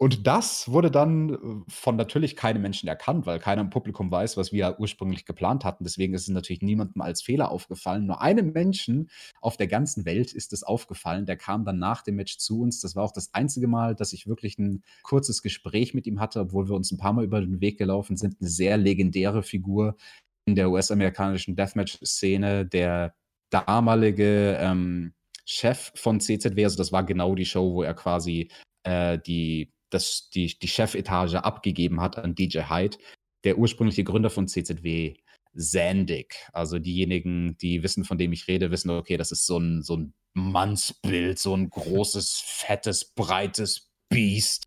Und 0.02 0.28
das 0.28 0.72
wurde 0.72 0.90
dann 0.92 1.34
äh, 1.34 1.38
von 1.68 1.98
natürlich 1.98 2.38
keinem 2.38 2.62
Menschen 2.62 2.88
erkannt, 2.88 3.26
weil 3.26 3.38
keiner 3.38 3.62
im 3.62 3.70
Publikum 3.70 4.10
weiß, 4.10 4.38
was 4.38 4.54
wir 4.54 4.80
ursprünglich 4.80 5.26
geplant 5.26 5.66
hatten. 5.66 5.84
Deswegen 5.84 6.14
ist 6.14 6.22
es 6.22 6.30
natürlich 6.30 6.62
niemandem 6.62 7.02
als 7.02 7.22
Fehler 7.22 7.52
aufgefallen. 7.52 8.06
Nur 8.06 8.22
einem 8.22 8.54
Menschen 8.54 9.10
auf 9.42 9.58
der 9.58 9.68
ganzen 9.68 10.06
Welt 10.06 10.32
ist 10.32 10.54
es 10.54 10.64
aufgefallen. 10.64 11.26
Der 11.26 11.36
kam 11.36 11.66
dann 11.66 11.80
nach 11.80 12.02
dem 12.02 12.16
Match 12.16 12.38
zu 12.38 12.62
uns. 12.62 12.80
Das 12.80 12.96
war 12.96 13.04
auch 13.04 13.12
das 13.12 13.34
einzige 13.34 13.68
Mal, 13.68 13.94
dass 13.94 14.14
ich 14.14 14.26
wirklich 14.26 14.58
ein 14.58 14.84
kurzes 15.04 15.42
Gespräch 15.42 15.94
mit 15.94 16.08
ihm 16.08 16.22
hatte, 16.22 16.40
obwohl 16.40 16.70
wir 16.70 16.76
uns 16.76 16.92
ein 16.94 16.98
paar 16.98 17.12
Mal 17.12 17.26
über 17.26 17.42
den 17.42 17.60
Weg 17.60 17.78
gelaufen 17.78 18.16
sind. 18.16 18.38
Eine 18.40 18.50
sehr 18.50 18.78
legendäre 18.78 19.44
Figur 19.44 19.98
in 20.46 20.56
der 20.56 20.70
US-amerikanischen 20.72 21.58
Deathmatch-Szene. 21.58 22.66
Der 22.66 23.16
damalige 23.50 24.58
ähm, 24.62 25.14
Chef 25.44 25.92
von 25.96 26.22
CZW, 26.22 26.64
also 26.64 26.78
das 26.78 26.94
war 26.94 27.04
genau 27.04 27.36
die 27.36 27.46
Show, 27.46 27.74
wo 27.74 27.84
er 27.84 27.96
quasi 27.96 28.50
äh, 28.84 29.20
die 29.20 29.74
das, 29.89 30.30
die, 30.30 30.58
die 30.60 30.67
Chefetage 30.67 31.43
abgegeben 31.43 32.02
hat 32.02 32.17
an 32.17 32.36
DJ 32.36 32.63
Hyde, 32.69 32.97
der 33.43 33.58
ursprüngliche 33.58 34.04
Gründer 34.04 34.30
von 34.30 34.47
CZW, 34.47 35.15
Sandig. 35.54 36.36
Also 36.54 36.80
diejenigen, 36.80 37.58
die 37.58 37.84
wissen, 37.84 38.06
von 38.06 38.17
dem 38.17 38.32
ich 38.32 38.47
rede, 38.47 38.71
wissen, 38.71 38.89
okay, 38.91 39.17
das 39.17 39.32
ist 39.32 39.45
so 39.45 39.58
ein, 39.58 39.82
so 39.82 39.97
ein 39.97 40.13
Mannsbild, 40.34 41.39
so 41.39 41.56
ein 41.56 41.69
großes, 41.69 42.41
fettes, 42.45 43.13
breites 43.13 43.89
Biest. 44.10 44.63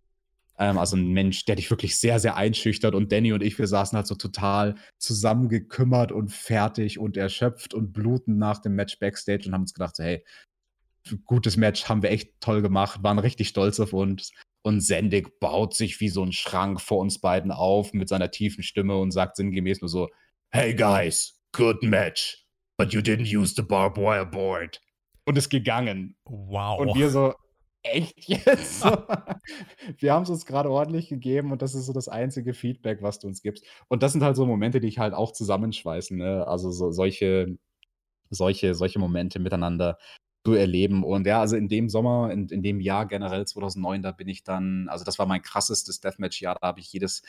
Ähm, 0.58 0.78
also 0.78 0.96
ein 0.96 1.12
Mensch, 1.12 1.44
der 1.44 1.56
dich 1.56 1.70
wirklich 1.70 1.98
sehr, 1.98 2.18
sehr 2.18 2.36
einschüchtert. 2.36 2.94
Und 2.94 3.12
Danny 3.12 3.32
und 3.32 3.42
ich, 3.42 3.58
wir 3.58 3.66
saßen 3.66 3.96
halt 3.96 4.06
so 4.06 4.16
total 4.16 4.74
zusammengekümmert 4.98 6.12
und 6.12 6.30
fertig 6.32 6.98
und 6.98 7.16
erschöpft 7.16 7.74
und 7.74 7.92
bluten 7.92 8.38
nach 8.38 8.58
dem 8.58 8.74
Match 8.74 8.98
Backstage 8.98 9.46
und 9.46 9.54
haben 9.54 9.62
uns 9.62 9.74
gedacht, 9.74 9.96
so, 9.96 10.02
hey, 10.02 10.24
gutes 11.24 11.56
Match, 11.56 11.88
haben 11.88 12.02
wir 12.02 12.10
echt 12.10 12.40
toll 12.40 12.62
gemacht, 12.62 13.02
waren 13.02 13.18
richtig 13.18 13.48
stolz 13.48 13.80
auf 13.80 13.92
uns. 13.92 14.32
Und 14.62 14.80
Sendig 14.80 15.40
baut 15.40 15.74
sich 15.74 16.00
wie 16.00 16.08
so 16.08 16.22
ein 16.22 16.32
Schrank 16.32 16.80
vor 16.80 16.98
uns 16.98 17.20
beiden 17.20 17.50
auf 17.50 17.92
mit 17.92 18.08
seiner 18.08 18.30
tiefen 18.30 18.62
Stimme 18.62 18.96
und 18.96 19.10
sagt 19.10 19.36
sinngemäß 19.36 19.80
nur 19.80 19.88
so: 19.88 20.08
Hey 20.50 20.74
guys, 20.74 21.40
good 21.52 21.82
match, 21.82 22.46
but 22.76 22.92
you 22.92 23.00
didn't 23.00 23.36
use 23.36 23.54
the 23.54 23.62
barbed 23.62 23.98
wire 23.98 24.26
board. 24.26 24.80
Und 25.24 25.36
ist 25.36 25.50
gegangen. 25.50 26.16
Wow. 26.24 26.80
Und 26.80 26.94
wir 26.94 27.10
so, 27.10 27.34
echt 27.82 28.28
jetzt? 28.28 28.84
wir 29.98 30.12
haben 30.12 30.22
es 30.22 30.30
uns 30.30 30.46
gerade 30.46 30.70
ordentlich 30.70 31.08
gegeben 31.08 31.52
und 31.52 31.62
das 31.62 31.74
ist 31.74 31.86
so 31.86 31.92
das 31.92 32.08
einzige 32.08 32.54
Feedback, 32.54 33.02
was 33.02 33.18
du 33.18 33.26
uns 33.26 33.42
gibst. 33.42 33.64
Und 33.88 34.02
das 34.02 34.12
sind 34.12 34.22
halt 34.22 34.36
so 34.36 34.46
Momente, 34.46 34.80
die 34.80 34.88
ich 34.88 34.98
halt 34.98 35.14
auch 35.14 35.32
zusammenschweißen. 35.32 36.16
Ne? 36.16 36.46
Also 36.46 36.70
so, 36.70 36.90
solche, 36.90 37.58
solche, 38.30 38.74
solche 38.74 38.98
Momente 38.98 39.38
miteinander 39.38 39.98
zu 40.44 40.54
erleben. 40.54 41.04
Und 41.04 41.26
ja, 41.26 41.40
also 41.40 41.56
in 41.56 41.68
dem 41.68 41.88
Sommer, 41.88 42.30
in, 42.32 42.48
in 42.48 42.62
dem 42.62 42.80
Jahr 42.80 43.06
generell 43.06 43.46
2009, 43.46 44.02
da 44.02 44.12
bin 44.12 44.28
ich 44.28 44.42
dann, 44.42 44.88
also 44.88 45.04
das 45.04 45.18
war 45.18 45.26
mein 45.26 45.42
krassestes 45.42 46.00
Deathmatch-Jahr, 46.00 46.56
da 46.60 46.68
habe 46.68 46.80
ich 46.80 46.92
jedes 46.92 47.22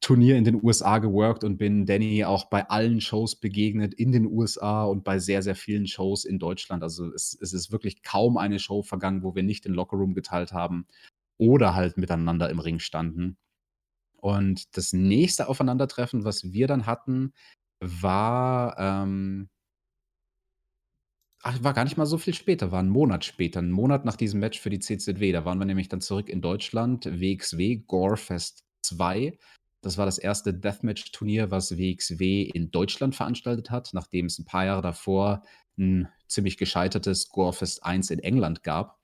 Turnier 0.00 0.36
in 0.36 0.44
den 0.44 0.62
USA 0.62 0.98
geworkt 0.98 1.44
und 1.44 1.56
bin 1.56 1.86
Danny 1.86 2.24
auch 2.24 2.44
bei 2.44 2.68
allen 2.68 3.00
Shows 3.00 3.36
begegnet 3.36 3.94
in 3.94 4.12
den 4.12 4.26
USA 4.26 4.84
und 4.84 5.02
bei 5.02 5.18
sehr, 5.18 5.42
sehr 5.42 5.56
vielen 5.56 5.86
Shows 5.86 6.26
in 6.26 6.38
Deutschland. 6.38 6.82
Also 6.82 7.10
es, 7.12 7.36
es 7.40 7.54
ist 7.54 7.72
wirklich 7.72 8.02
kaum 8.02 8.36
eine 8.36 8.58
Show 8.58 8.82
vergangen, 8.82 9.22
wo 9.22 9.34
wir 9.34 9.42
nicht 9.42 9.64
den 9.64 9.72
Lockerroom 9.72 10.14
geteilt 10.14 10.52
haben 10.52 10.86
oder 11.38 11.74
halt 11.74 11.96
miteinander 11.96 12.50
im 12.50 12.58
Ring 12.58 12.80
standen. 12.80 13.38
Und 14.20 14.76
das 14.76 14.92
nächste 14.92 15.48
Aufeinandertreffen, 15.48 16.24
was 16.24 16.52
wir 16.52 16.66
dann 16.66 16.86
hatten, 16.86 17.32
war 17.80 18.76
ähm, 18.78 19.48
Ach, 21.46 21.62
war 21.62 21.74
gar 21.74 21.84
nicht 21.84 21.98
mal 21.98 22.06
so 22.06 22.16
viel 22.16 22.32
später, 22.32 22.72
war 22.72 22.82
ein 22.82 22.88
Monat 22.88 23.22
später, 23.22 23.60
ein 23.60 23.70
Monat 23.70 24.06
nach 24.06 24.16
diesem 24.16 24.40
Match 24.40 24.58
für 24.58 24.70
die 24.70 24.78
CZW. 24.78 25.30
Da 25.30 25.44
waren 25.44 25.58
wir 25.58 25.66
nämlich 25.66 25.90
dann 25.90 26.00
zurück 26.00 26.30
in 26.30 26.40
Deutschland, 26.40 27.04
WXW 27.04 27.82
Gorefest 27.86 28.64
2. 28.80 29.36
Das 29.82 29.98
war 29.98 30.06
das 30.06 30.16
erste 30.16 30.54
Deathmatch-Turnier, 30.54 31.50
was 31.50 31.76
WXW 31.76 32.44
in 32.44 32.70
Deutschland 32.70 33.14
veranstaltet 33.14 33.70
hat, 33.70 33.90
nachdem 33.92 34.24
es 34.24 34.38
ein 34.38 34.46
paar 34.46 34.64
Jahre 34.64 34.80
davor 34.80 35.42
ein 35.76 36.08
ziemlich 36.28 36.56
gescheitertes 36.56 37.28
Gorefest 37.28 37.84
1 37.84 38.08
in 38.08 38.20
England 38.20 38.62
gab. 38.62 38.98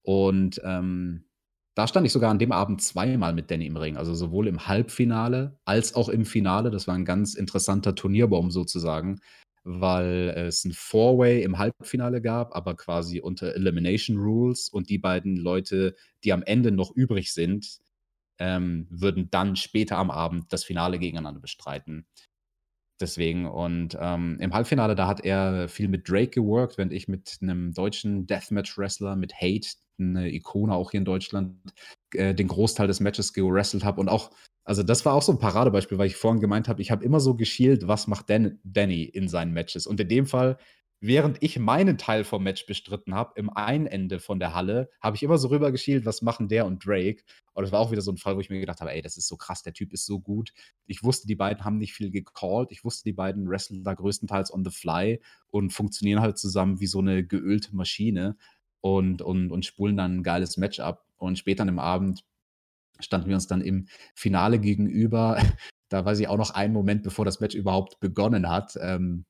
Und 0.00 0.62
ähm, 0.64 1.26
da 1.74 1.86
stand 1.86 2.06
ich 2.06 2.12
sogar 2.12 2.30
an 2.30 2.38
dem 2.38 2.52
Abend 2.52 2.80
zweimal 2.80 3.34
mit 3.34 3.50
Danny 3.50 3.66
im 3.66 3.76
Ring, 3.76 3.98
also 3.98 4.14
sowohl 4.14 4.48
im 4.48 4.66
Halbfinale 4.66 5.58
als 5.66 5.94
auch 5.94 6.08
im 6.08 6.24
Finale. 6.24 6.70
Das 6.70 6.88
war 6.88 6.94
ein 6.94 7.04
ganz 7.04 7.34
interessanter 7.34 7.94
Turnierbaum 7.94 8.50
sozusagen 8.50 9.20
weil 9.64 10.28
es 10.36 10.64
ein 10.64 10.72
Four-Way 10.72 11.42
im 11.42 11.58
Halbfinale 11.58 12.20
gab, 12.20 12.54
aber 12.54 12.76
quasi 12.76 13.20
unter 13.20 13.54
Elimination 13.54 14.18
Rules. 14.18 14.68
Und 14.68 14.90
die 14.90 14.98
beiden 14.98 15.36
Leute, 15.36 15.96
die 16.22 16.32
am 16.32 16.42
Ende 16.42 16.70
noch 16.70 16.94
übrig 16.94 17.32
sind, 17.32 17.80
ähm, 18.38 18.86
würden 18.90 19.30
dann 19.30 19.56
später 19.56 19.96
am 19.96 20.10
Abend 20.10 20.52
das 20.52 20.64
Finale 20.64 20.98
gegeneinander 20.98 21.40
bestreiten. 21.40 22.06
Deswegen. 23.00 23.46
Und 23.46 23.96
ähm, 24.00 24.38
im 24.40 24.54
Halbfinale, 24.54 24.94
da 24.94 25.08
hat 25.08 25.24
er 25.24 25.68
viel 25.68 25.88
mit 25.88 26.08
Drake 26.08 26.30
geworkt, 26.30 26.78
während 26.78 26.92
ich 26.92 27.08
mit 27.08 27.38
einem 27.42 27.72
deutschen 27.72 28.26
Deathmatch-Wrestler, 28.26 29.16
mit 29.16 29.34
Hate, 29.34 29.68
eine 29.98 30.32
Ikone 30.32 30.74
auch 30.74 30.90
hier 30.90 30.98
in 30.98 31.04
Deutschland, 31.04 31.56
äh, 32.12 32.34
den 32.34 32.48
Großteil 32.48 32.86
des 32.86 33.00
Matches 33.00 33.32
gewrestelt 33.32 33.84
habe 33.84 34.00
und 34.00 34.08
auch 34.08 34.30
also, 34.64 34.82
das 34.82 35.04
war 35.04 35.14
auch 35.14 35.22
so 35.22 35.32
ein 35.32 35.38
Paradebeispiel, 35.38 35.98
weil 35.98 36.06
ich 36.06 36.16
vorhin 36.16 36.40
gemeint 36.40 36.68
habe, 36.68 36.80
ich 36.80 36.90
habe 36.90 37.04
immer 37.04 37.20
so 37.20 37.34
geschielt, 37.34 37.86
was 37.86 38.06
macht 38.06 38.30
Dan 38.30 38.58
Danny 38.64 39.04
in 39.04 39.28
seinen 39.28 39.52
Matches. 39.52 39.86
Und 39.86 40.00
in 40.00 40.08
dem 40.08 40.26
Fall, 40.26 40.56
während 41.00 41.42
ich 41.42 41.58
meinen 41.58 41.98
Teil 41.98 42.24
vom 42.24 42.42
Match 42.42 42.64
bestritten 42.64 43.14
habe, 43.14 43.32
im 43.36 43.50
einen 43.50 43.86
Ende 43.86 44.20
von 44.20 44.38
der 44.38 44.54
Halle, 44.54 44.88
habe 45.02 45.16
ich 45.16 45.22
immer 45.22 45.36
so 45.36 45.48
rüber 45.48 45.70
geschielt, 45.70 46.06
was 46.06 46.22
machen 46.22 46.48
der 46.48 46.64
und 46.64 46.84
Drake. 46.86 47.24
Und 47.52 47.62
das 47.62 47.72
war 47.72 47.80
auch 47.80 47.90
wieder 47.90 48.00
so 48.00 48.10
ein 48.10 48.16
Fall, 48.16 48.36
wo 48.36 48.40
ich 48.40 48.48
mir 48.48 48.58
gedacht 48.58 48.80
habe, 48.80 48.90
ey, 48.90 49.02
das 49.02 49.18
ist 49.18 49.28
so 49.28 49.36
krass, 49.36 49.62
der 49.62 49.74
Typ 49.74 49.92
ist 49.92 50.06
so 50.06 50.18
gut. 50.18 50.52
Ich 50.86 51.04
wusste, 51.04 51.26
die 51.26 51.36
beiden 51.36 51.62
haben 51.62 51.76
nicht 51.76 51.92
viel 51.92 52.10
gecallt. 52.10 52.72
Ich 52.72 52.84
wusste, 52.84 53.04
die 53.04 53.12
beiden 53.12 53.50
wrestlen 53.50 53.84
da 53.84 53.92
größtenteils 53.92 54.50
on 54.50 54.64
the 54.64 54.70
fly 54.70 55.20
und 55.48 55.74
funktionieren 55.74 56.22
halt 56.22 56.38
zusammen 56.38 56.80
wie 56.80 56.86
so 56.86 57.00
eine 57.00 57.22
geölte 57.26 57.76
Maschine 57.76 58.38
und, 58.80 59.20
und, 59.20 59.52
und 59.52 59.66
spulen 59.66 59.98
dann 59.98 60.16
ein 60.18 60.22
geiles 60.22 60.56
Match 60.56 60.80
ab. 60.80 61.04
Und 61.18 61.38
später 61.38 61.68
im 61.68 61.78
Abend 61.78 62.24
standen 63.00 63.28
wir 63.28 63.34
uns 63.34 63.46
dann 63.46 63.60
im 63.60 63.86
Finale 64.14 64.58
gegenüber. 64.58 65.38
Da 65.90 66.04
weiß 66.04 66.18
ich 66.18 66.26
auch 66.26 66.38
noch 66.38 66.50
einen 66.50 66.72
Moment, 66.72 67.04
bevor 67.04 67.24
das 67.24 67.38
Match 67.38 67.54
überhaupt 67.54 68.00
begonnen 68.00 68.48
hat. 68.48 68.76
Ähm, 68.80 69.26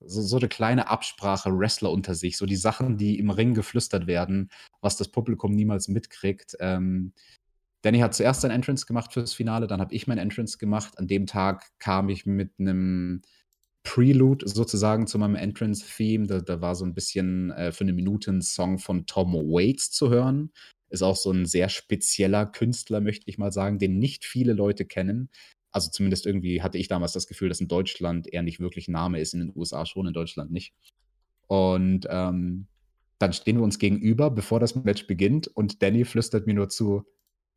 so, 0.00 0.22
so, 0.22 0.36
eine 0.36 0.48
kleine 0.48 0.88
Absprache 0.88 1.50
Wrestler 1.50 1.90
unter 1.90 2.14
sich, 2.14 2.38
so 2.38 2.46
die 2.46 2.56
Sachen, 2.56 2.96
die 2.96 3.18
im 3.18 3.28
Ring 3.28 3.54
geflüstert 3.54 4.06
werden, 4.06 4.48
was 4.80 4.96
das 4.96 5.08
Publikum 5.08 5.52
niemals 5.52 5.88
mitkriegt. 5.88 6.56
Ähm, 6.60 7.12
Danny 7.82 7.98
hat 7.98 8.14
zuerst 8.14 8.40
sein 8.40 8.50
Entrance 8.50 8.86
gemacht 8.86 9.12
fürs 9.12 9.34
Finale, 9.34 9.66
dann 9.66 9.80
habe 9.80 9.94
ich 9.94 10.06
mein 10.06 10.18
Entrance 10.18 10.58
gemacht. 10.58 10.96
An 10.98 11.06
dem 11.06 11.26
Tag 11.26 11.66
kam 11.78 12.08
ich 12.08 12.24
mit 12.24 12.52
einem 12.58 13.22
Prelude 13.82 14.48
sozusagen 14.48 15.06
zu 15.06 15.18
meinem 15.18 15.36
Entrance-Theme. 15.36 16.26
Da, 16.26 16.40
da, 16.40 16.60
war 16.60 16.74
so 16.74 16.84
ein 16.84 16.94
bisschen 16.94 17.50
äh, 17.52 17.72
für 17.72 17.84
eine 17.84 17.92
Minute 17.92 18.30
ein 18.32 18.42
Song 18.42 18.78
von 18.78 19.06
Tom 19.06 19.34
Waits 19.34 19.90
zu 19.90 20.10
hören 20.10 20.50
ist 20.96 21.02
auch 21.02 21.16
so 21.16 21.30
ein 21.30 21.46
sehr 21.46 21.68
spezieller 21.68 22.46
Künstler, 22.46 23.00
möchte 23.00 23.28
ich 23.28 23.38
mal 23.38 23.52
sagen, 23.52 23.78
den 23.78 23.98
nicht 23.98 24.24
viele 24.24 24.52
Leute 24.52 24.84
kennen. 24.84 25.30
Also 25.70 25.90
zumindest 25.90 26.26
irgendwie 26.26 26.62
hatte 26.62 26.78
ich 26.78 26.88
damals 26.88 27.12
das 27.12 27.26
Gefühl, 27.26 27.48
dass 27.48 27.60
in 27.60 27.68
Deutschland 27.68 28.32
er 28.32 28.42
nicht 28.42 28.60
wirklich 28.60 28.88
Name 28.88 29.20
ist, 29.20 29.34
in 29.34 29.40
den 29.40 29.52
USA 29.54 29.84
schon, 29.86 30.06
in 30.06 30.14
Deutschland 30.14 30.50
nicht. 30.50 30.74
Und 31.48 32.06
ähm, 32.10 32.66
dann 33.18 33.32
stehen 33.32 33.56
wir 33.56 33.64
uns 33.64 33.78
gegenüber, 33.78 34.30
bevor 34.30 34.60
das 34.60 34.74
Match 34.74 35.06
beginnt, 35.06 35.48
und 35.48 35.82
Danny 35.82 36.04
flüstert 36.04 36.46
mir 36.46 36.54
nur 36.54 36.68
zu: 36.68 37.04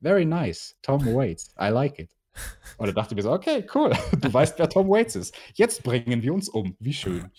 Very 0.02 0.26
nice, 0.26 0.78
Tom 0.82 1.06
Waits, 1.06 1.54
I 1.60 1.70
like 1.70 2.00
it. 2.00 2.12
Und 2.78 2.88
da 2.88 2.94
dachte 2.94 3.14
ich 3.14 3.16
mir 3.18 3.24
so: 3.24 3.32
Okay, 3.32 3.66
cool, 3.74 3.92
du 4.22 4.34
weißt, 4.34 4.60
wer 4.60 4.70
Tom 4.70 4.90
Waits 4.90 5.16
ist. 5.16 5.36
Jetzt 5.56 5.84
bringen 5.84 6.22
wir 6.22 6.34
uns 6.34 6.50
um, 6.50 6.76
wie 6.80 6.94
schön. 6.94 7.32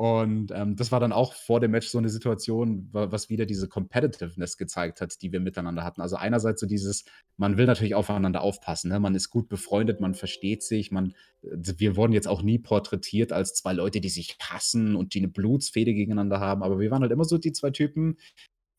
Und 0.00 0.50
ähm, 0.54 0.76
das 0.76 0.92
war 0.92 0.98
dann 0.98 1.12
auch 1.12 1.34
vor 1.34 1.60
dem 1.60 1.72
Match 1.72 1.88
so 1.88 1.98
eine 1.98 2.08
Situation, 2.08 2.88
was 2.90 3.28
wieder 3.28 3.44
diese 3.44 3.68
Competitiveness 3.68 4.56
gezeigt 4.56 5.02
hat, 5.02 5.20
die 5.20 5.30
wir 5.30 5.40
miteinander 5.40 5.84
hatten. 5.84 6.00
Also 6.00 6.16
einerseits 6.16 6.62
so 6.62 6.66
dieses, 6.66 7.04
man 7.36 7.58
will 7.58 7.66
natürlich 7.66 7.94
aufeinander 7.94 8.40
aufpassen, 8.40 8.88
ne? 8.88 8.98
man 8.98 9.14
ist 9.14 9.28
gut 9.28 9.50
befreundet, 9.50 10.00
man 10.00 10.14
versteht 10.14 10.62
sich, 10.62 10.90
man, 10.90 11.12
wir 11.42 11.96
wurden 11.96 12.14
jetzt 12.14 12.28
auch 12.28 12.40
nie 12.40 12.58
porträtiert 12.58 13.30
als 13.30 13.52
zwei 13.52 13.74
Leute, 13.74 14.00
die 14.00 14.08
sich 14.08 14.38
hassen 14.40 14.96
und 14.96 15.12
die 15.12 15.18
eine 15.18 15.28
Blutsfehde 15.28 15.92
gegeneinander 15.92 16.40
haben, 16.40 16.62
aber 16.62 16.78
wir 16.78 16.90
waren 16.90 17.02
halt 17.02 17.12
immer 17.12 17.26
so 17.26 17.36
die 17.36 17.52
zwei 17.52 17.68
Typen, 17.68 18.16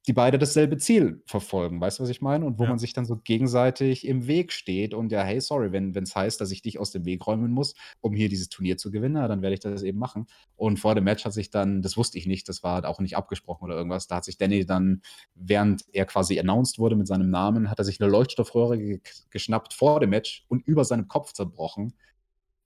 die 0.08 0.14
beide 0.14 0.40
dasselbe 0.40 0.78
Ziel 0.78 1.22
verfolgen. 1.28 1.80
Weißt 1.80 2.00
du, 2.00 2.04
was 2.04 2.10
ich 2.10 2.22
meine? 2.22 2.46
Und 2.46 2.58
wo 2.58 2.64
ja. 2.64 2.70
man 2.70 2.80
sich 2.80 2.94
dann 2.94 3.06
so 3.06 3.18
gegenseitig 3.18 4.08
im 4.08 4.26
Weg 4.26 4.52
steht 4.52 4.94
und 4.96 5.12
ja, 5.12 5.22
hey, 5.22 5.40
sorry, 5.40 5.72
wenn 5.72 5.96
es 5.96 6.16
heißt, 6.16 6.42
dass 6.42 6.52
ich 6.52 6.64
dich 6.64 6.80
aus 6.80 6.92
dem 6.92 7.06
Weg 7.06 7.26
räumen 7.28 7.52
muss, 7.52 7.76
um 8.00 8.14
hier 8.14 8.28
dieses 8.28 8.50
Turnier 8.50 8.78
zu 8.78 8.90
gewinnen, 8.90 9.16
dann 9.16 9.42
werde 9.44 9.54
ich 9.54 9.60
das 9.60 9.84
eben 9.84 10.00
machen. 10.00 10.26
Und 10.56 10.80
vor 10.80 10.96
dem 10.96 11.04
Match 11.04 11.24
hat 11.24 11.34
sich 11.34 11.52
dann, 11.52 11.84
das 11.84 11.98
wusste 11.98 12.18
ich 12.18 12.26
nicht, 12.26 12.50
das 12.50 12.64
war 12.64 12.84
auch 12.88 13.00
nicht 13.00 13.16
abgesprochen 13.16 13.66
oder 13.66 13.76
irgendwas, 13.76 14.08
da 14.08 14.18
hat 14.18 14.26
sich 14.26 14.38
Danny 14.38 14.66
dann, 14.66 15.02
während 15.36 15.86
er 15.94 16.06
quasi 16.06 16.40
announced 16.40 16.80
wurde 16.80 16.96
mit 16.96 17.08
seinem 17.08 17.30
Namen, 17.30 17.70
hat 17.70 17.78
er 17.78 17.86
sich 17.86 18.02
eine 18.02 18.10
Leuchtstoffröhre 18.10 18.78
ge 18.78 19.00
geschnappt 19.30 19.74
vor 19.74 20.00
dem 20.00 20.10
Match 20.10 20.46
und 20.48 20.66
über 20.68 20.84
seinem 20.84 21.08
Kopf 21.08 21.34
zerbrochen. 21.34 21.94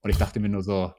Und 0.02 0.10
ich 0.10 0.16
dachte 0.16 0.40
mir 0.40 0.48
nur 0.48 0.62
so, 0.62 0.92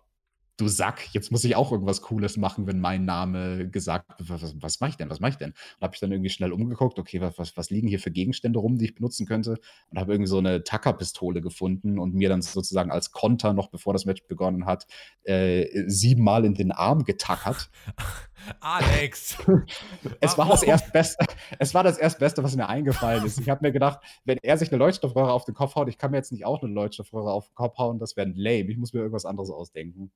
du 0.58 0.68
Sack, 0.68 1.14
jetzt 1.14 1.32
muss 1.32 1.43
ich 1.43 1.55
auch 1.55 1.72
irgendwas 1.72 2.01
Cooles 2.01 2.36
machen, 2.36 2.66
wenn 2.66 2.80
mein 2.80 3.05
Name 3.05 3.70
gesagt 3.70 4.10
wird. 4.18 4.41
Was, 4.41 4.55
was 4.60 4.80
mache 4.80 4.89
ich 4.89 4.97
denn? 4.97 5.10
Was 5.10 5.20
mache 5.20 5.32
ich 5.32 5.38
denn? 5.38 5.51
Und 5.51 5.82
habe 5.82 5.93
ich 5.93 5.99
dann 5.99 6.12
irgendwie 6.12 6.32
schnell 6.32 6.51
umgeguckt, 6.51 6.97
okay, 6.97 7.22
was, 7.22 7.38
was, 7.38 7.55
was 7.55 7.70
liegen 7.70 7.88
hier 7.88 7.99
für 7.99 8.12
Gegenstände 8.12 8.60
rum, 8.60 8.78
die 8.78 8.86
ich 8.86 8.95
benutzen 8.95 9.28
könnte? 9.28 9.60
Und 9.89 9.99
habe 9.99 10.14
irgendwie 10.14 10.30
so 10.30 10.39
eine 10.39 10.64
Tacker-Pistole 10.64 11.41
gefunden 11.41 11.99
und 11.99 12.16
mir 12.16 12.30
dann 12.30 12.41
sozusagen 12.41 12.91
als 12.91 13.12
Konter, 13.12 13.53
noch 13.53 13.70
bevor 13.70 13.93
das 13.93 14.05
Match 14.05 14.24
begonnen 14.28 14.66
hat, 14.66 14.88
äh, 15.24 15.68
siebenmal 15.88 16.43
in 16.43 16.55
den 16.55 16.72
Arm 16.72 17.03
getackert. 17.03 17.70
Alex! 18.60 19.38
es, 20.22 20.38
war 20.38 20.47
das 20.47 20.64
Erstbeste, 20.64 21.26
es 21.60 21.74
war 21.74 21.84
das 21.84 21.97
Erstbeste, 21.97 22.43
was 22.43 22.55
mir 22.55 22.68
eingefallen 22.68 23.26
ist. 23.26 23.39
Ich 23.39 23.49
habe 23.49 23.66
mir 23.66 23.72
gedacht, 23.72 23.99
wenn 24.26 24.38
er 24.41 24.58
sich 24.58 24.72
eine 24.72 24.78
Leuchtstoffröhre 24.78 25.32
auf 25.32 25.45
den 25.45 25.53
Kopf 25.53 25.76
haut, 25.76 25.89
ich 25.89 25.97
kann 25.97 26.12
mir 26.12 26.18
jetzt 26.18 26.32
nicht 26.32 26.45
auch 26.45 26.62
eine 26.62 26.72
Leuchtstoffröhre 26.72 27.32
auf 27.32 27.47
den 27.47 27.55
Kopf 27.55 27.78
hauen, 27.78 27.99
das 27.99 28.16
wäre 28.16 28.32
lame. 28.34 28.70
Ich 28.72 28.78
muss 28.78 28.93
mir 28.93 28.99
irgendwas 28.99 29.26
anderes 29.26 29.49
ausdenken. 29.49 30.12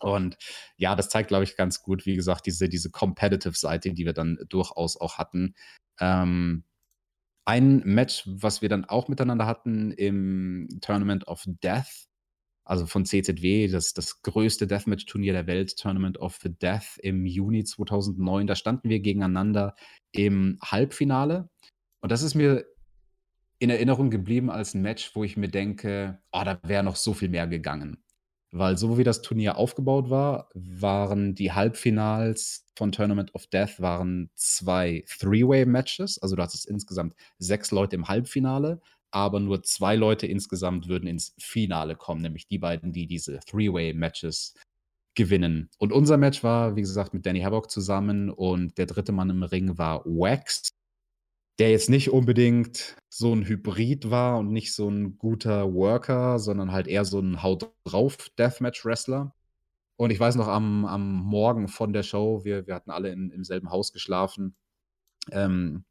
Und 0.00 0.36
ja, 0.76 0.94
das 0.94 1.08
zeigt, 1.08 1.28
glaube 1.28 1.44
ich, 1.44 1.56
ganz 1.56 1.82
gut, 1.82 2.06
wie 2.06 2.14
gesagt, 2.14 2.46
diese, 2.46 2.68
diese 2.68 2.90
Competitive-Seite, 2.90 3.92
die 3.92 4.06
wir 4.06 4.12
dann 4.12 4.38
durchaus 4.48 4.96
auch 5.00 5.18
hatten. 5.18 5.54
Ähm, 6.00 6.64
ein 7.44 7.78
Match, 7.84 8.24
was 8.26 8.62
wir 8.62 8.68
dann 8.68 8.84
auch 8.84 9.08
miteinander 9.08 9.46
hatten 9.46 9.90
im 9.92 10.68
Tournament 10.82 11.26
of 11.26 11.44
Death, 11.46 12.08
also 12.68 12.84
von 12.84 13.06
CZW, 13.06 13.68
das, 13.68 13.94
das 13.94 14.20
größte 14.20 14.66
Deathmatch-Turnier 14.66 15.32
der 15.32 15.46
Welt, 15.46 15.78
Tournament 15.78 16.18
of 16.18 16.36
the 16.42 16.50
Death 16.50 16.98
im 16.98 17.24
Juni 17.24 17.64
2009. 17.64 18.46
Da 18.46 18.54
standen 18.54 18.90
wir 18.90 19.00
gegeneinander 19.00 19.74
im 20.12 20.58
Halbfinale. 20.62 21.48
Und 22.02 22.12
das 22.12 22.22
ist 22.22 22.34
mir 22.34 22.66
in 23.58 23.70
Erinnerung 23.70 24.10
geblieben 24.10 24.50
als 24.50 24.74
ein 24.74 24.82
Match, 24.82 25.16
wo 25.16 25.24
ich 25.24 25.38
mir 25.38 25.48
denke, 25.48 26.20
oh, 26.30 26.42
da 26.44 26.60
wäre 26.62 26.84
noch 26.84 26.96
so 26.96 27.14
viel 27.14 27.30
mehr 27.30 27.46
gegangen. 27.46 28.04
Weil 28.50 28.78
so 28.78 28.96
wie 28.96 29.04
das 29.04 29.20
Turnier 29.20 29.58
aufgebaut 29.58 30.08
war, 30.08 30.48
waren 30.54 31.34
die 31.34 31.52
Halbfinals 31.52 32.64
von 32.76 32.92
Tournament 32.92 33.34
of 33.34 33.46
Death 33.48 33.80
waren 33.80 34.30
zwei 34.36 35.04
Three-Way-Matches. 35.18 36.18
Also 36.22 36.36
du 36.36 36.42
hattest 36.42 36.66
insgesamt 36.66 37.14
sechs 37.38 37.72
Leute 37.72 37.96
im 37.96 38.08
Halbfinale, 38.08 38.80
aber 39.10 39.40
nur 39.40 39.62
zwei 39.64 39.96
Leute 39.96 40.26
insgesamt 40.26 40.88
würden 40.88 41.08
ins 41.08 41.34
Finale 41.38 41.96
kommen, 41.96 42.22
nämlich 42.22 42.46
die 42.46 42.58
beiden, 42.58 42.92
die 42.92 43.06
diese 43.06 43.40
Three-Way-Matches 43.40 44.54
gewinnen. 45.14 45.68
Und 45.78 45.92
unser 45.92 46.16
Match 46.16 46.44
war, 46.44 46.76
wie 46.76 46.82
gesagt, 46.82 47.12
mit 47.12 47.26
Danny 47.26 47.40
Havoc 47.40 47.70
zusammen 47.70 48.30
und 48.30 48.78
der 48.78 48.86
dritte 48.86 49.12
Mann 49.12 49.30
im 49.30 49.42
Ring 49.42 49.76
war 49.76 50.04
Wax 50.06 50.70
der 51.58 51.70
jetzt 51.70 51.90
nicht 51.90 52.10
unbedingt 52.10 52.96
so 53.08 53.34
ein 53.34 53.44
Hybrid 53.46 54.10
war 54.10 54.38
und 54.38 54.52
nicht 54.52 54.72
so 54.72 54.88
ein 54.88 55.18
guter 55.18 55.72
Worker, 55.74 56.38
sondern 56.38 56.70
halt 56.70 56.86
eher 56.86 57.04
so 57.04 57.18
ein 57.18 57.42
Haut 57.42 57.72
drauf 57.84 58.28
Deathmatch-Wrestler. 58.38 59.34
Und 59.96 60.10
ich 60.10 60.20
weiß 60.20 60.36
noch, 60.36 60.46
am, 60.46 60.84
am 60.84 61.12
Morgen 61.24 61.66
von 61.66 61.92
der 61.92 62.04
Show, 62.04 62.44
wir, 62.44 62.68
wir 62.68 62.74
hatten 62.76 62.90
alle 62.90 63.10
in, 63.10 63.30
im 63.30 63.42
selben 63.42 63.70
Haus 63.70 63.92
geschlafen, 63.92 64.54
ähm, 65.32 65.84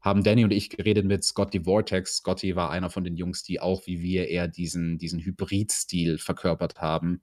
haben 0.00 0.22
Danny 0.22 0.44
und 0.44 0.52
ich 0.52 0.68
geredet 0.68 1.06
mit 1.06 1.24
Scotty 1.24 1.64
Vortex. 1.64 2.16
Scotty 2.16 2.54
war 2.54 2.70
einer 2.70 2.90
von 2.90 3.04
den 3.04 3.16
Jungs, 3.16 3.42
die 3.42 3.60
auch 3.60 3.86
wie 3.86 4.00
wir 4.02 4.28
eher 4.28 4.46
diesen, 4.46 4.98
diesen 4.98 5.20
Hybrid-Stil 5.20 6.18
verkörpert 6.18 6.80
haben. 6.80 7.22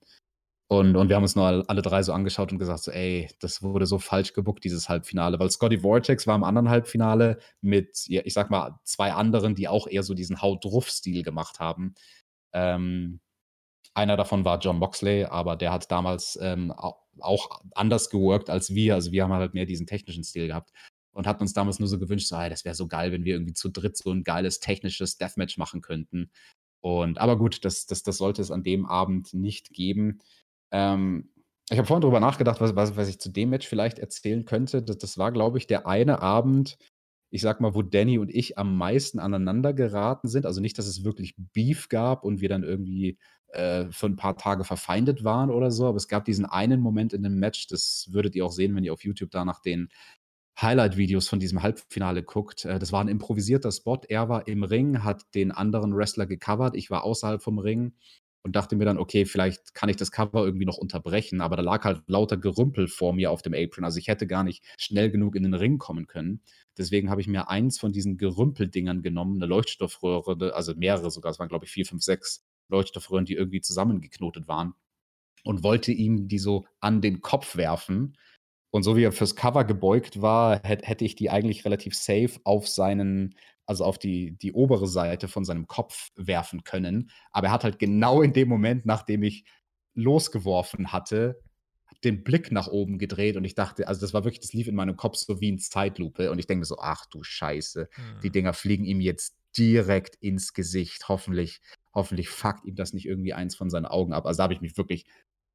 Und, 0.68 0.96
und 0.96 1.10
wir 1.10 1.16
haben 1.16 1.24
uns 1.24 1.36
nur 1.36 1.64
alle 1.70 1.82
drei 1.84 2.02
so 2.02 2.12
angeschaut 2.12 2.52
und 2.52 2.58
gesagt, 2.58 2.80
so, 2.80 2.92
ey, 2.92 3.30
das 3.40 3.62
wurde 3.62 3.86
so 3.86 4.00
falsch 4.00 4.34
gebuckt, 4.34 4.64
dieses 4.64 4.90
Halbfinale. 4.90 5.40
Weil 5.40 5.52
Scotty 5.52 5.80
Vortex 5.80 6.26
war 6.26 6.36
im 6.36 6.44
anderen 6.44 6.70
Halbfinale 6.70 7.38
mit, 7.62 8.06
ich 8.08 8.34
sag 8.34 8.50
mal, 8.50 8.80
zwei 8.84 9.14
anderen, 9.14 9.54
die 9.54 9.68
auch 9.68 9.88
eher 9.88 10.02
so 10.02 10.16
diesen 10.16 10.42
Haut-Druff-Stil 10.42 11.22
gemacht 11.22 11.60
haben. 11.60 11.94
Ähm, 12.54 13.20
einer 13.94 14.18
davon 14.18 14.44
war 14.44 14.60
John 14.60 14.80
Moxley, 14.80 15.26
aber 15.26 15.56
der 15.56 15.72
hat 15.72 15.92
damals 15.92 16.38
ähm, 16.42 16.72
auch 16.72 17.62
anders 17.76 18.10
geworkt 18.10 18.50
als 18.50 18.74
wir. 18.74 18.96
Also 18.96 19.12
wir 19.12 19.24
haben 19.24 19.34
halt 19.34 19.54
mehr 19.54 19.66
diesen 19.66 19.88
technischen 19.88 20.24
Stil 20.24 20.48
gehabt 20.48 20.72
und 21.14 21.28
hatten 21.28 21.44
uns 21.44 21.54
damals 21.54 21.80
nur 21.80 21.88
so 21.88 22.00
gewünscht, 22.00 22.28
so, 22.28 22.36
ey, 22.36 22.50
das 22.50 22.66
wäre 22.66 22.76
so 22.76 22.88
geil, 22.88 23.12
wenn 23.12 23.24
wir 23.24 23.36
irgendwie 23.36 23.54
zu 23.54 23.70
dritt 23.70 23.98
so 23.98 24.12
ein 24.12 24.24
geiles 24.24 24.60
technisches 24.60 25.18
Deathmatch 25.18 25.58
machen 25.58 25.82
könnten. 25.82 26.32
Und 26.82 27.20
aber 27.20 27.38
gut, 27.38 27.64
das, 27.64 27.86
das, 27.86 28.04
das 28.04 28.18
sollte 28.18 28.42
es 28.42 28.52
an 28.52 28.64
dem 28.64 28.86
Abend 28.86 29.34
nicht 29.34 29.72
geben. 29.72 30.20
Ähm, 30.76 31.30
ich 31.70 31.78
habe 31.78 31.88
vorhin 31.88 32.02
darüber 32.02 32.20
nachgedacht, 32.20 32.60
was, 32.60 32.76
was, 32.76 32.98
was 32.98 33.08
ich 33.08 33.20
zu 33.20 33.30
dem 33.30 33.50
Match 33.50 33.66
vielleicht 33.68 33.98
erzählen 33.98 34.44
könnte. 34.44 34.84
Das, 34.84 34.98
das 34.98 35.18
war, 35.18 35.32
glaube 35.32 35.58
ich, 35.58 35.68
der 35.68 35.88
eine 35.88 36.22
Abend, 36.22 36.78
ich 37.32 37.42
sag 37.42 37.62
mal, 37.62 37.74
wo 37.74 37.82
Danny 37.82 38.20
und 38.20 38.30
ich 38.30 38.58
am 38.58 38.78
meisten 38.78 39.20
aneinander 39.20 39.74
geraten 39.74 40.28
sind. 40.28 40.46
Also 40.46 40.60
nicht, 40.60 40.78
dass 40.78 40.86
es 40.86 41.06
wirklich 41.06 41.36
Beef 41.54 41.88
gab 41.88 42.24
und 42.26 42.42
wir 42.42 42.50
dann 42.50 42.64
irgendwie 42.64 43.18
äh, 43.54 43.86
für 43.90 44.08
ein 44.08 44.18
paar 44.18 44.36
Tage 44.36 44.66
verfeindet 44.66 45.24
waren 45.24 45.50
oder 45.50 45.72
so, 45.72 45.88
aber 45.88 45.98
es 45.98 46.10
gab 46.10 46.26
diesen 46.26 46.46
einen 46.46 46.82
Moment 46.82 47.14
in 47.14 47.24
dem 47.24 47.40
Match, 47.40 47.68
das 47.68 48.10
würdet 48.12 48.36
ihr 48.36 48.46
auch 48.46 48.52
sehen, 48.52 48.76
wenn 48.76 48.84
ihr 48.84 48.92
auf 48.94 49.06
YouTube 49.06 49.32
da 49.32 49.46
nach 49.46 49.62
den 49.62 49.88
Highlight-Videos 50.62 51.28
von 51.28 51.40
diesem 51.40 51.64
Halbfinale 51.64 52.22
guckt. 52.22 52.66
Äh, 52.66 52.80
das 52.80 52.92
war 52.92 53.02
ein 53.02 53.08
improvisierter 53.08 53.72
Spot. 53.72 54.02
Er 54.08 54.30
war 54.30 54.48
im 54.48 54.64
Ring, 54.64 55.04
hat 55.04 55.24
den 55.36 55.52
anderen 55.52 55.96
Wrestler 55.96 56.26
gecovert. 56.26 56.76
Ich 56.76 56.90
war 56.90 57.04
außerhalb 57.04 57.42
vom 57.42 57.60
Ring 57.60 57.94
und 58.46 58.56
dachte 58.56 58.76
mir 58.76 58.86
dann, 58.86 59.00
okay, 59.00 59.26
vielleicht 59.26 59.74
kann 59.74 59.90
ich 59.90 59.96
das 59.96 60.12
Cover 60.12 60.46
irgendwie 60.46 60.66
noch 60.66 60.78
unterbrechen, 60.78 61.42
aber 61.42 61.56
da 61.56 61.64
lag 61.64 61.84
halt 61.84 62.04
lauter 62.06 62.38
Gerümpel 62.38 62.88
vor 62.88 63.12
mir 63.12 63.32
auf 63.32 63.42
dem 63.42 63.56
Apron. 63.56 63.84
Also 63.84 63.98
ich 63.98 64.08
hätte 64.08 64.28
gar 64.28 64.44
nicht 64.44 64.64
schnell 64.78 65.10
genug 65.10 65.36
in 65.36 65.42
den 65.42 65.56
Ring 65.56 65.80
kommen 65.80 66.06
können. 66.06 66.42
Deswegen 66.78 67.10
habe 67.10 67.22
ich 67.22 67.28
mir 67.28 67.50
eins 67.50 67.80
von 67.80 67.92
diesen 67.92 68.18
Gerümpeldingern 68.18 69.02
genommen, 69.02 69.38
eine 69.38 69.48
Leuchtstoffröhre, 69.48 70.54
also 70.54 70.76
mehrere 70.76 71.10
sogar, 71.10 71.32
es 71.32 71.40
waren 71.40 71.50
glaube 71.50 71.66
ich 71.66 71.72
vier, 71.72 71.88
fünf, 71.88 72.04
sechs 72.04 72.46
Leuchtstoffröhren, 72.70 73.26
die 73.26 73.34
irgendwie 73.34 73.62
zusammengeknotet 73.62 74.48
waren 74.48 74.76
und 75.44 75.64
wollte 75.64 75.92
ihm 75.92 76.28
die 76.28 76.38
so 76.38 76.66
an 76.80 77.02
den 77.02 77.22
Kopf 77.22 77.56
werfen. 77.56 78.16
Und 78.70 78.84
so 78.84 78.96
wie 78.96 79.06
er 79.06 79.12
fürs 79.12 79.36
Cover 79.36 79.64
gebeugt 79.64 80.22
war, 80.22 80.62
hätte 80.62 81.04
ich 81.04 81.16
die 81.16 81.32
eigentlich 81.32 81.66
relativ 81.66 81.96
safe 81.96 82.40
auf 82.44 82.68
seinen 82.68 83.34
also 83.66 83.84
auf 83.84 83.98
die, 83.98 84.38
die 84.38 84.54
obere 84.54 84.88
Seite 84.88 85.28
von 85.28 85.46
seinem 85.46 85.68
Kopf 85.68 86.12
werfen 86.16 86.64
können. 86.64 87.10
Aber 87.32 87.48
er 87.48 87.54
hat 87.54 87.64
halt 87.64 87.80
genau 87.80 88.22
in 88.22 88.34
dem 88.34 88.48
Moment, 88.48 88.86
nachdem 88.86 89.24
ich 89.24 89.46
losgeworfen 89.94 90.92
hatte, 90.92 91.42
den 92.04 92.24
Blick 92.24 92.52
nach 92.52 92.68
oben 92.68 92.98
gedreht 92.98 93.38
und 93.38 93.46
ich 93.46 93.56
dachte, 93.56 93.88
also 93.88 94.02
das 94.02 94.14
war 94.14 94.24
wirklich, 94.24 94.42
das 94.42 94.54
lief 94.54 94.68
in 94.68 94.76
meinem 94.76 94.98
Kopf 94.98 95.16
so 95.16 95.40
wie 95.42 95.50
in 95.50 95.60
Zeitlupe 95.60 96.30
und 96.32 96.40
ich 96.40 96.48
denke 96.48 96.66
so, 96.66 96.78
ach 96.80 97.06
du 97.08 97.24
Scheiße, 97.24 97.90
hm. 97.92 98.20
die 98.22 98.32
Dinger 98.32 98.54
fliegen 98.54 98.86
ihm 98.86 99.02
jetzt 99.02 99.36
direkt 99.58 100.16
ins 100.16 100.54
Gesicht. 100.54 101.08
Hoffentlich, 101.08 101.62
hoffentlich 101.94 102.30
fuckt 102.30 102.66
ihm 102.66 102.76
das 102.76 102.94
nicht 102.94 103.06
irgendwie 103.06 103.34
eins 103.34 103.56
von 103.56 103.70
seinen 103.70 103.86
Augen 103.86 104.14
ab. 104.14 104.26
Also 104.26 104.38
da 104.38 104.44
habe 104.44 104.54
ich 104.54 104.62
mich 104.62 104.78
wirklich 104.78 105.06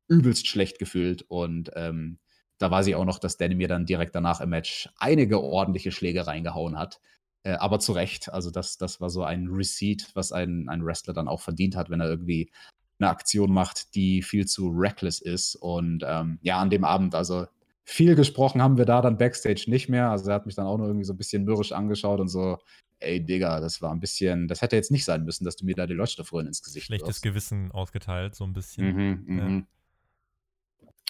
übelst 0.09 0.49
schlecht 0.49 0.79
gefühlt 0.79 1.23
und 1.23 1.71
ähm, 1.77 2.19
da 2.59 2.71
weiß 2.71 2.87
ich 2.89 2.95
auch 2.95 3.05
noch, 3.05 3.19
dass 3.19 3.37
Danny 3.37 3.55
mir 3.55 3.69
dann 3.69 3.87
direkt 3.87 4.15
danach 4.15 4.41
im 4.41 4.51
Match 4.51 4.89
einige 4.99 5.41
ordentliche 5.41 5.93
Schläge 5.93 6.27
reingehauen 6.27 6.79
hat. 6.79 7.01
Äh, 7.43 7.53
aber 7.53 7.79
zu 7.79 7.93
Recht. 7.93 8.33
Also, 8.33 8.51
das, 8.51 8.77
das 8.77 9.01
war 9.01 9.11
so 9.11 9.23
ein 9.23 9.49
Receipt, 9.49 10.11
was 10.15 10.33
ein, 10.33 10.69
ein 10.69 10.85
Wrestler 10.85 11.15
dann 11.15 11.29
auch 11.29 11.41
verdient 11.41 11.77
hat, 11.77 11.91
wenn 11.91 12.01
er 12.01 12.09
irgendwie 12.09 12.51
eine 12.99 13.11
Aktion 13.11 13.53
macht, 13.53 13.95
die 13.95 14.23
viel 14.23 14.47
zu 14.47 14.69
reckless 14.69 15.21
ist. 15.21 15.57
Und 15.57 16.05
ähm, 16.07 16.39
ja, 16.43 16.59
an 16.59 16.71
dem 16.71 16.85
Abend, 16.85 17.15
also 17.15 17.47
viel 17.85 18.15
gesprochen 18.15 18.63
haben 18.63 18.79
wir 18.79 18.85
da 18.85 19.01
dann 19.01 19.19
Backstage 19.19 19.65
nicht 19.69 19.89
mehr. 19.89 20.11
Also 20.11 20.31
er 20.31 20.35
hat 20.37 20.47
mich 20.47 20.55
dann 20.55 20.67
auch 20.67 20.77
nur 20.77 20.87
irgendwie 20.87 21.05
so 21.05 21.13
ein 21.13 21.19
bisschen 21.19 21.45
mürrisch 21.45 21.73
angeschaut 21.73 22.21
und 22.21 22.29
so, 22.29 22.59
ey 23.01 23.25
Digga, 23.25 23.61
das 23.61 23.83
war 23.83 23.91
ein 23.91 24.01
bisschen, 24.01 24.47
das 24.47 24.63
hätte 24.63 24.77
jetzt 24.77 24.91
nicht 24.91 25.05
sein 25.05 25.25
müssen, 25.25 25.45
dass 25.45 25.57
du 25.57 25.65
mir 25.65 25.75
da 25.75 25.87
die 25.87 25.95
Leuchtstoffröhren 25.95 26.47
ins 26.47 26.63
Gesicht 26.63 26.87
Schlechtes 26.87 27.09
wirfst. 27.09 27.23
Gewissen 27.23 27.73
ausgeteilt, 27.73 28.35
so 28.35 28.45
ein 28.45 28.53
bisschen. 28.53 28.95
Mhm, 28.95 29.39
ja. 29.39 29.45
Mhm. 29.45 29.67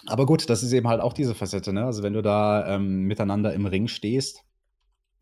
Aber 0.07 0.25
gut, 0.25 0.49
das 0.49 0.63
ist 0.63 0.73
eben 0.73 0.87
halt 0.87 1.01
auch 1.01 1.13
diese 1.13 1.35
Facette, 1.35 1.73
ne? 1.73 1.85
Also 1.85 2.01
wenn 2.01 2.13
du 2.13 2.23
da 2.23 2.75
ähm, 2.75 3.03
miteinander 3.03 3.53
im 3.53 3.67
Ring 3.67 3.87
stehst, 3.87 4.43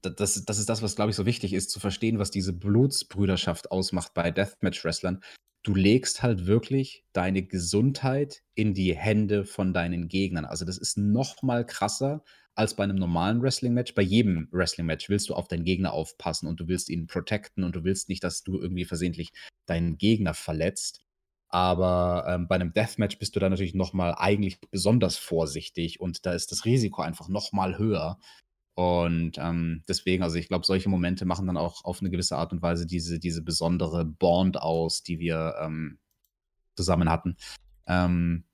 das, 0.02 0.45
das 0.45 0.60
ist 0.60 0.70
das, 0.70 0.82
was, 0.82 0.95
glaube 0.95 1.12
ich, 1.12 1.16
so 1.16 1.26
wichtig 1.26 1.54
ist, 1.54 1.70
zu 1.70 1.80
verstehen, 1.80 2.20
was 2.20 2.32
diese 2.32 2.54
Blutsbrüderschaft 2.54 3.72
ausmacht 3.72 4.14
bei 4.14 4.32
Deathmatch-Wrestlern. 4.32 5.22
Du 5.64 5.76
legst 5.76 6.24
halt 6.24 6.47
wirklich 6.47 7.04
deine 7.12 7.43
Gesundheit 7.43 8.41
in 8.56 8.74
die 8.74 8.95
Hände 8.95 9.45
von 9.45 9.74
deinen 9.74 10.08
Gegnern. 10.08 10.45
Also 10.45 10.66
das 10.66 10.78
ist 10.78 10.97
noch 10.97 11.43
mal 11.43 11.66
krasser 11.66 12.24
als 12.56 12.76
bei 12.76 12.84
einem 12.84 12.97
normalen 12.97 13.41
Wrestling-Match. 13.41 13.93
Bei 13.93 14.02
jedem 14.02 14.47
Wrestling-Match 14.52 15.10
willst 15.10 15.30
du 15.30 15.34
auf 15.34 15.47
deinen 15.47 15.64
Gegner 15.64 15.93
aufpassen 15.93 16.47
und 16.47 16.60
du 16.60 16.68
willst 16.68 16.89
ihn 16.89 17.08
protecten 17.08 17.64
und 17.64 17.76
du 17.76 17.84
willst 17.84 18.10
nicht, 18.10 18.24
dass 18.24 18.43
du 18.43 18.60
irgendwie 18.60 18.86
versehentlich 18.86 19.32
deinen 19.66 19.97
Gegner 19.97 20.34
verletzt. 20.34 21.02
Aber 21.50 22.26
ähm, 22.28 22.47
bei 22.47 22.56
einem 22.56 22.74
Deathmatch 22.74 23.18
bist 23.18 23.36
du 23.36 23.39
da 23.39 23.50
natürlich 23.50 23.74
noch 23.74 23.93
mal 23.93 24.14
eigentlich 24.14 24.62
besonders 24.72 25.18
vorsichtig 25.18 26.00
und 26.00 26.26
da 26.26 26.34
ist 26.34 26.52
das 26.52 26.66
Risiko 26.66 27.02
einfach 27.02 27.28
noch 27.28 27.52
mal 27.52 27.78
höher. 27.78 28.20
Und 28.80 29.34
ähm, 29.40 29.84
deswegen, 29.90 30.24
also 30.24 30.38
ich 30.38 30.48
glaube, 30.48 30.66
solche 30.66 30.88
Momente 30.88 31.26
machen 31.26 31.48
dann 31.48 31.58
auch 31.58 31.84
auf 31.84 32.00
eine 32.00 32.10
gewisse 32.10 32.38
Art 32.38 32.54
und 32.54 32.62
Weise 32.62 32.86
diese, 32.86 33.20
diese 33.20 33.42
besondere 33.42 34.06
Bond 34.06 34.56
aus, 34.56 35.04
die 35.04 35.20
wir 35.20 35.56
ähm, 35.60 36.00
zusammen 36.78 37.10
hatten. 37.10 37.36
Ähm, 37.88 38.46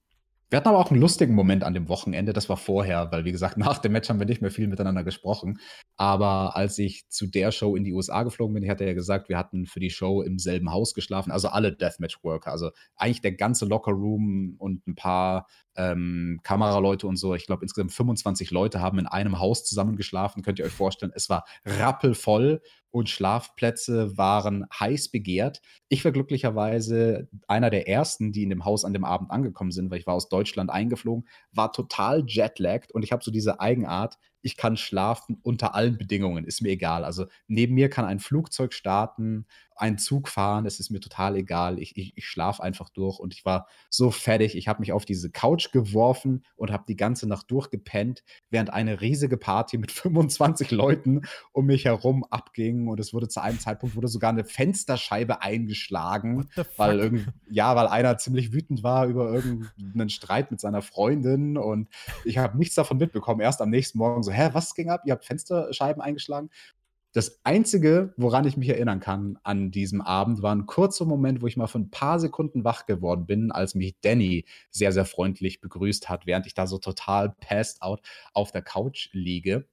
wir 0.55 0.59
hatten 0.59 0.69
aber 0.69 0.79
auch 0.79 0.89
einen 0.89 1.01
lustigen 1.01 1.35
Moment 1.35 1.65
an 1.65 1.73
dem 1.73 1.89
Wochenende, 1.89 2.31
das 2.31 2.47
war 2.47 2.55
vorher, 2.55 3.11
weil 3.11 3.25
wie 3.25 3.33
gesagt, 3.33 3.57
nach 3.57 3.77
dem 3.79 3.91
Match 3.91 4.07
haben 4.07 4.19
wir 4.19 4.25
nicht 4.25 4.41
mehr 4.41 4.51
viel 4.51 4.69
miteinander 4.69 5.03
gesprochen. 5.03 5.59
Aber 5.97 6.55
als 6.55 6.77
ich 6.79 7.09
zu 7.09 7.27
der 7.27 7.51
Show 7.51 7.75
in 7.75 7.83
die 7.83 7.91
USA 7.91 8.23
geflogen 8.23 8.53
bin, 8.53 8.63
ich 8.63 8.69
hatte 8.69 8.85
ja 8.85 8.93
gesagt, 8.93 9.27
wir 9.27 9.37
hatten 9.37 9.65
für 9.65 9.81
die 9.81 9.89
Show 9.89 10.21
im 10.21 10.39
selben 10.39 10.71
Haus 10.71 10.93
geschlafen, 10.93 11.29
also 11.29 11.49
alle 11.49 11.75
Deathmatch-Worker, 11.75 12.51
also 12.51 12.71
eigentlich 12.95 13.19
der 13.19 13.33
ganze 13.33 13.65
Locker-Room 13.65 14.55
und 14.57 14.87
ein 14.87 14.95
paar 14.95 15.47
ähm, 15.75 16.39
Kameraleute 16.43 17.05
und 17.05 17.17
so. 17.17 17.35
Ich 17.35 17.47
glaube, 17.47 17.63
insgesamt 17.63 17.91
25 17.91 18.49
Leute 18.51 18.79
haben 18.79 18.97
in 18.97 19.07
einem 19.07 19.39
Haus 19.39 19.65
zusammen 19.65 19.97
geschlafen. 19.97 20.41
Könnt 20.41 20.59
ihr 20.59 20.65
euch 20.65 20.71
vorstellen, 20.71 21.11
es 21.13 21.29
war 21.29 21.43
rappelvoll 21.65 22.61
und 22.95 23.09
Schlafplätze 23.09 24.17
waren 24.17 24.67
heiß 24.79 25.09
begehrt. 25.09 25.61
Ich 25.89 26.05
war 26.05 26.13
glücklicherweise 26.13 27.27
einer 27.45 27.69
der 27.69 27.89
ersten, 27.89 28.31
die 28.31 28.43
in 28.43 28.49
dem 28.49 28.63
Haus 28.63 28.85
an 28.85 28.93
dem 28.93 29.03
Abend 29.03 29.31
angekommen 29.31 29.71
sind, 29.71 29.91
weil 29.91 29.99
ich 29.99 30.07
war 30.07 30.13
aus 30.13 30.29
Deutschland 30.29 30.69
eingeflogen, 30.69 31.27
war 31.51 31.73
total 31.73 32.23
jetlagged 32.25 32.93
und 32.93 33.03
ich 33.03 33.11
habe 33.11 33.21
so 33.21 33.31
diese 33.31 33.59
Eigenart, 33.59 34.17
ich 34.45 34.57
kann 34.57 34.77
schlafen 34.77 35.39
unter 35.41 35.73
allen 35.73 35.97
Bedingungen, 35.97 36.45
ist 36.45 36.61
mir 36.61 36.69
egal. 36.69 37.03
Also 37.03 37.25
neben 37.47 37.73
mir 37.73 37.89
kann 37.89 38.05
ein 38.05 38.19
Flugzeug 38.19 38.73
starten, 38.73 39.47
ein 39.75 39.97
Zug 39.97 40.29
fahren, 40.29 40.65
es 40.65 40.79
ist 40.79 40.89
mir 40.89 40.99
total 40.99 41.35
egal. 41.35 41.79
Ich, 41.79 41.97
ich, 41.97 42.13
ich 42.15 42.25
schlafe 42.25 42.63
einfach 42.63 42.89
durch 42.89 43.19
und 43.19 43.33
ich 43.33 43.43
war 43.43 43.67
so 43.89 44.09
fertig. 44.11 44.55
Ich 44.55 44.67
habe 44.67 44.79
mich 44.79 44.93
auf 44.93 45.03
diese 45.03 45.31
Couch 45.31 45.71
geworfen 45.71 46.45
und 46.55 46.71
habe 46.71 46.85
die 46.87 46.95
ganze 46.95 47.27
Nacht 47.27 47.51
durchgepennt, 47.51 48.23
während 48.49 48.71
eine 48.71 49.01
riesige 49.01 49.37
Party 49.37 49.77
mit 49.77 49.91
25 50.05 50.71
Leuten 50.71 51.23
um 51.51 51.65
mich 51.65 51.85
herum 51.85 52.23
abging 52.23 52.87
und 52.87 52.99
es 52.99 53.13
wurde 53.13 53.27
zu 53.27 53.41
einem 53.41 53.59
Zeitpunkt 53.59 53.95
wurde 53.95 54.07
sogar 54.07 54.29
eine 54.29 54.45
Fensterscheibe 54.45 55.41
eingeschlagen, 55.41 56.49
weil 56.77 56.99
irgendwie, 56.99 57.25
ja, 57.49 57.75
weil 57.75 57.87
einer 57.87 58.17
ziemlich 58.17 58.53
wütend 58.53 58.83
war 58.83 59.07
über 59.07 59.33
irgendeinen 59.33 60.09
Streit 60.09 60.51
mit 60.51 60.59
seiner 60.59 60.83
Freundin 60.83 61.57
und 61.57 61.89
ich 62.23 62.37
habe 62.37 62.57
nichts 62.57 62.75
davon 62.75 62.97
mitbekommen. 62.97 63.41
Erst 63.41 63.61
am 63.61 63.71
nächsten 63.71 63.97
Morgen 63.97 64.23
so, 64.23 64.31
hä, 64.35 64.49
was 64.53 64.75
ging 64.75 64.89
ab? 64.89 65.01
Ihr 65.05 65.13
habt 65.13 65.25
Fensterscheiben 65.25 66.01
eingeschlagen? 66.01 66.49
Das 67.15 67.39
Einzige, 67.45 68.13
woran 68.17 68.45
ich 68.45 68.57
mich 68.57 68.67
erinnern 68.67 68.99
kann 68.99 69.39
an 69.43 69.71
diesem 69.71 70.01
Abend, 70.01 70.41
war 70.41 70.53
ein 70.53 70.65
kurzer 70.65 71.05
Moment, 71.05 71.41
wo 71.41 71.47
ich 71.47 71.55
mal 71.55 71.67
für 71.67 71.79
ein 71.79 71.89
paar 71.89 72.19
Sekunden 72.19 72.65
wach 72.65 72.87
geworden 72.87 73.25
bin, 73.25 73.53
als 73.53 73.73
mich 73.73 73.95
Danny 74.01 74.43
sehr, 74.69 74.91
sehr 74.91 75.05
freundlich 75.05 75.61
begrüßt 75.61 76.09
hat, 76.09 76.25
während 76.25 76.45
ich 76.45 76.55
da 76.55 76.67
so 76.67 76.77
total 76.77 77.29
passed 77.29 77.81
out 77.81 78.01
auf 78.33 78.51
der 78.51 78.63
Couch 78.63 79.07
liege. 79.13 79.65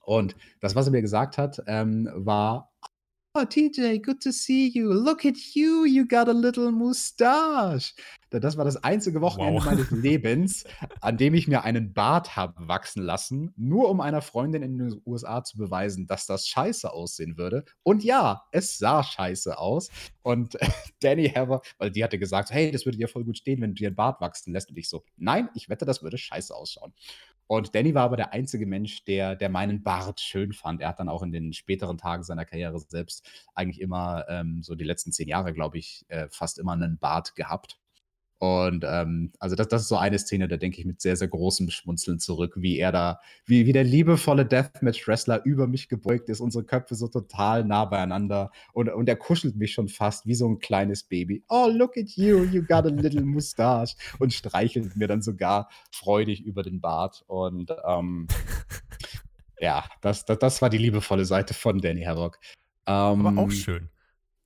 Und 0.00 0.36
das, 0.60 0.74
was 0.74 0.86
er 0.86 0.92
mir 0.92 1.02
gesagt 1.02 1.36
hat, 1.36 1.62
ähm, 1.66 2.08
war, 2.14 2.72
Oh, 3.32 3.44
TJ, 3.44 4.02
good 4.02 4.20
to 4.22 4.32
see 4.32 4.72
you. 4.74 4.92
Look 4.92 5.24
at 5.24 5.54
you, 5.54 5.84
you 5.84 6.04
got 6.04 6.28
a 6.28 6.32
little 6.32 6.72
mustache. 6.72 7.94
Das 8.30 8.56
war 8.56 8.64
das 8.64 8.76
einzige 8.82 9.20
Wochenende 9.20 9.60
wow. 9.60 9.66
meines 9.66 9.90
Lebens, 9.92 10.64
an 11.00 11.16
dem 11.16 11.34
ich 11.34 11.46
mir 11.46 11.62
einen 11.62 11.92
Bart 11.92 12.34
habe 12.34 12.66
wachsen 12.66 13.04
lassen, 13.04 13.52
nur 13.56 13.88
um 13.88 14.00
einer 14.00 14.20
Freundin 14.20 14.62
in 14.62 14.78
den 14.78 15.02
USA 15.06 15.44
zu 15.44 15.58
beweisen, 15.58 16.08
dass 16.08 16.26
das 16.26 16.48
scheiße 16.48 16.92
aussehen 16.92 17.36
würde. 17.36 17.64
Und 17.84 18.02
ja, 18.02 18.42
es 18.50 18.78
sah 18.78 19.04
scheiße 19.04 19.56
aus. 19.58 19.90
Und 20.22 20.58
Danny 21.00 21.28
Heather, 21.28 21.60
weil 21.78 21.92
die 21.92 22.02
hatte 22.02 22.18
gesagt, 22.18 22.50
hey, 22.50 22.72
das 22.72 22.84
würde 22.84 22.98
dir 22.98 23.08
voll 23.08 23.24
gut 23.24 23.38
stehen, 23.38 23.60
wenn 23.60 23.70
du 23.70 23.74
dir 23.76 23.88
einen 23.88 23.96
Bart 23.96 24.20
wachsen 24.20 24.52
lässt. 24.52 24.70
Und 24.70 24.76
ich 24.76 24.88
so, 24.88 25.04
nein, 25.16 25.50
ich 25.54 25.68
wette, 25.68 25.84
das 25.84 26.02
würde 26.02 26.18
scheiße 26.18 26.52
ausschauen. 26.52 26.92
Und 27.50 27.74
Danny 27.74 27.96
war 27.96 28.04
aber 28.04 28.16
der 28.16 28.32
einzige 28.32 28.64
Mensch, 28.64 29.02
der, 29.06 29.34
der 29.34 29.48
meinen 29.48 29.82
Bart 29.82 30.20
schön 30.20 30.52
fand. 30.52 30.80
Er 30.80 30.88
hat 30.90 31.00
dann 31.00 31.08
auch 31.08 31.24
in 31.24 31.32
den 31.32 31.52
späteren 31.52 31.98
Tagen 31.98 32.22
seiner 32.22 32.44
Karriere 32.44 32.78
selbst 32.78 33.28
eigentlich 33.56 33.80
immer, 33.80 34.24
ähm, 34.28 34.62
so 34.62 34.76
die 34.76 34.84
letzten 34.84 35.10
zehn 35.10 35.26
Jahre, 35.26 35.52
glaube 35.52 35.76
ich, 35.76 36.04
äh, 36.06 36.28
fast 36.30 36.60
immer 36.60 36.74
einen 36.74 36.98
Bart 36.98 37.34
gehabt. 37.34 37.80
Und 38.40 38.86
ähm, 38.88 39.32
also 39.38 39.54
das, 39.54 39.68
das 39.68 39.82
ist 39.82 39.88
so 39.88 39.98
eine 39.98 40.18
Szene, 40.18 40.48
da 40.48 40.56
denke 40.56 40.80
ich 40.80 40.86
mit 40.86 41.02
sehr, 41.02 41.14
sehr 41.14 41.28
großem 41.28 41.68
Schmunzeln 41.68 42.18
zurück, 42.18 42.54
wie 42.56 42.78
er 42.78 42.90
da, 42.90 43.20
wie, 43.44 43.66
wie 43.66 43.74
der 43.74 43.84
liebevolle 43.84 44.46
Deathmatch-Wrestler 44.46 45.44
über 45.44 45.66
mich 45.66 45.90
gebeugt 45.90 46.30
ist, 46.30 46.40
unsere 46.40 46.64
Köpfe 46.64 46.94
so 46.94 47.06
total 47.06 47.64
nah 47.64 47.84
beieinander 47.84 48.50
und, 48.72 48.88
und 48.88 49.10
er 49.10 49.16
kuschelt 49.16 49.56
mich 49.56 49.72
schon 49.72 49.88
fast 49.88 50.26
wie 50.26 50.34
so 50.34 50.48
ein 50.48 50.58
kleines 50.58 51.02
Baby. 51.02 51.44
Oh, 51.50 51.68
look 51.70 51.98
at 51.98 52.12
you, 52.16 52.44
you 52.44 52.62
got 52.62 52.86
a 52.86 52.88
little 52.88 53.20
mustache 53.20 53.94
und 54.18 54.32
streichelt 54.32 54.96
mir 54.96 55.06
dann 55.06 55.20
sogar 55.20 55.68
freudig 55.92 56.42
über 56.42 56.62
den 56.62 56.80
Bart. 56.80 57.22
Und 57.26 57.70
ähm, 57.86 58.26
ja, 59.60 59.84
das, 60.00 60.24
das, 60.24 60.38
das 60.38 60.62
war 60.62 60.70
die 60.70 60.78
liebevolle 60.78 61.26
Seite 61.26 61.52
von 61.52 61.78
Danny 61.78 62.04
Harrock. 62.04 62.38
Ähm, 62.86 63.26
Aber 63.26 63.42
auch 63.42 63.50
schön. 63.50 63.90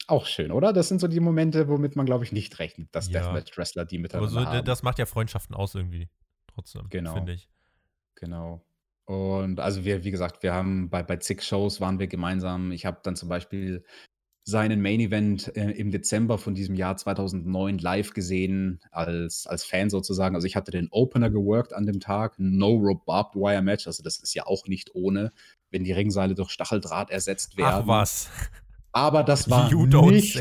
Auch 0.06 0.26
schön, 0.26 0.52
oder? 0.52 0.72
Das 0.72 0.88
sind 0.88 1.00
so 1.00 1.08
die 1.08 1.20
Momente, 1.20 1.68
womit 1.68 1.96
man, 1.96 2.06
glaube 2.06 2.24
ich, 2.24 2.32
nicht 2.32 2.58
rechnet, 2.58 2.88
dass 2.92 3.08
ja. 3.08 3.20
Deathmatch-Wrestler 3.20 3.84
die 3.84 3.98
miteinander 3.98 4.30
Aber 4.36 4.46
so, 4.46 4.52
haben. 4.52 4.64
Das 4.64 4.82
macht 4.82 4.98
ja 4.98 5.06
Freundschaften 5.06 5.54
aus 5.54 5.74
irgendwie. 5.74 6.08
Trotzdem, 6.52 6.88
genau. 6.90 7.14
finde 7.14 7.32
ich. 7.32 7.48
Genau. 8.16 8.64
Und 9.06 9.60
also 9.60 9.84
wir, 9.84 10.04
wie 10.04 10.10
gesagt, 10.10 10.42
wir 10.42 10.54
haben 10.54 10.88
bei, 10.88 11.02
bei 11.02 11.16
zig 11.16 11.42
Shows 11.42 11.80
waren 11.80 11.98
wir 11.98 12.06
gemeinsam. 12.06 12.72
Ich 12.72 12.86
habe 12.86 13.00
dann 13.02 13.16
zum 13.16 13.28
Beispiel 13.28 13.84
seinen 14.46 14.82
Main 14.82 15.00
Event 15.00 15.56
äh, 15.56 15.70
im 15.70 15.90
Dezember 15.90 16.36
von 16.36 16.54
diesem 16.54 16.74
Jahr 16.74 16.96
2009 16.96 17.78
live 17.78 18.12
gesehen, 18.12 18.80
als, 18.90 19.46
als 19.46 19.64
Fan 19.64 19.88
sozusagen. 19.88 20.34
Also 20.34 20.46
ich 20.46 20.54
hatte 20.54 20.70
den 20.70 20.88
Opener 20.90 21.30
geworkt 21.30 21.72
an 21.72 21.86
dem 21.86 21.98
Tag, 21.98 22.34
No 22.38 22.74
Rope 22.74 23.04
Barbed 23.06 23.34
Wire 23.36 23.62
Match, 23.62 23.86
also 23.86 24.02
das 24.02 24.18
ist 24.18 24.34
ja 24.34 24.46
auch 24.46 24.66
nicht 24.66 24.94
ohne, 24.94 25.32
wenn 25.70 25.84
die 25.84 25.92
Ringseile 25.92 26.34
durch 26.34 26.50
Stacheldraht 26.50 27.10
ersetzt 27.10 27.56
werden. 27.56 27.82
Ach 27.84 27.86
was. 27.86 28.28
Aber 28.96 29.24
das 29.24 29.50
war, 29.50 29.68
nichts, 29.74 30.38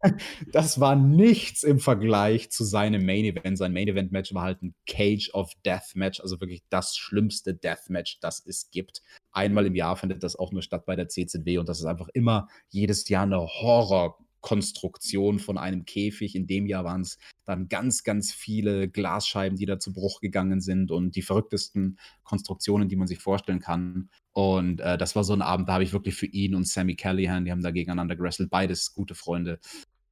das 0.52 0.80
war 0.80 0.96
nichts 0.96 1.62
im 1.62 1.78
Vergleich 1.78 2.50
zu 2.50 2.64
seinem 2.64 3.04
Main 3.04 3.26
Event. 3.26 3.58
Sein 3.58 3.74
Main 3.74 3.88
Event 3.88 4.10
Match 4.10 4.32
war 4.32 4.44
halt 4.44 4.62
ein 4.62 4.74
Cage 4.86 5.28
of 5.34 5.52
Death 5.66 5.94
Match, 5.94 6.18
also 6.18 6.40
wirklich 6.40 6.62
das 6.70 6.96
schlimmste 6.96 7.52
Death 7.52 7.90
Match, 7.90 8.18
das 8.20 8.42
es 8.46 8.70
gibt. 8.70 9.02
Einmal 9.32 9.66
im 9.66 9.74
Jahr 9.74 9.96
findet 9.96 10.22
das 10.22 10.34
auch 10.34 10.50
nur 10.50 10.62
statt 10.62 10.86
bei 10.86 10.96
der 10.96 11.08
CZW 11.08 11.58
und 11.58 11.68
das 11.68 11.80
ist 11.80 11.84
einfach 11.84 12.08
immer 12.14 12.48
jedes 12.70 13.06
Jahr 13.10 13.24
eine 13.24 13.38
Horror 13.38 14.16
Konstruktion 14.40 15.38
von 15.38 15.58
einem 15.58 15.84
Käfig. 15.84 16.34
In 16.34 16.46
dem 16.46 16.66
Jahr 16.66 16.84
waren 16.84 17.02
es 17.02 17.18
dann 17.44 17.68
ganz, 17.68 18.04
ganz 18.04 18.32
viele 18.32 18.88
Glasscheiben, 18.88 19.58
die 19.58 19.66
da 19.66 19.78
zu 19.78 19.92
Bruch 19.92 20.20
gegangen 20.20 20.60
sind 20.60 20.90
und 20.90 21.16
die 21.16 21.22
verrücktesten 21.22 21.98
Konstruktionen, 22.22 22.88
die 22.88 22.96
man 22.96 23.06
sich 23.06 23.18
vorstellen 23.18 23.60
kann. 23.60 24.08
Und 24.32 24.80
äh, 24.80 24.96
das 24.96 25.16
war 25.16 25.24
so 25.24 25.32
ein 25.32 25.42
Abend, 25.42 25.68
da 25.68 25.74
habe 25.74 25.84
ich 25.84 25.92
wirklich 25.92 26.14
für 26.14 26.26
ihn 26.26 26.54
und 26.54 26.66
Sammy 26.66 26.94
Callahan, 26.94 27.44
die 27.44 27.50
haben 27.50 27.62
da 27.62 27.70
gegeneinander 27.70 28.16
gewrestelt, 28.16 28.50
beides 28.50 28.94
gute 28.94 29.14
Freunde. 29.14 29.58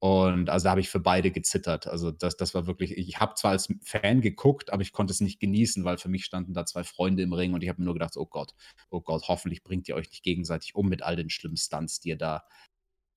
Und 0.01 0.49
also 0.49 0.65
da 0.65 0.71
habe 0.71 0.81
ich 0.81 0.91
für 0.91 1.01
beide 1.01 1.33
gezittert. 1.33 1.89
Also 1.89 2.13
das, 2.13 2.37
das 2.37 2.55
war 2.55 2.67
wirklich, 2.67 2.97
ich 2.97 3.19
habe 3.19 3.35
zwar 3.35 3.51
als 3.53 3.69
Fan 3.83 4.21
geguckt, 4.21 4.73
aber 4.73 4.83
ich 4.83 4.93
konnte 4.93 5.13
es 5.13 5.21
nicht 5.21 5.41
genießen, 5.41 5.85
weil 5.85 5.99
für 5.99 6.09
mich 6.09 6.25
standen 6.25 6.55
da 6.55 6.65
zwei 6.67 6.85
Freunde 6.85 7.23
im 7.23 7.33
Ring 7.33 7.53
und 7.53 7.63
ich 7.63 7.69
habe 7.69 7.81
mir 7.81 7.87
nur 7.87 7.95
gedacht, 7.95 8.17
oh 8.17 8.27
Gott, 8.27 8.55
oh 8.91 9.01
Gott, 9.01 9.27
hoffentlich 9.27 9.65
bringt 9.65 9.89
ihr 9.89 9.97
euch 9.97 10.09
nicht 10.11 10.23
gegenseitig 10.23 10.77
um 10.77 10.89
mit 10.89 11.03
all 11.03 11.17
den 11.17 11.31
schlimmen 11.31 11.57
Stunts, 11.57 11.99
die 12.01 12.11
ihr 12.11 12.17
da 12.17 12.45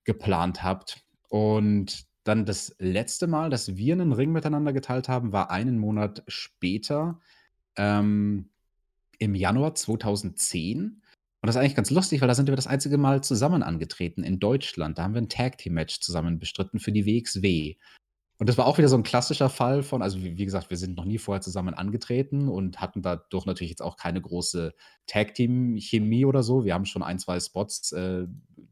geplant 0.04 0.64
habt. 0.64 1.04
Und 1.28 2.04
dann 2.24 2.46
das 2.46 2.74
letzte 2.78 3.26
Mal, 3.26 3.50
dass 3.50 3.76
wir 3.76 3.94
einen 3.94 4.12
Ring 4.12 4.32
miteinander 4.32 4.72
geteilt 4.72 5.08
haben, 5.08 5.32
war 5.32 5.50
einen 5.50 5.78
Monat 5.78 6.24
später, 6.26 7.20
ähm, 7.76 8.50
im 9.22 9.36
Januar 9.36 9.76
2010. 9.76 10.84
Und 10.84 11.46
das 11.46 11.54
ist 11.54 11.60
eigentlich 11.60 11.76
ganz 11.76 11.90
lustig, 11.90 12.20
weil 12.20 12.28
da 12.28 12.34
sind 12.34 12.48
wir 12.48 12.56
das 12.56 12.66
einzige 12.66 12.98
Mal 12.98 13.22
zusammen 13.22 13.62
angetreten 13.62 14.24
in 14.24 14.40
Deutschland. 14.40 14.98
Da 14.98 15.04
haben 15.04 15.14
wir 15.14 15.22
ein 15.22 15.28
Tag 15.28 15.58
Team 15.58 15.74
Match 15.74 16.00
zusammen 16.00 16.40
bestritten 16.40 16.80
für 16.80 16.90
die 16.90 17.06
WXW. 17.06 17.76
Und 18.38 18.48
das 18.48 18.58
war 18.58 18.66
auch 18.66 18.78
wieder 18.78 18.88
so 18.88 18.96
ein 18.96 19.04
klassischer 19.04 19.48
Fall 19.48 19.84
von 19.84 20.02
also, 20.02 20.20
wie 20.20 20.44
gesagt, 20.44 20.70
wir 20.70 20.76
sind 20.76 20.96
noch 20.96 21.04
nie 21.04 21.18
vorher 21.18 21.40
zusammen 21.40 21.74
angetreten 21.74 22.48
und 22.48 22.80
hatten 22.80 23.00
dadurch 23.00 23.46
natürlich 23.46 23.70
jetzt 23.70 23.82
auch 23.82 23.96
keine 23.96 24.20
große 24.20 24.74
Tag-Team-Chemie 25.06 26.24
oder 26.24 26.42
so. 26.42 26.64
Wir 26.64 26.74
haben 26.74 26.84
schon 26.84 27.04
ein, 27.04 27.20
2 27.20 27.38
Spots, 27.38 27.92
äh, 27.92 28.26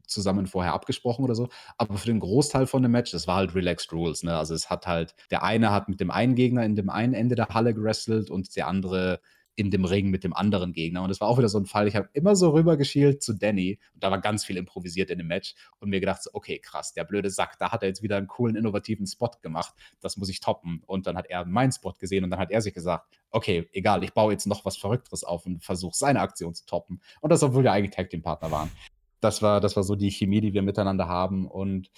zusammen 0.05 0.47
vorher 0.47 0.73
abgesprochen 0.73 1.23
oder 1.23 1.35
so. 1.35 1.47
Aber 1.77 1.97
für 1.97 2.07
den 2.07 2.19
Großteil 2.19 2.67
von 2.67 2.83
dem 2.83 2.91
Match, 2.91 3.11
das 3.11 3.27
war 3.27 3.37
halt 3.37 3.55
Relaxed 3.55 3.93
Rules, 3.93 4.23
ne? 4.23 4.35
Also, 4.35 4.53
es 4.53 4.69
hat 4.69 4.87
halt 4.87 5.15
der 5.29 5.43
eine 5.43 5.71
hat 5.71 5.87
mit 5.87 6.01
dem 6.01 6.11
einen 6.11 6.35
Gegner 6.35 6.65
in 6.65 6.75
dem 6.75 6.89
einen 6.89 7.13
Ende 7.13 7.35
der 7.35 7.47
Halle 7.47 7.73
gewrestelt 7.73 8.29
und 8.29 8.53
der 8.57 8.67
andere 8.67 9.21
in 9.61 9.69
dem 9.69 9.85
Ring 9.85 10.09
mit 10.09 10.23
dem 10.23 10.33
anderen 10.33 10.73
Gegner. 10.73 11.03
Und 11.03 11.09
das 11.09 11.21
war 11.21 11.27
auch 11.27 11.37
wieder 11.37 11.47
so 11.47 11.59
ein 11.59 11.67
Fall, 11.67 11.87
ich 11.87 11.95
habe 11.95 12.09
immer 12.13 12.35
so 12.35 12.49
rübergeschielt 12.49 13.21
zu 13.21 13.33
Danny 13.33 13.79
und 13.93 14.03
da 14.03 14.09
war 14.09 14.19
ganz 14.19 14.43
viel 14.43 14.57
improvisiert 14.57 15.11
in 15.11 15.19
dem 15.19 15.27
Match 15.27 15.53
und 15.79 15.89
mir 15.89 15.99
gedacht, 15.99 16.23
so, 16.23 16.31
okay, 16.33 16.57
krass, 16.57 16.93
der 16.93 17.03
blöde 17.03 17.29
Sack, 17.29 17.59
da 17.59 17.71
hat 17.71 17.83
er 17.83 17.89
jetzt 17.89 18.01
wieder 18.01 18.17
einen 18.17 18.27
coolen, 18.27 18.55
innovativen 18.55 19.05
Spot 19.05 19.29
gemacht, 19.43 19.75
das 19.99 20.17
muss 20.17 20.29
ich 20.29 20.39
toppen. 20.39 20.81
Und 20.87 21.05
dann 21.05 21.15
hat 21.15 21.27
er 21.29 21.45
meinen 21.45 21.71
Spot 21.71 21.93
gesehen 21.93 22.23
und 22.23 22.31
dann 22.31 22.39
hat 22.39 22.49
er 22.49 22.61
sich 22.61 22.73
gesagt, 22.73 23.07
okay, 23.29 23.69
egal, 23.71 24.03
ich 24.03 24.13
baue 24.13 24.31
jetzt 24.31 24.47
noch 24.47 24.65
was 24.65 24.77
Verrückteres 24.77 25.23
auf 25.23 25.45
und 25.45 25.63
versuche 25.63 25.95
seine 25.95 26.21
Aktion 26.21 26.55
zu 26.55 26.65
toppen. 26.65 27.01
Und 27.21 27.31
das, 27.31 27.43
obwohl 27.43 27.63
wir 27.63 27.71
eigentlich 27.71 27.95
Tag 27.95 28.09
Team 28.09 28.23
Partner 28.23 28.49
waren. 28.49 28.71
Das 29.19 29.43
war, 29.43 29.61
das 29.61 29.75
war 29.75 29.83
so 29.83 29.95
die 29.95 30.09
Chemie, 30.09 30.41
die 30.41 30.53
wir 30.53 30.63
miteinander 30.63 31.07
haben 31.07 31.45
und 31.45 31.91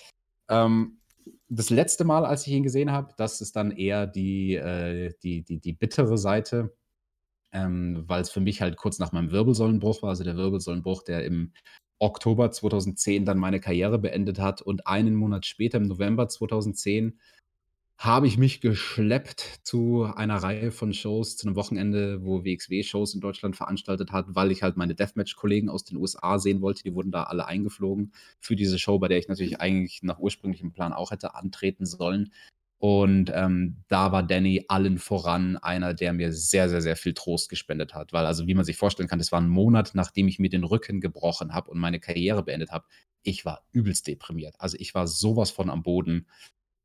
ähm, 0.50 1.00
das 1.50 1.70
letzte 1.70 2.04
Mal, 2.04 2.26
als 2.26 2.48
ich 2.48 2.54
ihn 2.54 2.64
gesehen 2.64 2.92
habe, 2.92 3.14
das 3.18 3.42
ist 3.42 3.56
dann 3.56 3.72
eher 3.72 4.08
die, 4.08 4.56
äh, 4.56 5.14
die, 5.24 5.44
die, 5.44 5.60
die 5.60 5.74
bittere 5.74 6.18
Seite 6.18 6.76
ähm, 7.54 8.04
weil 8.08 8.22
es 8.22 8.32
für 8.32 8.42
mich 8.42 8.62
halt 8.62 8.78
kurz 8.78 9.00
nach 9.00 9.12
meinem 9.12 9.32
Wirbelsäulenbruch 9.32 10.02
war, 10.02 10.10
also 10.10 10.24
der 10.24 10.36
Wirbelsäulenbruch, 10.38 11.04
der 11.04 11.24
im 11.26 11.54
Oktober 12.00 12.52
2010 12.52 13.26
dann 13.26 13.38
meine 13.38 13.60
Karriere 13.62 14.00
beendet 14.00 14.40
hat 14.40 14.62
und 14.62 14.88
einen 14.88 15.16
Monat 15.16 15.46
später, 15.46 15.78
im 15.78 15.88
November 15.88 16.28
2010, 16.28 17.20
habe 17.98 18.28
ich 18.28 18.38
mich 18.38 18.60
geschleppt 18.60 19.62
zu 19.64 20.04
einer 20.04 20.38
Reihe 20.38 20.72
von 20.72 20.94
Shows, 20.94 21.38
zu 21.38 21.48
einem 21.48 21.56
Wochenende, 21.56 22.26
wo 22.26 22.44
WXW 22.44 22.84
Shows 22.84 23.14
in 23.14 23.22
Deutschland 23.22 23.56
veranstaltet 23.56 24.12
hat, 24.12 24.26
weil 24.30 24.52
ich 24.52 24.64
halt 24.64 24.76
meine 24.76 24.96
Deathmatch-Kollegen 24.96 25.70
aus 25.70 25.86
den 25.86 25.98
USA 25.98 26.40
sehen 26.40 26.62
wollte. 26.62 26.84
Die 26.84 26.96
wurden 26.96 27.12
da 27.12 27.24
alle 27.24 27.46
eingeflogen 27.46 28.12
für 28.42 28.56
diese 28.56 28.80
Show, 28.80 29.00
bei 29.00 29.08
der 29.08 29.20
ich 29.20 29.30
natürlich 29.30 29.62
eigentlich 29.62 30.04
nach 30.04 30.20
ursprünglichem 30.20 30.74
Plan 30.74 30.92
auch 30.92 31.12
hätte 31.12 31.36
antreten 31.36 31.86
sollen. 31.86 32.34
Und 32.84 33.32
ähm, 33.34 33.78
da 33.88 34.12
war 34.12 34.24
Danny 34.24 34.66
allen 34.68 34.98
voran 34.98 35.56
einer, 35.56 35.94
der 35.94 36.12
mir 36.12 36.34
sehr, 36.34 36.68
sehr, 36.68 36.82
sehr 36.82 36.98
viel 36.98 37.14
Trost 37.14 37.48
gespendet 37.48 37.96
hat. 37.96 38.12
Weil, 38.12 38.26
also 38.26 38.46
wie 38.46 38.56
man 38.56 38.66
sich 38.66 38.76
vorstellen 38.76 39.08
kann, 39.08 39.20
das 39.20 39.32
war 39.32 39.40
ein 39.40 39.48
Monat, 39.48 39.92
nachdem 39.94 40.28
ich 40.28 40.38
mir 40.38 40.50
den 40.50 40.66
Rücken 40.66 41.00
gebrochen 41.00 41.54
habe 41.54 41.72
und 41.72 41.80
meine 41.80 42.02
Karriere 42.02 42.44
beendet 42.44 42.72
habe. 42.72 42.84
Ich 43.22 43.46
war 43.46 43.66
übelst 43.72 44.06
deprimiert. 44.08 44.56
Also 44.60 44.76
ich 44.82 44.94
war 44.94 45.08
sowas 45.08 45.50
von 45.50 45.70
am 45.70 45.82
Boden. 45.82 46.28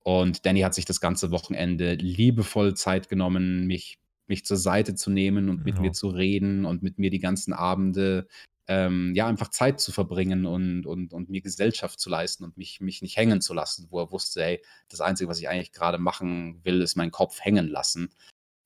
Und 0.05 0.47
Danny 0.47 0.61
hat 0.61 0.73
sich 0.73 0.85
das 0.85 1.01
ganze 1.01 1.33
Wochenende 1.33 1.95
liebevoll 1.95 2.75
Zeit 2.75 3.09
genommen, 3.09 3.67
mich, 3.67 3.99
mich 4.29 4.45
zur 4.45 4.57
Seite 4.57 4.95
zu 4.95 5.11
nehmen 5.11 5.49
und 5.49 5.65
mit 5.65 5.75
ja. 5.75 5.81
mir 5.81 5.91
zu 5.91 6.11
reden 6.11 6.65
und 6.65 6.81
mit 6.81 7.01
mir 7.01 7.11
die 7.11 7.19
ganzen 7.19 7.53
Abende 7.53 8.29
ähm, 8.69 9.15
ja, 9.15 9.27
einfach 9.27 9.49
Zeit 9.49 9.81
zu 9.81 9.93
verbringen 9.93 10.45
und, 10.45 10.85
und, 10.85 11.15
und 11.15 11.31
mir 11.31 11.41
Gesellschaft 11.41 11.99
zu 11.99 12.11
leisten 12.11 12.45
und 12.45 12.59
mich, 12.59 12.81
mich 12.81 13.01
nicht 13.01 13.17
hängen 13.17 13.41
zu 13.41 13.55
lassen, 13.55 13.87
wo 13.91 13.99
er 13.99 14.13
wusste, 14.13 14.45
ey, 14.45 14.63
das 14.89 15.01
Einzige, 15.01 15.29
was 15.29 15.41
ich 15.41 15.49
eigentlich 15.49 15.73
gerade 15.73 15.99
machen 15.99 16.61
will, 16.65 16.83
ist 16.83 16.95
meinen 16.97 17.11
Kopf 17.11 17.41
hängen 17.41 17.67
lassen. 17.67 18.11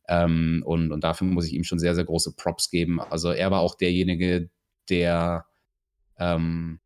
Ähm, 0.08 0.64
und, 0.66 0.90
und 0.90 1.04
dafür 1.04 1.28
muss 1.28 1.46
ich 1.46 1.54
ihm 1.54 1.62
schon 1.62 1.78
sehr, 1.78 1.94
sehr 1.94 2.04
große 2.04 2.34
Props 2.34 2.68
geben. 2.68 3.00
Also 3.00 3.30
er 3.30 3.52
war 3.52 3.60
auch 3.60 3.76
derjenige, 3.76 4.50
der, 4.88 5.46
ähm, 6.18 6.80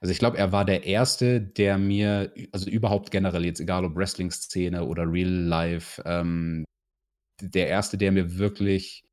also 0.00 0.12
ich 0.12 0.18
glaube, 0.18 0.36
er 0.36 0.52
war 0.52 0.66
der 0.66 0.84
Erste, 0.84 1.40
der 1.40 1.78
mir, 1.78 2.34
also 2.52 2.68
überhaupt 2.68 3.10
generell, 3.10 3.46
jetzt 3.46 3.60
egal 3.60 3.86
ob 3.86 3.96
Wrestling-Szene 3.96 4.84
oder 4.84 5.10
Real 5.10 5.30
Life, 5.30 6.02
ähm, 6.04 6.66
der 7.40 7.68
Erste, 7.68 7.96
der 7.96 8.12
mir 8.12 8.36
wirklich 8.36 9.04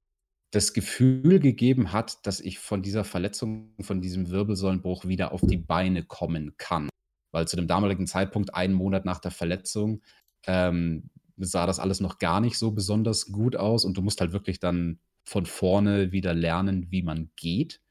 das 0.52 0.74
Gefühl 0.74 1.40
gegeben 1.40 1.94
hat, 1.94 2.26
dass 2.28 2.42
ich 2.42 2.60
von 2.60 2.82
dieser 2.82 3.06
Verletzung, 3.06 3.74
von 3.80 4.02
diesem 4.02 4.30
Wirbelsäulenbruch 4.30 5.06
wieder 5.06 5.32
auf 5.32 5.42
die 5.42 5.58
Beine 5.58 6.04
kommen 6.04 6.56
kann. 6.58 6.90
Weil 7.32 7.48
zu 7.48 7.56
dem 7.56 7.68
damaligen 7.68 8.06
Zeitpunkt, 8.06 8.54
einen 8.54 8.74
Monat 8.74 9.06
nach 9.06 9.20
der 9.20 9.32
Verletzung, 9.32 10.02
ähm, 10.46 11.10
sah 11.38 11.66
das 11.66 11.80
alles 11.80 12.02
noch 12.02 12.20
gar 12.20 12.42
nicht 12.42 12.58
so 12.58 12.72
besonders 12.72 13.32
gut 13.32 13.56
aus 13.56 13.86
und 13.86 13.98
du 13.98 14.02
musst 14.02 14.20
halt 14.20 14.34
wirklich 14.34 14.60
dann 14.60 15.00
von 15.24 15.46
vorne 15.46 16.12
wieder 16.12 16.34
lernen, 16.34 16.88
wie 16.92 17.04
man 17.04 17.32
geht. 17.38 17.82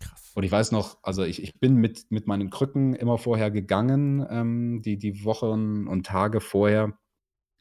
Krass. 0.00 0.32
Und 0.34 0.44
ich 0.44 0.50
weiß 0.50 0.72
noch, 0.72 0.98
also 1.02 1.22
ich, 1.22 1.42
ich 1.42 1.58
bin 1.60 1.76
mit, 1.76 2.10
mit 2.10 2.26
meinen 2.26 2.48
Krücken 2.48 2.94
immer 2.94 3.18
vorher 3.18 3.50
gegangen, 3.50 4.26
ähm, 4.30 4.82
die, 4.82 4.96
die 4.96 5.24
Wochen 5.24 5.86
und 5.86 6.06
Tage 6.06 6.40
vorher 6.40 6.98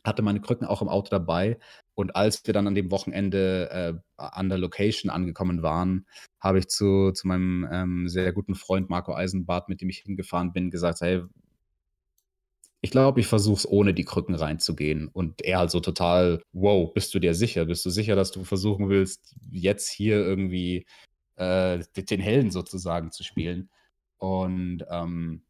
hatte 0.06 0.22
meine 0.22 0.40
Krücken 0.40 0.68
auch 0.68 0.82
im 0.82 0.90
Auto 0.90 1.10
dabei. 1.10 1.58
Und 1.96 2.16
als 2.16 2.46
wir 2.46 2.54
dann 2.54 2.68
an 2.68 2.76
dem 2.76 2.92
Wochenende 2.92 3.70
äh, 3.72 3.94
an 4.18 4.50
der 4.50 4.58
Location 4.58 5.10
angekommen 5.10 5.64
waren, 5.64 6.06
habe 6.40 6.60
ich 6.60 6.68
zu, 6.68 7.12
zu 7.14 7.28
meinem 7.28 7.68
ähm, 7.72 8.10
sehr 8.10 8.32
guten 8.34 8.56
Freund 8.56 8.90
Marco 8.90 9.16
Eisenbart, 9.16 9.70
mit 9.70 9.82
dem 9.82 9.90
ich 9.90 10.00
hingefahren 10.00 10.54
bin, 10.54 10.70
gesagt, 10.70 11.02
hey, 11.02 11.24
ich 12.82 12.92
glaube, 12.92 13.20
ich 13.20 13.28
versuche 13.28 13.58
es 13.58 13.68
ohne 13.68 13.96
die 13.96 14.04
Krücken 14.04 14.36
reinzugehen. 14.36 15.08
Und 15.08 15.42
er 15.42 15.58
halt 15.60 15.72
so 15.72 15.80
total, 15.80 16.44
wow, 16.54 16.94
bist 16.94 17.16
du 17.16 17.20
dir 17.20 17.34
sicher? 17.34 17.66
Bist 17.66 17.84
du 17.86 17.90
sicher, 17.90 18.16
dass 18.16 18.32
du 18.32 18.44
versuchen 18.44 18.90
willst, 18.90 19.36
jetzt 19.50 19.90
hier 19.90 20.18
irgendwie 20.18 20.86
äh, 21.38 21.80
den 21.96 22.20
Helden 22.20 22.52
sozusagen 22.52 23.12
zu 23.12 23.24
spielen? 23.24 23.72
Und 24.18 24.86
ähm, 24.90 25.44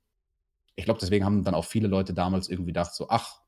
ich 0.75 0.85
glaube, 0.85 0.99
deswegen 1.01 1.25
haben 1.25 1.43
dann 1.43 1.55
auch 1.55 1.65
viele 1.65 1.87
Leute 1.87 2.13
damals 2.13 2.49
irgendwie 2.49 2.71
gedacht, 2.71 2.93
so, 2.93 3.07
ach, 3.09 3.41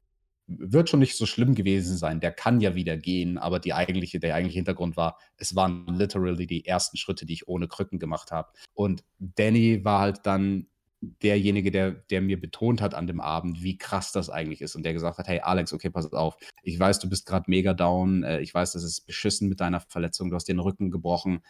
wird 0.47 0.89
schon 0.89 1.01
nicht 1.01 1.17
so 1.17 1.25
schlimm 1.25 1.55
gewesen 1.55 1.97
sein. 1.97 2.19
Der 2.19 2.31
kann 2.31 2.61
ja 2.61 2.73
wieder 2.73 2.97
gehen, 2.97 3.37
aber 3.37 3.59
die 3.59 3.73
eigentliche, 3.73 4.19
der 4.19 4.33
eigentliche 4.35 4.59
Hintergrund 4.59 4.95
war, 4.95 5.19
es 5.37 5.55
waren 5.55 5.85
literally 5.87 6.47
die 6.47 6.65
ersten 6.65 6.97
Schritte, 6.97 7.25
die 7.25 7.33
ich 7.33 7.47
ohne 7.47 7.67
Krücken 7.67 7.99
gemacht 7.99 8.31
habe. 8.31 8.49
Und 8.73 9.03
Danny 9.19 9.83
war 9.83 9.99
halt 9.99 10.25
dann 10.25 10.67
derjenige, 11.01 11.71
der, 11.71 11.91
der 11.91 12.21
mir 12.21 12.39
betont 12.39 12.81
hat 12.81 12.95
an 12.95 13.07
dem 13.07 13.21
Abend, 13.21 13.61
wie 13.61 13.77
krass 13.77 14.11
das 14.11 14.29
eigentlich 14.29 14.61
ist. 14.61 14.75
Und 14.75 14.83
der 14.83 14.93
gesagt 14.93 15.17
hat, 15.17 15.27
hey 15.27 15.41
Alex, 15.41 15.73
okay, 15.73 15.89
pass 15.89 16.11
auf, 16.11 16.37
ich 16.63 16.79
weiß, 16.79 16.99
du 16.99 17.09
bist 17.09 17.25
gerade 17.25 17.45
mega 17.49 17.73
down, 17.73 18.23
äh, 18.23 18.39
ich 18.39 18.53
weiß, 18.53 18.71
das 18.73 18.83
ist 18.83 19.05
beschissen 19.05 19.49
mit 19.49 19.59
deiner 19.59 19.79
Verletzung, 19.79 20.29
du 20.29 20.35
hast 20.35 20.47
den 20.47 20.59
Rücken 20.59 20.89
gebrochen, 20.89 21.41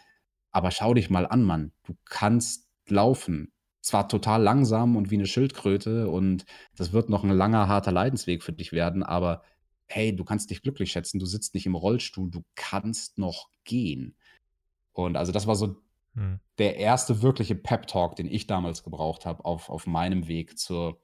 aber 0.50 0.70
schau 0.70 0.92
dich 0.92 1.08
mal 1.08 1.26
an, 1.26 1.42
Mann, 1.42 1.72
du 1.84 1.96
kannst 2.04 2.68
laufen, 2.88 3.52
zwar 3.80 4.08
total 4.08 4.42
langsam 4.42 4.96
und 4.96 5.10
wie 5.10 5.16
eine 5.16 5.26
Schildkröte 5.26 6.08
und 6.08 6.44
das 6.76 6.92
wird 6.92 7.08
noch 7.08 7.24
ein 7.24 7.30
langer, 7.30 7.68
harter 7.68 7.92
Leidensweg 7.92 8.42
für 8.42 8.52
dich 8.52 8.72
werden, 8.72 9.02
aber 9.02 9.42
hey, 9.86 10.14
du 10.14 10.24
kannst 10.24 10.50
dich 10.50 10.62
glücklich 10.62 10.92
schätzen, 10.92 11.18
du 11.18 11.26
sitzt 11.26 11.54
nicht 11.54 11.66
im 11.66 11.74
Rollstuhl, 11.74 12.30
du 12.30 12.44
kannst 12.54 13.18
noch 13.18 13.48
gehen. 13.64 14.16
Und 14.92 15.16
also 15.16 15.32
das 15.32 15.46
war 15.46 15.56
so 15.56 15.76
hm. 16.14 16.40
der 16.58 16.76
erste 16.76 17.22
wirkliche 17.22 17.54
Pep-Talk, 17.54 18.16
den 18.16 18.26
ich 18.26 18.46
damals 18.46 18.82
gebraucht 18.82 19.24
habe 19.24 19.44
auf, 19.44 19.70
auf 19.70 19.86
meinem 19.86 20.28
Weg 20.28 20.58
zur 20.58 21.00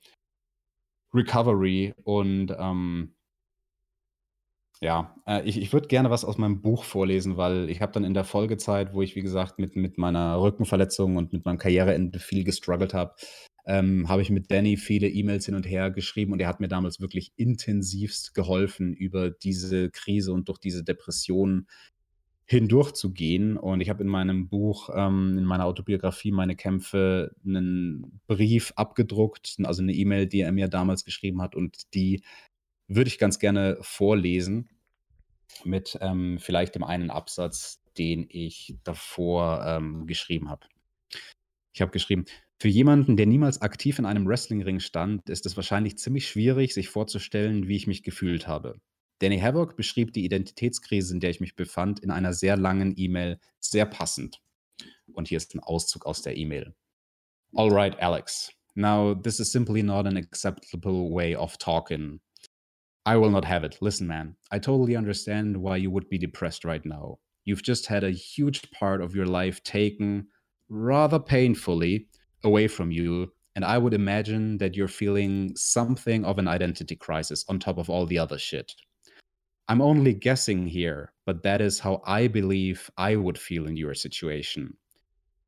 Recovery. 1.14 1.95
Und 2.03 2.55
ähm, 2.59 3.14
ja, 4.85 5.16
äh, 5.26 5.43
ich 5.49 5.57
ich 5.61 5.72
würde 5.72 5.89
gerne 5.89 6.11
was 6.11 6.24
aus 6.24 6.37
meinem 6.39 6.61
Buch 6.61 6.85
vorlesen, 6.85 7.37
weil 7.39 7.70
ich 7.70 7.80
habe 7.80 7.93
dann 7.93 8.05
in 8.05 8.12
der 8.14 8.24
Folgezeit, 8.24 8.93
wo 8.93 9.01
ich, 9.03 9.16
wie 9.16 9.22
gesagt, 9.22 9.59
mit 9.59 9.76
mit 9.76 9.97
meiner 9.99 10.41
Rückenverletzung 10.41 11.16
und 11.16 11.32
mit 11.32 11.45
meinem 11.47 11.59
Karriereende 11.59 12.18
viel 12.18 12.45
gestruggelt 12.45 12.93
habe, 12.95 13.14
ähm, 13.66 14.09
habe 14.09 14.20
ich 14.22 14.28
mit 14.30 14.51
Danny 14.51 14.76
viele 14.76 15.09
E-Mails 15.09 15.47
hin 15.47 15.55
und 15.55 15.64
her 15.66 15.91
geschrieben 15.91 16.32
und 16.32 16.41
er 16.41 16.49
hat 16.49 16.61
mir 16.61 16.68
damals 16.68 17.01
wirklich 17.01 17.32
intensivst 17.37 18.35
geholfen, 18.35 18.93
über 18.93 19.30
diese 19.30 19.91
Krise 19.91 20.32
und 20.35 20.49
durch 20.49 20.59
diese 20.59 20.85
Depression 20.85 21.66
hindurchzugehen. 22.47 23.57
Und 23.57 23.80
ich 23.80 23.89
habe 23.91 24.03
in 24.03 24.09
meinem 24.11 24.49
Buch, 24.49 24.91
ähm, 24.95 25.39
in 25.39 25.45
meiner 25.45 25.64
Autobiografie 25.66 26.30
„Meine 26.32 26.57
Kämpfe“ 26.57 27.35
einen 27.47 28.20
Brief 28.26 28.72
abgedruckt, 28.76 29.57
also 29.64 29.82
eine 29.82 29.95
E-Mail, 29.95 30.26
die 30.26 30.41
er 30.43 30.53
mir 30.53 30.68
damals 30.68 31.05
geschrieben 31.07 31.41
hat 31.43 31.55
und 31.57 31.95
die 31.95 32.22
würde 32.89 33.09
ich 33.09 33.18
ganz 33.18 33.39
gerne 33.39 33.78
vorlesen 33.80 34.68
mit 35.64 35.99
ähm, 36.01 36.38
vielleicht 36.40 36.74
dem 36.74 36.84
einen 36.84 37.11
Absatz, 37.11 37.82
den 37.97 38.26
ich 38.28 38.76
davor 38.84 39.64
ähm, 39.66 40.07
geschrieben 40.07 40.51
habe. 40.51 40.66
Ich 41.72 41.80
habe 41.80 41.92
geschrieben, 41.92 42.24
für 42.59 42.68
jemanden, 42.68 43.16
der 43.16 43.26
niemals 43.26 43.62
aktiv 43.62 43.99
in 43.99 44.07
einem 44.07 44.26
Wrestlingring 44.26 44.80
stand, 44.80 45.28
ist 45.28 45.45
es 45.45 45.57
wahrscheinlich 45.57 45.99
ziemlich 45.99 46.28
schwierig, 46.28 46.72
sich 46.72 46.88
vorzustellen, 46.88 47.68
wie 47.68 47.76
ich 47.76 47.86
mich 47.86 48.03
gefühlt 48.03 48.47
habe. 48.47 48.80
Danny 49.18 49.38
Havoc 49.38 49.76
beschrieb 49.76 50.12
die 50.12 50.24
Identitätskrise, 50.24 51.14
in 51.14 51.20
der 51.20 51.30
ich 51.30 51.40
mich 51.40 51.57
befand, 51.57 52.01
in 52.01 52.11
einer 52.11 52.32
sehr 52.32 52.57
langen 52.57 52.95
E-Mail 52.97 53.38
sehr 53.61 53.86
passend. 53.86 54.40
Und 55.12 55.28
hier 55.28 55.36
ist 55.36 55.55
ein 55.55 55.61
Auszug 55.61 56.07
aus 56.07 56.22
der 56.22 56.36
E-Mail. 56.36 56.74
All 57.55 57.70
right, 57.70 57.99
Alex. 58.01 58.53
Now, 58.74 59.14
this 59.14 59.38
is 59.38 59.53
simply 59.53 59.82
not 59.82 60.07
an 60.07 60.16
acceptable 60.16 61.12
way 61.12 61.36
of 61.36 61.57
talking. 61.59 62.20
I 63.07 63.16
will 63.16 63.30
not 63.30 63.44
have 63.46 63.64
it. 63.64 63.78
Listen, 63.80 64.07
man, 64.07 64.36
I 64.50 64.59
totally 64.59 64.94
understand 64.96 65.57
why 65.57 65.76
you 65.76 65.90
would 65.90 66.09
be 66.11 66.18
depressed 66.18 66.64
right 66.64 66.84
now. 66.84 67.18
You've 67.44 67.62
just 67.62 67.86
had 67.86 68.05
a 68.05 68.11
huge 68.11 68.70
part 68.72 69.00
of 69.00 69.14
your 69.14 69.26
life 69.26 69.62
taken 69.62 70.28
rather 70.68 71.18
painfully 71.18 72.09
away 72.42 72.68
from 72.68 72.90
you 72.90 73.32
And 73.57 73.64
I 73.64 73.78
would 73.78 73.94
imagine 73.94 74.59
that 74.59 74.74
you're 74.74 74.88
feeling 74.88 75.55
something 75.57 76.24
of 76.24 76.38
an 76.38 76.48
identity 76.48 76.96
crisis 76.96 77.44
on 77.48 77.59
top 77.59 77.78
of 77.78 77.88
all 77.88 78.07
the 78.07 78.18
other 78.18 78.38
shit. 78.38 78.74
I'm 79.68 79.80
only 79.80 80.14
guessing 80.14 80.66
here, 80.66 81.12
but 81.26 81.42
that 81.42 81.61
is 81.61 81.78
how 81.80 82.02
I 82.07 82.28
believe 82.28 82.90
I 82.96 83.16
would 83.16 83.38
feel 83.38 83.66
in 83.66 83.76
your 83.76 83.94
situation. 83.94 84.76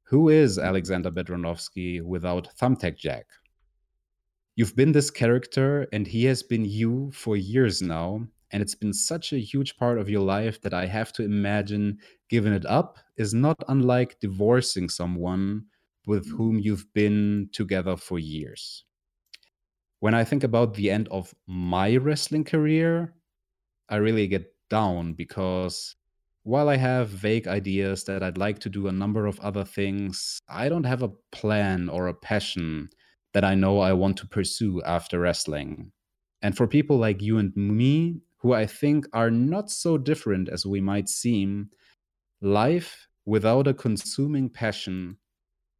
Who 0.04 0.28
is 0.28 0.58
Alexander 0.58 1.10
Bedronovsky 1.10 2.00
without 2.00 2.48
Thumbtack 2.58 2.96
Jack? 2.96 3.26
You've 4.56 4.74
been 4.74 4.92
this 4.92 5.10
character, 5.10 5.86
and 5.92 6.06
he 6.06 6.24
has 6.24 6.42
been 6.42 6.64
you 6.64 7.10
for 7.12 7.36
years 7.36 7.82
now, 7.82 8.26
and 8.50 8.62
it's 8.62 8.74
been 8.74 8.94
such 8.94 9.34
a 9.34 9.38
huge 9.38 9.76
part 9.76 9.98
of 9.98 10.08
your 10.08 10.22
life 10.22 10.62
that 10.62 10.72
I 10.72 10.86
have 10.86 11.12
to 11.14 11.22
imagine 11.22 11.98
giving 12.30 12.54
it 12.54 12.64
up 12.64 12.98
is 13.18 13.34
not 13.34 13.62
unlike 13.68 14.18
divorcing 14.18 14.88
someone 14.88 15.66
with 16.06 16.26
mm. 16.26 16.38
whom 16.38 16.58
you've 16.58 16.90
been 16.94 17.50
together 17.52 17.96
for 17.98 18.18
years. 18.18 18.84
When 20.00 20.14
I 20.14 20.24
think 20.24 20.42
about 20.42 20.72
the 20.72 20.90
end 20.90 21.08
of 21.08 21.34
my 21.46 21.96
wrestling 21.96 22.44
career, 22.44 23.14
I 23.90 23.96
really 23.96 24.26
get 24.26 24.54
down 24.70 25.12
because 25.12 25.96
while 26.44 26.70
I 26.70 26.76
have 26.76 27.10
vague 27.10 27.46
ideas 27.46 28.04
that 28.04 28.22
I'd 28.22 28.38
like 28.38 28.60
to 28.60 28.70
do 28.70 28.88
a 28.88 28.92
number 28.92 29.26
of 29.26 29.38
other 29.40 29.64
things, 29.64 30.40
I 30.48 30.70
don't 30.70 30.84
have 30.84 31.02
a 31.02 31.12
plan 31.30 31.90
or 31.90 32.06
a 32.06 32.14
passion 32.14 32.88
that 33.36 33.44
I 33.44 33.54
know 33.54 33.80
I 33.80 33.92
want 33.92 34.16
to 34.16 34.26
pursue 34.26 34.80
after 34.84 35.20
wrestling. 35.20 35.92
And 36.40 36.56
for 36.56 36.66
people 36.66 36.96
like 36.96 37.20
you 37.20 37.36
and 37.36 37.54
me, 37.54 38.22
who 38.38 38.54
I 38.54 38.64
think 38.64 39.06
are 39.12 39.30
not 39.30 39.70
so 39.70 39.98
different 39.98 40.48
as 40.48 40.64
we 40.64 40.80
might 40.80 41.10
seem, 41.10 41.68
life 42.40 43.06
without 43.26 43.66
a 43.66 43.74
consuming 43.74 44.48
passion 44.48 45.18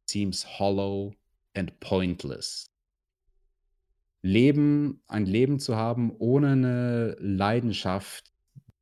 seems 0.07 0.43
hollow 0.43 1.13
and 1.55 1.71
pointless. 1.79 2.69
Leben, 4.21 5.01
ein 5.07 5.25
Leben 5.25 5.57
zu 5.57 5.75
haben 5.75 6.11
ohne 6.19 6.51
eine 6.51 7.15
Leidenschaft, 7.19 8.31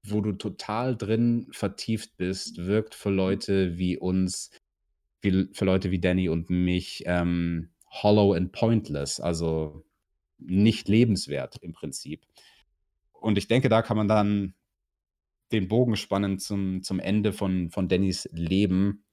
wo 0.04 0.20
du 0.20 0.34
total 0.34 0.98
drin 0.98 1.48
vertieft 1.52 2.18
bist, 2.18 2.58
wirkt 2.58 2.94
für 2.94 3.10
Leute 3.10 3.78
wie 3.78 3.98
uns, 3.98 4.52
wie, 5.22 5.48
für 5.54 5.64
Leute 5.64 5.92
wie 5.92 6.00
Danny 6.02 6.28
und 6.28 6.50
mich, 6.50 7.04
ähm, 7.06 7.70
hollow 8.04 8.34
and 8.34 8.52
pointless, 8.52 9.20
also 9.20 9.84
nicht 10.38 10.88
lebenswert 10.88 11.58
im 11.62 11.74
Prinzip. 11.74 12.26
Und 13.12 13.38
ich 13.38 13.48
denke, 13.48 13.70
da 13.70 13.82
kann 13.82 13.98
man 13.98 14.08
dann 14.08 14.54
den 15.52 15.68
Bogen 15.68 15.96
spannen 15.96 16.40
zum, 16.40 16.84
zum 16.84 17.00
Ende 17.00 17.34
von, 17.34 17.70
von 17.70 17.88
Dannys 17.88 18.28
Leben, 18.32 19.06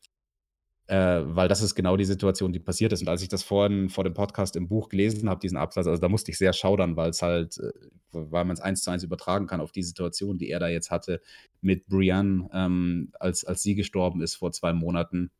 äh, 0.86 1.22
weil 1.24 1.48
das 1.48 1.62
ist 1.62 1.74
genau 1.74 1.96
die 1.96 2.04
Situation, 2.04 2.52
die 2.52 2.58
passiert 2.58 2.92
ist. 2.92 3.02
Und 3.02 3.08
als 3.08 3.22
ich 3.22 3.28
das 3.28 3.42
vorhin 3.42 3.88
vor 3.88 4.04
dem 4.04 4.14
Podcast 4.14 4.56
im 4.56 4.68
Buch 4.68 4.88
gelesen 4.88 5.28
habe, 5.28 5.40
diesen 5.40 5.56
Absatz, 5.56 5.86
also 5.86 6.00
da 6.00 6.08
musste 6.08 6.30
ich 6.30 6.38
sehr 6.38 6.52
schaudern, 6.52 6.96
weil 6.96 7.10
es 7.10 7.22
halt, 7.22 7.58
äh, 7.58 7.72
weil 8.10 8.44
man 8.44 8.54
es 8.54 8.60
eins 8.60 8.82
zu 8.82 8.90
eins 8.90 9.04
übertragen 9.04 9.46
kann 9.46 9.60
auf 9.60 9.72
die 9.72 9.82
Situation, 9.82 10.38
die 10.38 10.50
er 10.50 10.58
da 10.58 10.68
jetzt 10.68 10.90
hatte 10.90 11.20
mit 11.60 11.86
Brienne, 11.86 12.48
ähm, 12.52 13.12
als, 13.20 13.44
als 13.44 13.62
sie 13.62 13.74
gestorben 13.74 14.20
ist 14.22 14.34
vor 14.34 14.52
zwei 14.52 14.72
Monaten. 14.72 15.30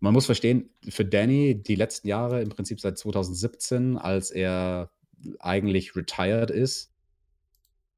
Man 0.00 0.14
muss 0.14 0.26
verstehen, 0.26 0.70
für 0.88 1.04
Danny 1.04 1.62
die 1.62 1.74
letzten 1.74 2.08
Jahre, 2.08 2.40
im 2.40 2.48
Prinzip 2.48 2.80
seit 2.80 2.98
2017, 2.98 3.98
als 3.98 4.30
er 4.30 4.90
eigentlich 5.38 5.94
retired 5.94 6.50
ist, 6.50 6.90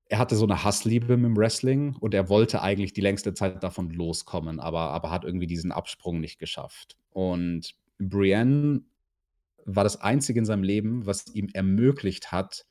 er 0.08 0.18
hatte 0.18 0.36
so 0.36 0.44
eine 0.44 0.62
Hassliebe 0.62 1.16
mit 1.16 1.24
dem 1.24 1.36
Wrestling 1.38 1.96
und 1.96 2.12
er 2.12 2.28
wollte 2.28 2.60
eigentlich 2.60 2.92
die 2.92 3.00
längste 3.00 3.32
Zeit 3.32 3.62
davon 3.62 3.88
loskommen, 3.88 4.60
aber, 4.60 4.90
aber 4.90 5.10
hat 5.10 5.24
irgendwie 5.24 5.46
diesen 5.46 5.72
Absprung 5.72 6.20
nicht 6.20 6.38
geschafft. 6.38 6.98
Und 7.10 7.74
Brienne 7.98 8.82
war 9.64 9.84
das 9.84 10.00
Einzige 10.02 10.40
in 10.40 10.44
seinem 10.44 10.64
Leben, 10.64 11.06
was 11.06 11.34
ihm 11.34 11.48
ermöglicht 11.54 12.30
hat, 12.30 12.66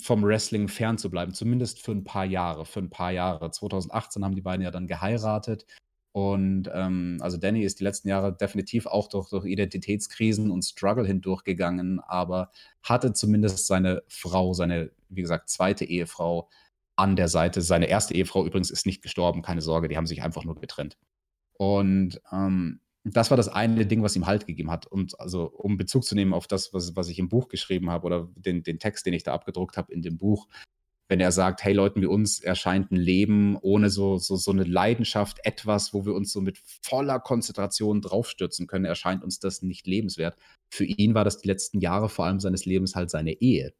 vom 0.00 0.22
Wrestling 0.22 0.68
fernzubleiben, 0.68 1.34
zumindest 1.34 1.80
für 1.80 1.92
ein 1.92 2.04
paar 2.04 2.24
Jahre. 2.24 2.66
Für 2.66 2.80
ein 2.80 2.90
paar 2.90 3.12
Jahre. 3.12 3.50
2018 3.50 4.24
haben 4.24 4.34
die 4.34 4.42
beiden 4.42 4.62
ja 4.62 4.70
dann 4.70 4.86
geheiratet. 4.86 5.66
Und 6.18 6.68
ähm, 6.74 7.18
also 7.20 7.36
Danny 7.36 7.62
ist 7.62 7.78
die 7.78 7.84
letzten 7.84 8.08
Jahre 8.08 8.36
definitiv 8.36 8.86
auch 8.86 9.06
durch, 9.06 9.30
durch 9.30 9.44
Identitätskrisen 9.44 10.50
und 10.50 10.64
Struggle 10.64 11.06
hindurchgegangen, 11.06 12.00
aber 12.00 12.50
hatte 12.82 13.12
zumindest 13.12 13.68
seine 13.68 14.02
Frau, 14.08 14.52
seine 14.52 14.90
wie 15.10 15.20
gesagt, 15.22 15.48
zweite 15.48 15.84
Ehefrau 15.84 16.48
an 16.96 17.14
der 17.14 17.28
Seite. 17.28 17.62
Seine 17.62 17.86
erste 17.86 18.14
Ehefrau 18.14 18.44
übrigens 18.44 18.72
ist 18.72 18.84
nicht 18.84 19.00
gestorben, 19.00 19.42
keine 19.42 19.60
Sorge, 19.60 19.86
die 19.86 19.96
haben 19.96 20.08
sich 20.08 20.20
einfach 20.20 20.42
nur 20.42 20.56
getrennt. 20.56 20.98
Und 21.52 22.20
ähm, 22.32 22.80
das 23.04 23.30
war 23.30 23.36
das 23.36 23.48
eine 23.48 23.86
Ding, 23.86 24.02
was 24.02 24.16
ihm 24.16 24.26
Halt 24.26 24.44
gegeben 24.44 24.72
hat. 24.72 24.86
Und 24.86 25.20
also, 25.20 25.44
um 25.44 25.76
Bezug 25.76 26.04
zu 26.04 26.16
nehmen 26.16 26.34
auf 26.34 26.48
das, 26.48 26.74
was, 26.74 26.96
was 26.96 27.08
ich 27.08 27.20
im 27.20 27.28
Buch 27.28 27.48
geschrieben 27.48 27.90
habe 27.90 28.06
oder 28.06 28.28
den, 28.34 28.64
den 28.64 28.80
Text, 28.80 29.06
den 29.06 29.14
ich 29.14 29.22
da 29.22 29.34
abgedruckt 29.34 29.76
habe 29.76 29.92
in 29.92 30.02
dem 30.02 30.18
Buch, 30.18 30.48
wenn 31.08 31.20
er 31.20 31.32
sagt, 31.32 31.64
hey 31.64 31.72
Leuten 31.72 32.02
wie 32.02 32.06
uns 32.06 32.40
erscheint 32.40 32.92
ein 32.92 32.96
Leben 32.96 33.56
ohne 33.62 33.88
so, 33.90 34.18
so, 34.18 34.36
so 34.36 34.50
eine 34.50 34.64
Leidenschaft, 34.64 35.38
etwas, 35.42 35.94
wo 35.94 36.04
wir 36.04 36.14
uns 36.14 36.32
so 36.32 36.40
mit 36.40 36.58
voller 36.82 37.18
Konzentration 37.18 38.02
draufstürzen 38.02 38.66
können, 38.66 38.84
erscheint 38.84 39.24
uns 39.24 39.40
das 39.40 39.62
nicht 39.62 39.86
lebenswert. 39.86 40.36
Für 40.70 40.84
ihn 40.84 41.14
war 41.14 41.24
das 41.24 41.38
die 41.38 41.48
letzten 41.48 41.80
Jahre 41.80 42.08
vor 42.08 42.26
allem 42.26 42.40
seines 42.40 42.66
Lebens 42.66 42.94
halt 42.94 43.10
seine 43.10 43.32
Ehe. 43.32 43.72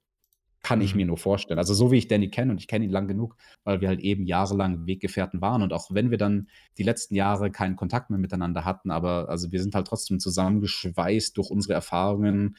Kann 0.63 0.81
ich 0.81 0.95
mir 0.95 1.05
mhm. 1.05 1.09
nur 1.09 1.19
vorstellen. 1.19 1.59
Also 1.59 1.73
so 1.73 1.93
wie 1.93 1.99
ich 1.99 2.09
Danny 2.09 2.31
kenne 2.31 2.51
und 2.51 2.59
ich 2.59 2.67
kenne 2.67 2.85
ihn 2.85 2.91
lang 2.91 3.07
genug, 3.07 3.37
weil 3.63 3.81
wir 3.81 3.89
halt 3.89 4.01
eben 4.01 4.27
jahrelang 4.27 4.87
Weggefährten 4.87 5.41
waren 5.41 5.63
und 5.63 5.73
auch 5.73 5.89
wenn 5.93 6.11
wir 6.11 6.19
dann 6.19 6.49
die 6.79 6.83
letzten 6.83 7.15
Jahre 7.15 7.51
keinen 7.51 7.77
Kontakt 7.77 8.11
mehr 8.11 8.19
miteinander 8.19 8.65
hatten, 8.65 8.91
aber 8.91 9.29
also 9.29 9.53
wir 9.53 9.63
sind 9.63 9.75
halt 9.75 9.87
trotzdem 9.87 10.19
zusammengeschweißt 10.19 11.37
durch 11.37 11.51
unsere 11.51 11.75
Erfahrungen. 11.75 12.57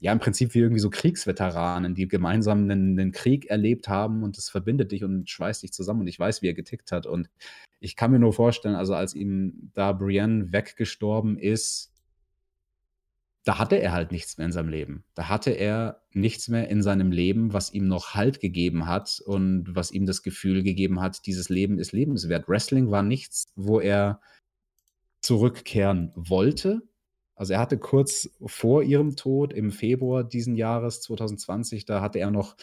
Ja, 0.00 0.12
im 0.12 0.20
Prinzip 0.20 0.54
wie 0.54 0.60
irgendwie 0.60 0.80
so 0.80 0.90
Kriegsveteranen, 0.90 1.94
die 1.94 2.06
gemeinsam 2.06 2.62
einen, 2.62 2.98
einen 2.98 3.12
Krieg 3.12 3.46
erlebt 3.46 3.88
haben 3.88 4.22
und 4.22 4.36
das 4.36 4.48
verbindet 4.48 4.92
dich 4.92 5.02
und 5.02 5.28
schweißt 5.28 5.62
dich 5.62 5.72
zusammen 5.72 6.02
und 6.02 6.06
ich 6.06 6.18
weiß, 6.18 6.40
wie 6.42 6.48
er 6.48 6.54
getickt 6.54 6.92
hat 6.92 7.06
und 7.06 7.28
ich 7.80 7.96
kann 7.96 8.10
mir 8.10 8.18
nur 8.18 8.32
vorstellen, 8.32 8.74
also 8.74 8.94
als 8.94 9.14
ihm 9.14 9.70
da 9.74 9.92
Brienne 9.92 10.52
weggestorben 10.52 11.38
ist, 11.38 11.92
da 13.44 13.58
hatte 13.58 13.76
er 13.76 13.92
halt 13.92 14.12
nichts 14.12 14.36
mehr 14.36 14.46
in 14.46 14.52
seinem 14.52 14.68
Leben. 14.68 15.04
Da 15.14 15.28
hatte 15.28 15.52
er 15.52 16.02
nichts 16.12 16.48
mehr 16.48 16.68
in 16.68 16.82
seinem 16.82 17.10
Leben, 17.10 17.52
was 17.52 17.72
ihm 17.72 17.88
noch 17.88 18.14
Halt 18.14 18.40
gegeben 18.40 18.86
hat 18.86 19.22
und 19.24 19.74
was 19.74 19.90
ihm 19.90 20.04
das 20.04 20.22
Gefühl 20.22 20.62
gegeben 20.62 21.00
hat, 21.00 21.24
dieses 21.26 21.48
Leben 21.48 21.78
ist 21.78 21.92
lebenswert. 21.92 22.46
Wrestling 22.46 22.90
war 22.90 23.02
nichts, 23.02 23.46
wo 23.56 23.80
er 23.80 24.20
zurückkehren 25.22 26.12
wollte. 26.14 26.82
Also 27.38 27.52
er 27.52 27.60
hatte 27.60 27.78
kurz 27.78 28.28
vor 28.44 28.82
ihrem 28.82 29.14
Tod 29.14 29.52
im 29.52 29.70
Februar 29.70 30.24
diesen 30.24 30.56
Jahres 30.56 31.00
2020, 31.02 31.84
da 31.84 32.00
hatte 32.00 32.18
er 32.18 32.32
noch 32.32 32.56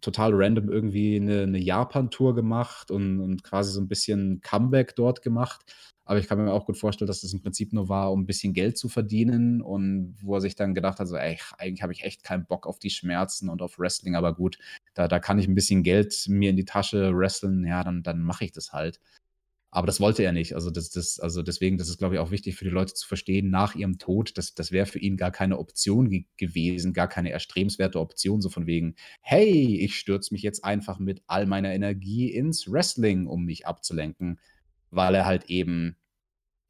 total 0.00 0.32
random 0.34 0.68
irgendwie 0.68 1.16
eine, 1.16 1.42
eine 1.42 1.58
Japan-Tour 1.58 2.34
gemacht 2.34 2.90
und, 2.90 3.20
und 3.20 3.44
quasi 3.44 3.70
so 3.72 3.80
ein 3.80 3.88
bisschen 3.88 4.40
Comeback 4.40 4.96
dort 4.96 5.22
gemacht. 5.22 5.72
Aber 6.04 6.18
ich 6.18 6.26
kann 6.26 6.38
mir 6.38 6.52
auch 6.52 6.66
gut 6.66 6.76
vorstellen, 6.76 7.06
dass 7.06 7.20
das 7.20 7.32
im 7.32 7.42
Prinzip 7.42 7.72
nur 7.72 7.88
war, 7.88 8.12
um 8.12 8.22
ein 8.22 8.26
bisschen 8.26 8.52
Geld 8.52 8.76
zu 8.76 8.88
verdienen 8.88 9.62
und 9.62 10.16
wo 10.20 10.34
er 10.34 10.40
sich 10.40 10.56
dann 10.56 10.74
gedacht 10.74 10.98
hat, 10.98 11.08
so, 11.08 11.16
ey, 11.16 11.38
eigentlich 11.58 11.82
habe 11.82 11.92
ich 11.92 12.04
echt 12.04 12.24
keinen 12.24 12.46
Bock 12.46 12.66
auf 12.66 12.78
die 12.78 12.90
Schmerzen 12.90 13.48
und 13.48 13.62
auf 13.62 13.78
Wrestling, 13.78 14.16
aber 14.16 14.34
gut, 14.34 14.58
da, 14.94 15.08
da 15.08 15.18
kann 15.20 15.38
ich 15.38 15.48
ein 15.48 15.54
bisschen 15.54 15.82
Geld 15.82 16.26
mir 16.28 16.50
in 16.50 16.56
die 16.56 16.64
Tasche 16.64 17.12
wresteln, 17.16 17.64
ja, 17.64 17.82
dann, 17.82 18.02
dann 18.02 18.22
mache 18.22 18.44
ich 18.44 18.52
das 18.52 18.72
halt. 18.72 19.00
Aber 19.76 19.86
das 19.86 20.00
wollte 20.00 20.22
er 20.22 20.32
nicht. 20.32 20.54
Also, 20.54 20.70
das, 20.70 20.90
das, 20.90 21.20
also 21.20 21.42
deswegen, 21.42 21.76
das 21.76 21.88
ist, 21.88 21.98
glaube 21.98 22.14
ich, 22.14 22.20
auch 22.20 22.30
wichtig 22.30 22.56
für 22.56 22.64
die 22.64 22.70
Leute 22.70 22.94
zu 22.94 23.06
verstehen, 23.06 23.50
nach 23.50 23.74
ihrem 23.74 23.98
Tod, 23.98 24.38
das, 24.38 24.54
das 24.54 24.72
wäre 24.72 24.86
für 24.86 24.98
ihn 24.98 25.16
gar 25.16 25.30
keine 25.30 25.58
Option 25.58 26.08
ge 26.08 26.24
gewesen, 26.36 26.94
gar 26.94 27.08
keine 27.08 27.30
erstrebenswerte 27.30 28.00
Option, 28.00 28.40
so 28.40 28.48
von 28.48 28.66
wegen, 28.66 28.94
hey, 29.20 29.78
ich 29.80 29.96
stürze 29.96 30.32
mich 30.32 30.42
jetzt 30.42 30.64
einfach 30.64 30.98
mit 30.98 31.22
all 31.26 31.46
meiner 31.46 31.74
Energie 31.74 32.30
ins 32.30 32.70
Wrestling, 32.70 33.26
um 33.26 33.44
mich 33.44 33.66
abzulenken 33.66 34.38
weil 34.90 35.14
er 35.14 35.26
halt 35.26 35.44
eben 35.50 35.96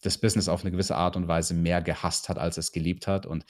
das 0.03 0.19
Business 0.19 0.49
auf 0.49 0.63
eine 0.63 0.71
gewisse 0.71 0.97
Art 0.97 1.17
und 1.17 1.29
Weise 1.29 1.55
mehr 1.55 1.83
gehasst 1.83 2.29
hat, 2.29 2.39
als 2.39 2.59
es 2.59 2.73
geliebt 2.73 3.07
hat. 3.07 3.27
Und 3.27 3.45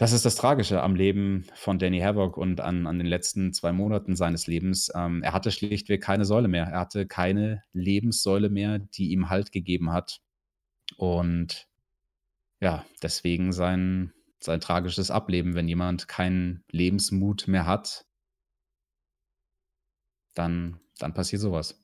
das 0.00 0.12
ist 0.12 0.24
das 0.24 0.34
Tragische 0.34 0.82
am 0.82 0.94
Leben 0.94 1.44
von 1.52 1.78
Danny 1.78 2.00
Havoc 2.00 2.38
und 2.38 2.62
an, 2.62 2.86
an 2.86 2.96
den 2.96 3.06
letzten 3.06 3.52
zwei 3.52 3.70
Monaten 3.70 4.16
seines 4.16 4.46
Lebens. 4.46 4.90
Ähm, 4.94 5.22
er 5.22 5.34
hatte 5.34 5.50
schlichtweg 5.50 6.02
keine 6.02 6.24
Säule 6.24 6.48
mehr. 6.48 6.64
Er 6.64 6.80
hatte 6.80 7.06
keine 7.06 7.62
Lebenssäule 7.74 8.48
mehr, 8.48 8.78
die 8.78 9.10
ihm 9.10 9.28
Halt 9.28 9.52
gegeben 9.52 9.92
hat. 9.92 10.22
Und 10.96 11.68
ja, 12.60 12.86
deswegen 13.02 13.52
sein, 13.52 14.14
sein 14.38 14.62
tragisches 14.62 15.10
Ableben. 15.10 15.54
Wenn 15.54 15.68
jemand 15.68 16.08
keinen 16.08 16.64
Lebensmut 16.70 17.46
mehr 17.46 17.66
hat, 17.66 18.06
dann, 20.32 20.80
dann 20.98 21.12
passiert 21.12 21.42
sowas. 21.42 21.78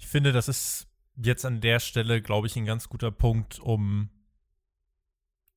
Ich 0.00 0.06
finde, 0.06 0.32
das 0.32 0.48
ist 0.48 0.86
jetzt 1.16 1.44
an 1.44 1.60
der 1.60 1.80
Stelle, 1.80 2.22
glaube 2.22 2.46
ich, 2.46 2.56
ein 2.56 2.64
ganz 2.64 2.88
guter 2.88 3.10
Punkt, 3.10 3.58
um 3.60 4.08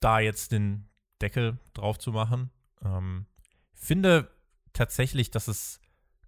da 0.02 0.20
jetzt 0.20 0.52
den 0.52 0.89
Deckel 1.22 1.58
drauf 1.74 1.97
zu 1.97 2.12
machen. 2.12 2.52
Ähm, 2.84 3.26
finde 3.74 4.30
tatsächlich, 4.74 5.32
dass 5.32 5.47
es, 5.47 5.80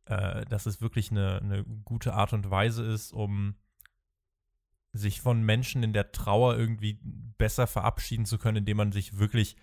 äh, 0.05 0.45
dass 0.45 0.65
es 0.65 0.81
wirklich 0.81 1.11
eine, 1.11 1.41
eine 1.41 1.63
gute 1.83 2.13
Art 2.13 2.31
und 2.33 2.49
Weise 2.49 2.85
ist, 2.85 3.11
um 3.11 3.55
sich 4.93 5.21
von 5.21 5.41
Menschen 5.41 5.83
in 5.83 5.91
der 5.91 6.11
Trauer 6.11 6.55
irgendwie 6.55 6.99
besser 7.03 7.67
verabschieden 7.67 8.25
zu 8.25 8.37
können, 8.37 8.57
indem 8.57 8.77
man 8.77 8.91
sich 8.91 9.17
wirklich 9.17 9.57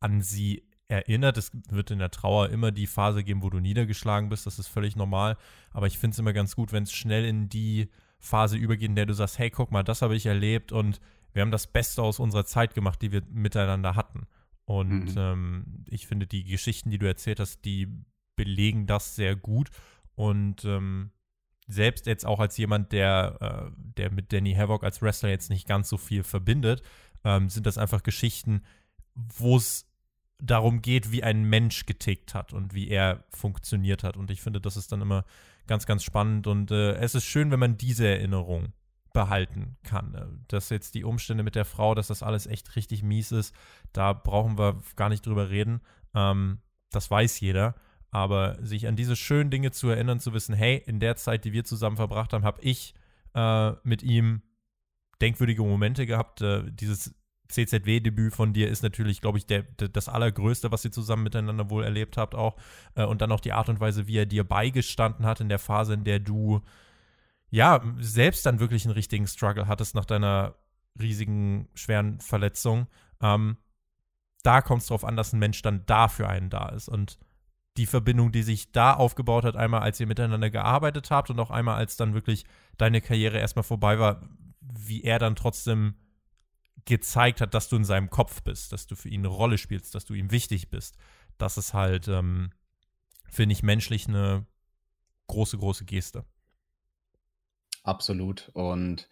an 0.00 0.20
sie 0.20 0.68
erinnert. 0.88 1.38
Es 1.38 1.50
wird 1.68 1.90
in 1.90 1.98
der 1.98 2.10
Trauer 2.10 2.50
immer 2.50 2.72
die 2.72 2.86
Phase 2.86 3.24
geben, 3.24 3.42
wo 3.42 3.48
du 3.48 3.60
niedergeschlagen 3.60 4.28
bist. 4.28 4.46
Das 4.46 4.58
ist 4.58 4.68
völlig 4.68 4.96
normal. 4.96 5.38
Aber 5.70 5.86
ich 5.86 5.98
finde 5.98 6.14
es 6.14 6.18
immer 6.18 6.32
ganz 6.32 6.56
gut, 6.56 6.72
wenn 6.72 6.82
es 6.82 6.92
schnell 6.92 7.24
in 7.24 7.48
die 7.48 7.88
Phase 8.18 8.58
übergeht, 8.58 8.88
in 8.88 8.96
der 8.96 9.06
du 9.06 9.14
sagst, 9.14 9.38
hey, 9.38 9.50
guck 9.50 9.70
mal, 9.70 9.82
das 9.82 10.02
habe 10.02 10.14
ich 10.14 10.26
erlebt 10.26 10.72
und 10.72 11.00
wir 11.32 11.42
haben 11.42 11.50
das 11.50 11.66
Beste 11.66 12.02
aus 12.02 12.18
unserer 12.18 12.44
Zeit 12.44 12.74
gemacht, 12.74 13.00
die 13.02 13.12
wir 13.12 13.22
miteinander 13.30 13.94
hatten. 13.94 14.26
Und 14.64 15.06
mhm. 15.06 15.14
ähm, 15.16 15.84
ich 15.88 16.06
finde, 16.06 16.26
die 16.26 16.44
Geschichten, 16.44 16.90
die 16.90 16.98
du 16.98 17.06
erzählt 17.06 17.40
hast, 17.40 17.64
die 17.64 17.88
belegen 18.36 18.86
das 18.86 19.16
sehr 19.16 19.36
gut. 19.36 19.70
Und 20.14 20.64
ähm, 20.64 21.10
selbst 21.66 22.06
jetzt 22.06 22.26
auch 22.26 22.40
als 22.40 22.56
jemand, 22.56 22.92
der, 22.92 23.36
äh, 23.40 23.70
der 23.96 24.12
mit 24.12 24.32
Danny 24.32 24.54
Havoc 24.54 24.84
als 24.84 25.02
Wrestler 25.02 25.28
jetzt 25.28 25.50
nicht 25.50 25.66
ganz 25.66 25.88
so 25.88 25.96
viel 25.96 26.22
verbindet, 26.22 26.82
ähm, 27.24 27.48
sind 27.48 27.66
das 27.66 27.78
einfach 27.78 28.02
Geschichten, 28.02 28.62
wo 29.14 29.56
es 29.56 29.86
darum 30.38 30.82
geht, 30.82 31.12
wie 31.12 31.22
ein 31.22 31.44
Mensch 31.44 31.86
getickt 31.86 32.34
hat 32.34 32.52
und 32.52 32.74
wie 32.74 32.88
er 32.88 33.24
funktioniert 33.30 34.04
hat. 34.04 34.16
Und 34.16 34.30
ich 34.30 34.40
finde, 34.40 34.60
das 34.60 34.76
ist 34.76 34.90
dann 34.92 35.02
immer 35.02 35.24
ganz, 35.66 35.86
ganz 35.86 36.02
spannend. 36.02 36.46
Und 36.46 36.70
äh, 36.70 36.94
es 36.94 37.14
ist 37.14 37.24
schön, 37.24 37.50
wenn 37.50 37.60
man 37.60 37.76
diese 37.76 38.06
Erinnerung 38.06 38.72
behalten 39.12 39.76
kann. 39.82 40.14
Äh, 40.14 40.26
dass 40.48 40.70
jetzt 40.70 40.94
die 40.94 41.04
Umstände 41.04 41.42
mit 41.42 41.54
der 41.54 41.64
Frau, 41.64 41.94
dass 41.94 42.08
das 42.08 42.22
alles 42.22 42.46
echt 42.46 42.76
richtig 42.76 43.02
mies 43.02 43.32
ist, 43.32 43.54
da 43.92 44.12
brauchen 44.12 44.58
wir 44.58 44.80
gar 44.96 45.08
nicht 45.08 45.26
drüber 45.26 45.50
reden. 45.50 45.80
Ähm, 46.14 46.58
das 46.90 47.10
weiß 47.10 47.40
jeder. 47.40 47.74
Aber 48.12 48.58
sich 48.60 48.88
an 48.88 48.96
diese 48.96 49.14
schönen 49.14 49.50
Dinge 49.50 49.70
zu 49.70 49.88
erinnern, 49.88 50.18
zu 50.18 50.32
wissen, 50.32 50.54
hey, 50.54 50.82
in 50.84 50.98
der 50.98 51.16
Zeit, 51.16 51.44
die 51.44 51.52
wir 51.52 51.64
zusammen 51.64 51.96
verbracht 51.96 52.32
haben, 52.32 52.44
habe 52.44 52.60
ich 52.62 52.94
äh, 53.34 53.72
mit 53.84 54.02
ihm 54.02 54.42
denkwürdige 55.20 55.62
Momente 55.62 56.06
gehabt. 56.06 56.40
Äh, 56.40 56.64
dieses 56.72 57.14
CZW-Debüt 57.48 58.34
von 58.34 58.52
dir 58.52 58.68
ist 58.68 58.82
natürlich, 58.82 59.20
glaube 59.20 59.38
ich, 59.38 59.46
der, 59.46 59.62
der, 59.62 59.88
das 59.88 60.08
Allergrößte, 60.08 60.72
was 60.72 60.84
ihr 60.84 60.92
zusammen 60.92 61.24
miteinander 61.24 61.70
wohl 61.70 61.84
erlebt 61.84 62.16
habt 62.16 62.34
auch. 62.34 62.56
Äh, 62.94 63.04
und 63.04 63.20
dann 63.20 63.32
auch 63.32 63.40
die 63.40 63.52
Art 63.52 63.68
und 63.68 63.80
Weise, 63.80 64.06
wie 64.06 64.16
er 64.16 64.26
dir 64.26 64.44
beigestanden 64.44 65.26
hat 65.26 65.40
in 65.40 65.48
der 65.48 65.58
Phase, 65.58 65.94
in 65.94 66.04
der 66.04 66.18
du 66.18 66.62
ja 67.50 67.82
selbst 67.98 68.46
dann 68.46 68.60
wirklich 68.60 68.84
einen 68.84 68.94
richtigen 68.94 69.26
Struggle 69.26 69.66
hattest 69.66 69.94
nach 69.94 70.04
deiner 70.04 70.54
riesigen, 70.98 71.68
schweren 71.74 72.20
Verletzung. 72.20 72.86
Ähm, 73.20 73.56
da 74.42 74.62
kommt 74.62 74.82
es 74.82 74.88
darauf 74.88 75.04
an, 75.04 75.16
dass 75.16 75.32
ein 75.32 75.38
Mensch 75.38 75.62
dann 75.62 75.84
da 75.86 76.08
für 76.08 76.28
einen 76.28 76.50
da 76.50 76.68
ist. 76.70 76.88
Und 76.88 77.18
die 77.76 77.86
Verbindung, 77.86 78.32
die 78.32 78.42
sich 78.42 78.72
da 78.72 78.94
aufgebaut 78.94 79.44
hat, 79.44 79.56
einmal 79.56 79.80
als 79.82 80.00
ihr 80.00 80.06
miteinander 80.06 80.50
gearbeitet 80.50 81.10
habt 81.10 81.30
und 81.30 81.38
auch 81.38 81.50
einmal 81.50 81.76
als 81.76 81.96
dann 81.96 82.14
wirklich 82.14 82.44
deine 82.78 83.00
Karriere 83.00 83.38
erstmal 83.38 83.62
vorbei 83.62 83.98
war, 83.98 84.22
wie 84.60 85.02
er 85.02 85.18
dann 85.18 85.36
trotzdem 85.36 85.94
gezeigt 86.84 87.40
hat, 87.40 87.54
dass 87.54 87.68
du 87.68 87.76
in 87.76 87.84
seinem 87.84 88.10
Kopf 88.10 88.42
bist, 88.42 88.72
dass 88.72 88.86
du 88.86 88.96
für 88.96 89.08
ihn 89.08 89.20
eine 89.20 89.28
Rolle 89.28 89.58
spielst, 89.58 89.94
dass 89.94 90.04
du 90.04 90.14
ihm 90.14 90.30
wichtig 90.30 90.70
bist. 90.70 90.96
Das 91.38 91.58
ist 91.58 91.74
halt, 91.74 92.08
ähm, 92.08 92.50
finde 93.28 93.52
ich, 93.52 93.62
menschlich 93.62 94.08
eine 94.08 94.46
große, 95.28 95.58
große 95.58 95.84
Geste. 95.84 96.24
Absolut. 97.82 98.50
Und 98.52 99.08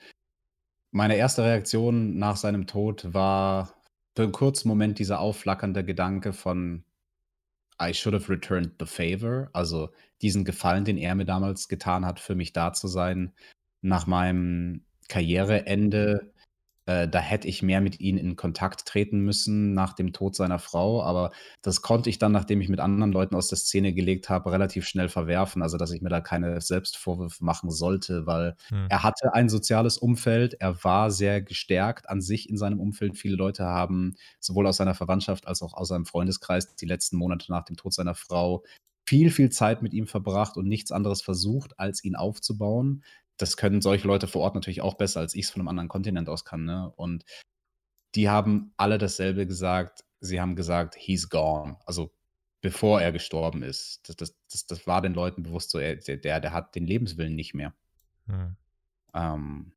meine 0.90 1.16
erste 1.16 1.44
Reaktion 1.44 2.18
nach 2.18 2.36
seinem 2.36 2.66
Tod 2.66 3.12
war 3.14 3.74
für 4.16 4.22
einen 4.24 4.32
kurzen 4.32 4.68
Moment 4.68 4.98
dieser 4.98 5.20
aufflackernde 5.20 5.84
Gedanke 5.84 6.32
von, 6.32 6.84
I 7.80 7.94
should 7.94 8.14
have 8.14 8.28
returned 8.30 8.72
the 8.80 8.86
favor. 8.86 9.48
Also 9.52 9.90
diesen 10.22 10.44
Gefallen, 10.44 10.84
den 10.84 10.98
er 10.98 11.14
mir 11.14 11.24
damals 11.24 11.68
getan 11.68 12.04
hat, 12.04 12.20
für 12.20 12.34
mich 12.34 12.52
da 12.52 12.72
zu 12.72 12.88
sein. 12.88 13.32
Nach 13.80 14.06
meinem 14.06 14.84
Karriereende 15.08 16.32
äh, 16.88 17.06
da 17.06 17.18
hätte 17.18 17.46
ich 17.48 17.62
mehr 17.62 17.82
mit 17.82 18.00
ihm 18.00 18.16
in 18.16 18.34
Kontakt 18.34 18.86
treten 18.86 19.20
müssen 19.20 19.74
nach 19.74 19.92
dem 19.92 20.14
Tod 20.14 20.34
seiner 20.34 20.58
Frau. 20.58 21.02
Aber 21.02 21.32
das 21.60 21.82
konnte 21.82 22.08
ich 22.08 22.18
dann, 22.18 22.32
nachdem 22.32 22.62
ich 22.62 22.70
mit 22.70 22.80
anderen 22.80 23.12
Leuten 23.12 23.34
aus 23.34 23.48
der 23.48 23.58
Szene 23.58 23.92
gelegt 23.92 24.30
habe, 24.30 24.50
relativ 24.52 24.86
schnell 24.86 25.10
verwerfen. 25.10 25.60
Also, 25.60 25.76
dass 25.76 25.90
ich 25.90 26.00
mir 26.00 26.08
da 26.08 26.22
keine 26.22 26.62
Selbstvorwürfe 26.62 27.44
machen 27.44 27.70
sollte, 27.70 28.26
weil 28.26 28.56
hm. 28.68 28.86
er 28.88 29.02
hatte 29.02 29.34
ein 29.34 29.50
soziales 29.50 29.98
Umfeld. 29.98 30.54
Er 30.54 30.82
war 30.82 31.10
sehr 31.10 31.42
gestärkt 31.42 32.08
an 32.08 32.22
sich 32.22 32.48
in 32.48 32.56
seinem 32.56 32.80
Umfeld. 32.80 33.18
Viele 33.18 33.36
Leute 33.36 33.64
haben 33.64 34.14
sowohl 34.40 34.66
aus 34.66 34.78
seiner 34.78 34.94
Verwandtschaft 34.94 35.46
als 35.46 35.60
auch 35.60 35.74
aus 35.74 35.88
seinem 35.88 36.06
Freundeskreis 36.06 36.74
die 36.74 36.86
letzten 36.86 37.18
Monate 37.18 37.52
nach 37.52 37.66
dem 37.66 37.76
Tod 37.76 37.92
seiner 37.92 38.14
Frau 38.14 38.64
viel, 39.06 39.30
viel 39.30 39.50
Zeit 39.50 39.82
mit 39.82 39.92
ihm 39.92 40.06
verbracht 40.06 40.56
und 40.56 40.66
nichts 40.66 40.90
anderes 40.90 41.20
versucht, 41.20 41.78
als 41.78 42.02
ihn 42.02 42.14
aufzubauen 42.14 43.02
das 43.38 43.56
können 43.56 43.80
solche 43.80 44.06
Leute 44.06 44.26
vor 44.26 44.42
Ort 44.42 44.54
natürlich 44.54 44.82
auch 44.82 44.94
besser, 44.94 45.20
als 45.20 45.34
ich 45.34 45.46
es 45.46 45.50
von 45.50 45.60
einem 45.60 45.68
anderen 45.68 45.88
Kontinent 45.88 46.28
aus 46.28 46.44
kann. 46.44 46.64
Ne? 46.64 46.92
Und 46.96 47.24
die 48.14 48.28
haben 48.28 48.72
alle 48.76 48.98
dasselbe 48.98 49.46
gesagt. 49.46 50.04
Sie 50.20 50.40
haben 50.40 50.56
gesagt, 50.56 50.96
he's 50.96 51.28
gone. 51.28 51.78
Also 51.86 52.12
bevor 52.60 53.00
er 53.00 53.12
gestorben 53.12 53.62
ist. 53.62 54.00
Das, 54.08 54.16
das, 54.16 54.36
das, 54.50 54.66
das 54.66 54.86
war 54.86 55.00
den 55.00 55.14
Leuten 55.14 55.42
bewusst 55.42 55.70
so, 55.70 55.78
er, 55.78 55.96
der, 55.96 56.40
der 56.40 56.52
hat 56.52 56.74
den 56.74 56.86
Lebenswillen 56.86 57.34
nicht 57.34 57.54
mehr. 57.54 57.74
Hm. 58.26 58.56
Ähm, 59.14 59.72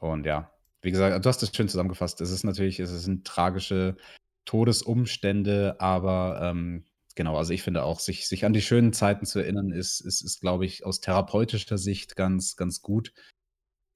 und 0.00 0.26
ja, 0.26 0.52
wie 0.82 0.90
gesagt, 0.90 1.24
du 1.24 1.28
hast 1.28 1.42
das 1.42 1.54
schön 1.54 1.68
zusammengefasst. 1.68 2.20
Es 2.20 2.30
ist 2.30 2.44
natürlich, 2.44 2.78
es 2.80 2.90
sind 3.02 3.26
tragische 3.26 3.96
Todesumstände, 4.44 5.76
aber 5.80 6.40
ähm, 6.42 6.84
Genau, 7.18 7.36
also 7.36 7.52
ich 7.52 7.64
finde 7.64 7.82
auch, 7.82 7.98
sich, 7.98 8.28
sich 8.28 8.44
an 8.44 8.52
die 8.52 8.62
schönen 8.62 8.92
Zeiten 8.92 9.26
zu 9.26 9.40
erinnern, 9.40 9.72
ist, 9.72 9.98
ist, 9.98 10.20
ist 10.20 10.40
glaube 10.40 10.64
ich, 10.64 10.86
aus 10.86 11.00
therapeutischer 11.00 11.76
Sicht 11.76 12.14
ganz, 12.14 12.54
ganz 12.54 12.80
gut. 12.80 13.12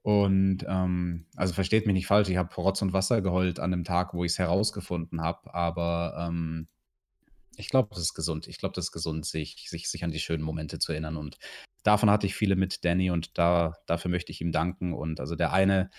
Und 0.03 0.65
ähm, 0.67 1.27
also 1.37 1.55
versteht 1.55 1.87
mich 1.87 1.95
nicht 1.95 2.09
falsch, 2.09 2.29
ich 2.31 2.37
habe 2.37 2.53
Rotz 2.53 2.83
und 2.83 2.93
Wasser 2.93 3.23
geheult 3.23 3.61
an 3.61 3.71
dem 3.71 3.85
Tag, 3.85 4.13
wo 4.13 4.25
ich 4.25 4.33
es 4.33 4.41
herausgefunden 4.41 5.21
habe, 5.21 5.55
aber 5.55 6.17
ähm, 6.19 6.67
ich 7.57 7.69
glaube, 7.69 7.91
das 7.91 8.01
ist 8.01 8.15
gesund. 8.15 8.49
Ich 8.49 8.59
glaube, 8.59 8.75
das 8.75 8.87
ist 8.87 8.91
gesund, 8.93 9.25
sich, 9.25 9.69
sich, 9.71 9.89
sich 9.89 10.03
an 10.03 10.11
die 10.11 10.19
schönen 10.19 10.43
Momente 10.43 10.81
zu 10.81 10.91
erinnern. 10.91 11.17
Und 11.17 11.39
davon 11.85 12.11
hatte 12.11 12.27
ich 12.27 12.35
viele 12.35 12.57
mit 12.57 12.85
Danny 12.85 13.13
und 13.13 13.39
da, 13.39 13.75
dafür 13.87 14.11
möchte 14.11 14.33
ich 14.33 14.41
ihm 14.41 14.51
danken. 14.51 14.95
Und 14.95 15.21
also 15.21 15.37
der 15.37 15.53
eine 15.53 15.91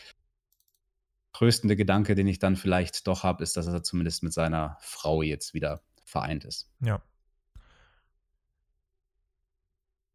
tröstende 1.31 1.77
Gedanke, 1.77 2.15
den 2.15 2.27
ich 2.27 2.39
dann 2.39 2.57
vielleicht 2.57 3.07
doch 3.07 3.23
habe, 3.23 3.43
ist, 3.43 3.55
dass 3.55 3.67
er 3.67 3.81
zumindest 3.81 4.23
mit 4.23 4.33
seiner 4.33 4.75
Frau 4.81 5.21
jetzt 5.21 5.53
wieder 5.53 5.81
vereint 6.03 6.43
ist. 6.43 6.69
Ja, 6.81 7.01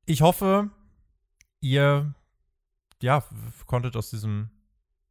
ich 0.08 0.22
hoffe, 0.22 0.70
ihr 1.60 2.14
ja, 3.02 3.22
konntet 3.66 3.94
aus 3.94 4.08
diesem 4.08 4.48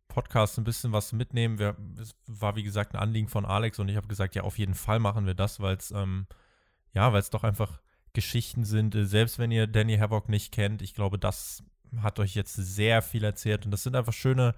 Podcast 0.08 0.58
ein 0.58 0.64
bisschen 0.64 0.92
was 0.92 1.14
mitnehmen. 1.14 1.60
Wir, 1.60 1.78
es 2.02 2.16
war, 2.26 2.56
wie 2.56 2.64
gesagt, 2.64 2.96
ein 2.96 3.00
Anliegen 3.00 3.28
von 3.28 3.46
Alex 3.46 3.78
und 3.78 3.90
ich 3.90 3.96
habe 3.96 4.08
gesagt, 4.08 4.34
ja, 4.34 4.42
auf 4.42 4.58
jeden 4.58 4.74
Fall 4.74 4.98
machen 4.98 5.28
wir 5.28 5.36
das, 5.36 5.60
weil 5.60 5.78
es, 5.78 5.92
ähm, 5.92 6.26
ja, 6.94 7.14
weil 7.14 7.20
es 7.20 7.30
doch 7.30 7.44
einfach 7.44 7.80
Geschichten 8.14 8.64
sind. 8.64 8.96
Selbst 8.98 9.38
wenn 9.38 9.52
ihr 9.52 9.68
Danny 9.68 9.98
Havoc 9.98 10.30
nicht 10.30 10.52
kennt, 10.52 10.82
ich 10.82 10.96
glaube, 10.96 11.20
das 11.20 11.64
hat 12.02 12.20
euch 12.20 12.34
jetzt 12.34 12.56
sehr 12.56 13.04
viel 13.04 13.24
erzählt 13.24 13.66
und 13.66 13.72
das 13.72 13.84
sind 13.84 13.96
einfach 13.96 14.14
schöne, 14.14 14.56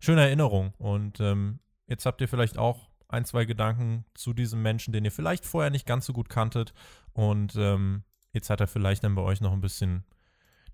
schöne 0.00 0.22
Erinnerungen. 0.22 0.72
Und 0.78 1.20
ähm, 1.20 1.58
jetzt 1.86 2.06
habt 2.06 2.22
ihr 2.22 2.28
vielleicht 2.28 2.56
auch 2.56 2.88
ein, 3.08 3.26
zwei 3.26 3.44
Gedanken 3.44 4.06
zu 4.14 4.32
diesem 4.32 4.62
Menschen, 4.62 4.94
den 4.94 5.04
ihr 5.04 5.12
vielleicht 5.12 5.44
vorher 5.44 5.70
nicht 5.70 5.86
ganz 5.86 6.06
so 6.06 6.14
gut 6.14 6.30
kanntet. 6.30 6.72
Und 7.12 7.56
ähm, 7.56 8.04
Jetzt 8.32 8.50
hat 8.50 8.60
er 8.60 8.66
vielleicht 8.66 9.04
dann 9.04 9.14
bei 9.14 9.22
euch 9.22 9.40
noch 9.40 9.52
ein 9.52 9.60
bisschen 9.60 10.04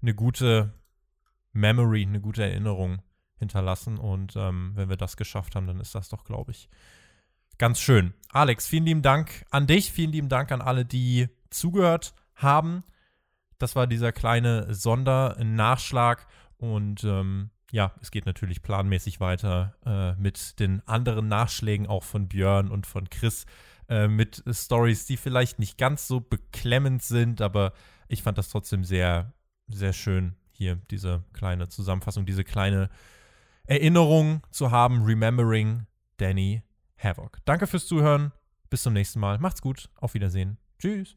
eine 0.01 0.15
gute 0.15 0.73
Memory, 1.53 2.03
eine 2.03 2.21
gute 2.21 2.43
Erinnerung 2.45 3.03
hinterlassen. 3.37 3.99
Und 3.99 4.35
ähm, 4.37 4.73
wenn 4.75 4.89
wir 4.89 4.97
das 4.97 5.17
geschafft 5.17 5.55
haben, 5.57 5.67
dann 5.67 5.81
ist 5.81 5.95
das 5.95 6.09
doch, 6.09 6.25
glaube 6.25 6.53
ich, 6.53 6.69
ganz 7.59 7.81
schön. 7.81 8.15
Alex, 8.31 8.67
vielen 8.67 8.85
lieben 8.85 9.03
Dank 9.03 9.45
an 9.51 9.67
dich, 9.67 9.93
vielen 9.93 10.13
lieben 10.13 10.29
Dank 10.29 10.53
an 10.53 10.61
alle, 10.61 10.85
die 10.85 11.29
zugehört 11.51 12.15
haben. 12.35 12.85
Das 13.59 13.75
war 13.75 13.87
dieser 13.87 14.13
kleine 14.13 14.73
Sondernachschlag 14.73 16.27
und 16.59 17.03
ähm, 17.03 17.51
ja, 17.71 17.93
es 18.01 18.11
geht 18.11 18.25
natürlich 18.25 18.63
planmäßig 18.63 19.21
weiter 19.21 19.75
äh, 19.85 20.21
mit 20.21 20.59
den 20.61 20.87
anderen 20.87 21.29
Nachschlägen 21.29 21.87
auch 21.87 22.05
von 22.05 22.29
Björn 22.29 22.71
und 22.71 22.87
von 22.87 23.11
Chris. 23.11 23.47
Äh, 23.89 24.09
mit 24.09 24.45
Stories, 24.51 25.07
die 25.07 25.17
vielleicht 25.17 25.59
nicht 25.59 25.79
ganz 25.79 26.07
so 26.07 26.21
beklemmend 26.21 27.03
sind, 27.03 27.41
aber 27.41 27.73
ich 28.09 28.23
fand 28.23 28.37
das 28.37 28.51
trotzdem 28.51 28.85
sehr, 28.85 29.33
sehr 29.69 29.95
schön, 29.95 30.35
hier 30.53 30.77
diese 30.91 31.25
kleine 31.33 31.69
Zusammenfassung, 31.69 32.27
diese 32.27 32.45
kleine 32.45 32.91
Erinnerung 33.65 34.43
zu 34.51 34.71
haben. 34.71 35.05
Remembering 35.05 35.87
Danny 36.19 36.63
Havoc. 36.99 37.39
Danke 37.47 37.67
fürs 37.67 37.87
Zuhören. 37.87 38.33
Bis 38.69 38.83
zum 38.83 38.93
nächsten 38.93 39.21
Mal. 39.21 39.39
Macht's 39.39 39.63
gut. 39.63 39.89
Auf 39.97 40.13
Wiedersehen. 40.13 40.59
Tschüss. 40.79 41.17